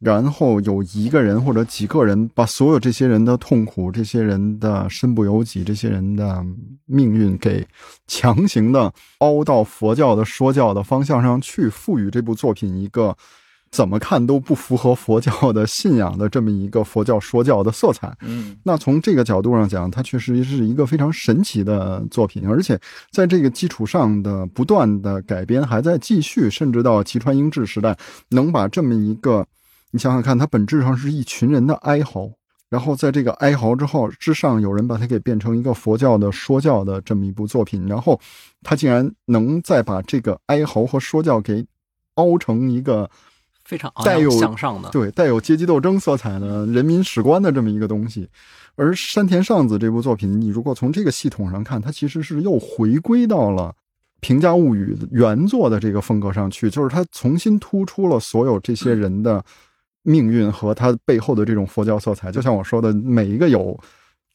[0.00, 6.44] 然后有一个人或者几个人把所有这些人的痛苦、这些人的身不由己、这些人的
[6.86, 7.66] 命运给
[8.06, 13.14] 强行的凹到佛教的说教的方向上去，赋予这部作品一个
[13.70, 18.12] 怎么看都不符合佛教的信仰的这么一个佛教说教的色彩。
[18.22, 22.76] 嗯那从这个角度上讲，它确实是一个非常神奇的作品，而且
[23.12, 27.96] 在这个基础上的不断的改编还在继续，甚至到吉川英治时代，
[28.30, 29.46] 能把这么一个，
[29.90, 32.30] 你想想看，它本质上是一群人的哀嚎，
[32.68, 38.18] 然后在这个哀嚎之后之上，有人把它给变成一个佛教的说教的这么一部作品，然后
[38.62, 41.66] 他竟然能再把这个哀嚎和说教给
[42.14, 43.10] 凹成一个
[43.64, 48.28] 非常昂带有扬向上的，对，带有阶级斗争色彩的人民史观的这么一个东西。
[48.76, 53.64] 而山田尚子这部作品，你如果从这个系统上看，它其实是又回归到了
[54.20, 59.44] 《平价物语》原作的这个风格上去，就是它重新突出了所有这些人的
[60.02, 62.32] 命运和他背后的这种佛教色彩。
[62.32, 63.78] 就像我说的，每一个有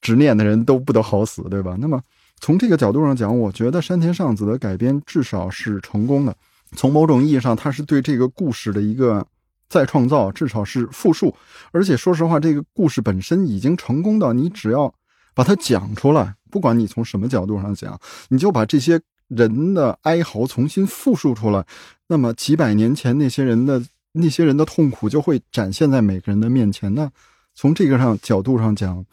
[0.01, 1.75] 执念的人都不得好死，对吧？
[1.79, 2.01] 那么
[2.39, 6.35] 从这个角度上讲，我觉得山田尚子的改编至少是成功的。
[6.75, 9.25] 从某种意义上，它是对这个故事的一个
[9.69, 11.33] 再创造，至少是复述。
[11.71, 14.93] 而且说实话，这个故事本身已经成功到你只要
[15.33, 17.97] 把它讲出来，不管你从什么角度上讲，
[18.29, 21.65] 你就把这些人的哀嚎重新复述出来，
[22.07, 23.81] 那么几百年前那些人的
[24.15, 26.93] 那些人的痛苦就会展现在每个人的面前。
[26.93, 27.11] 那
[27.53, 29.05] 从这个上角度上讲，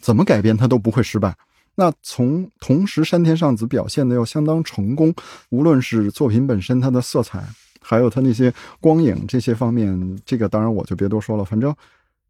[0.00, 1.34] 怎么改变他都不会失败。
[1.76, 5.12] 那从同时，山田尚子表现的又相当成功，
[5.50, 7.44] 无论是作品本身它的色彩，
[7.80, 11.44] 还有它那些光影这些方面，这个当然我就别多说了。
[11.44, 11.74] 反正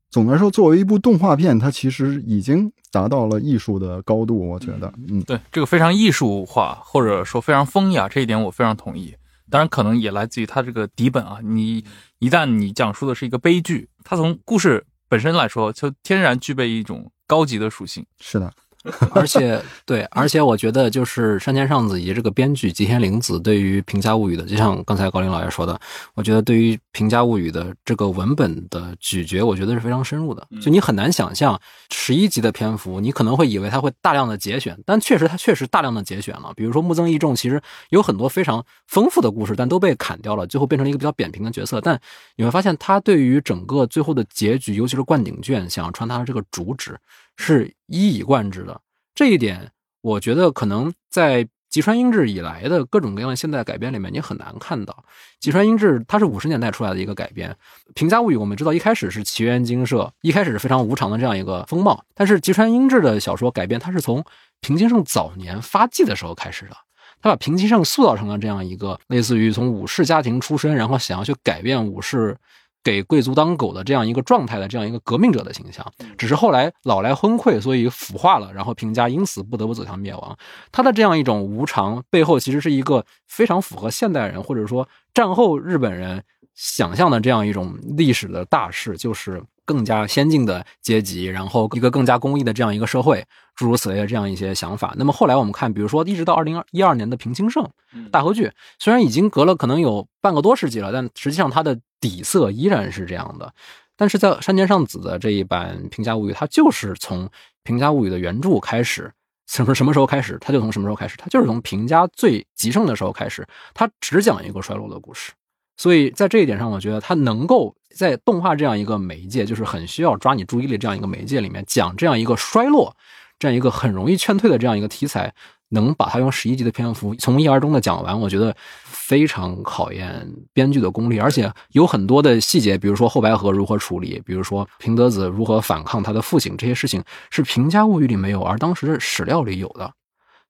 [0.09, 9.15] 总的来说，作为一部动画片，它其实已经达到了艺术的高度，我觉得，嗯，对，这个非常艺术化，或者说非常风雅，这一点我非常同意。
[9.55, 11.39] 当然，可能也来自于它这个底本啊。
[11.41, 11.85] 你
[12.19, 18.05] 一旦你讲述的是一个悲剧，它从故事本身来说，就天然具备一种高级的属性。
[18.19, 18.53] 是的。
[19.13, 25.81] 而且，对，而且我觉得就是山田尚子以及这个编剧吉田玲子对于《平家物语》的，就像刚才高林老爷说的，
[26.15, 30.47] 我觉得对于《平家物语》的这个文本的咀嚼，我觉得是非常深入的。
[30.61, 31.59] 就你很难想象
[31.91, 36.53] 十一集的篇幅，你可能会以为它会大量的节选，但确实它确实大量的节选了。
[36.55, 41.81] 比如说木曾义重，其实有很多非常丰富的故事，但都被砍掉了，最后变成了一个比较扁平的角色。
[41.81, 41.99] 但
[42.37, 46.99] 你会发现，他对于整个最后的结局，尤其是灌顶卷，想要传达的这个主旨。
[47.37, 48.81] 是一以贯之的
[49.15, 49.71] 这一点，
[50.01, 55.05] 我觉得可能在吉川英治以来的各种各样的现代改编里面，你很难看到。
[55.41, 57.51] 吉川英治他是五十年代出来的一个改编，
[57.95, 62.05] 《平家物语》我们知道一开始是奇缘精社，一开始是非常无常的这样一个风貌。
[62.15, 64.25] 但是吉川英治的小说改编，他是从
[64.61, 66.77] 平津盛早年发迹的时候开始的，
[67.21, 72.37] 他把平津盛塑造成了这样一个类似于从武士家庭出身，然后想要去改变武士。
[72.85, 75.85] 给贵族当狗的这样一个状态的这样一个革命者的形象，
[76.19, 80.37] 只是后来老来昏聩，所以腐化了，然后平家因此不得不走向灭亡。
[80.71, 86.23] 他的这样一种无常背后，其实是一个非常符合现代人或者说战后日本人
[86.55, 93.25] 想象的这样一种历史的大势，就是更加先进的阶级，然后一个更加公益的这样一个社会，
[93.57, 94.95] 诸如此类的这样一些想法。
[94.99, 97.67] 那么后来我们看，比如说一直到二零一二年的平清盛
[98.13, 101.81] 大和剧，虽然已经隔了可能有半个多世纪了，但实际上它的。
[102.05, 103.51] 底色依然是这样的，
[103.97, 107.27] 但是在山田尚子的这一版《平家物语》，它就是从
[107.63, 109.11] 《平家物语》的原著开始，
[109.47, 115.33] 什么什么时候开始，它就从什么时候开始，它就是从平家最极盛的时候开始，它只讲一个衰落的故事。
[115.79, 122.95] 所以在这一点上，我觉得它能够在动画这样一个媒介，就是很需要抓你注意力这样一个媒介里面，讲这样一个衰落，
[123.39, 125.35] 这样一个很容易劝退的这样一个题材。
[125.71, 128.55] 能把它用十一集的篇幅从一而终的讲完，我觉得
[128.85, 139.93] 非常考验编剧的功力，而且有很多的细节，比如说后白河如何处理，比如说平德子如何反抗他的父亲，这些事情是《平家物语》里没有，而当时的史料里有的，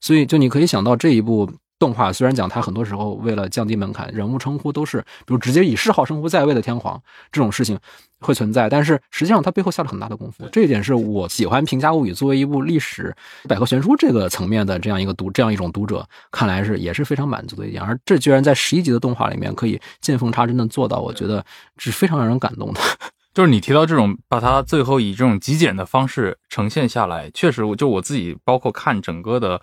[0.00, 1.50] 所以就你可以想到这一部。
[1.84, 6.98] 动画虽然讲它很多时候为了降低门槛，人物称呼都是比如直接以谥号称呼在位的天皇
[7.30, 7.78] 这种事情
[8.20, 10.48] 会存在，但是实际上它背后下了很大的功夫。
[10.50, 13.14] 这一点是我喜欢《平家物语》作为一部历史
[13.46, 17.82] 百科全书这个层面的这样一个读这样一种读者看来是也是非常满足的一点。
[17.82, 21.44] 而这居然在十一集的动画里面可以见缝插针的做到，我觉得
[21.76, 22.80] 是非常让人感动的。
[23.34, 29.60] 就是你提到这种把它最后以这种极简的方式呈现下来，确实，就我自己包括看整个的。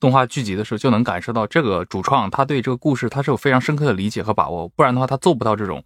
[0.00, 5.84] 动画剧集的时候就能感受到这个主创他对这个故事他是有非常深刻的理解和把握，不然的话他做不到这种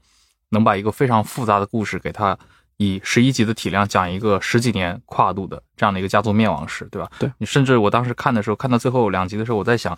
[0.50, 2.38] 能把一个非常复杂的故事给他
[2.76, 7.10] 以十一集的体量讲一个十几年跨度的这样的一个家族灭亡史，对吧？
[7.18, 9.96] 对你甚至我当时看的时候看到最后两集的时候，我在想，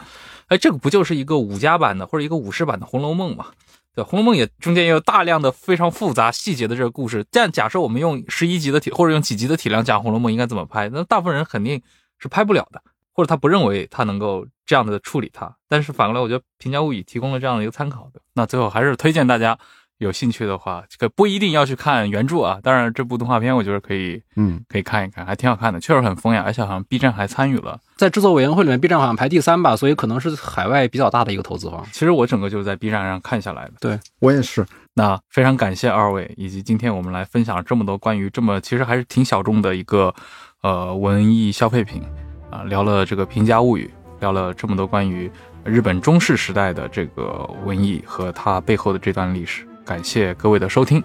[0.48, 3.46] 哎，这个不就是一个武家版的或者一个武士版的《红楼梦》嘛？
[3.94, 7.24] 对，《红楼梦》也中间也有大量的非常复杂细节的这个故事。
[7.30, 10.90] 但假设我们用十一集的体或者用几集的体量讲《红楼梦》，应该怎么拍？
[10.90, 11.80] 那大部分人肯定
[12.18, 12.82] 是拍不了的。
[13.16, 18.20] 或者他不认为他能够这样的处理它，但是反过来，我觉得《平价物语》提供了这样的一个参考的。
[18.34, 19.58] 那最后还是推荐大家
[19.96, 22.60] 有兴趣的话，这个不一定要去看原著啊。
[22.62, 31.82] 当然，这部动画片我觉得可以，嗯，可以看一看，还挺好看的，确实很风雅，而且好像 B 站还参与了，在制作委员会里面，B 站好像排第三吧，所以可能是海外比较大的一个投资方。
[31.92, 34.66] 其实我整个就是在 B 站上看下来的，对我也是。
[34.92, 40.14] 那非常感谢二位，以及今天我们来分享了这么多关于这么其实还是挺小众的一个
[40.62, 42.02] 呃文艺消费品。
[42.50, 43.90] 啊，聊了这个《平家物语》，
[44.20, 45.30] 聊了这么多关于
[45.64, 49.66] 日本中世时代的这个文艺和它背后的这段历史。
[49.84, 51.02] 感谢各位的收听，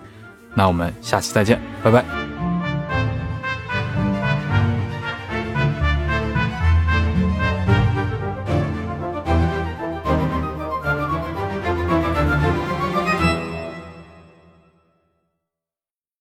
[0.56, 2.41] 那我们下期再见，拜拜。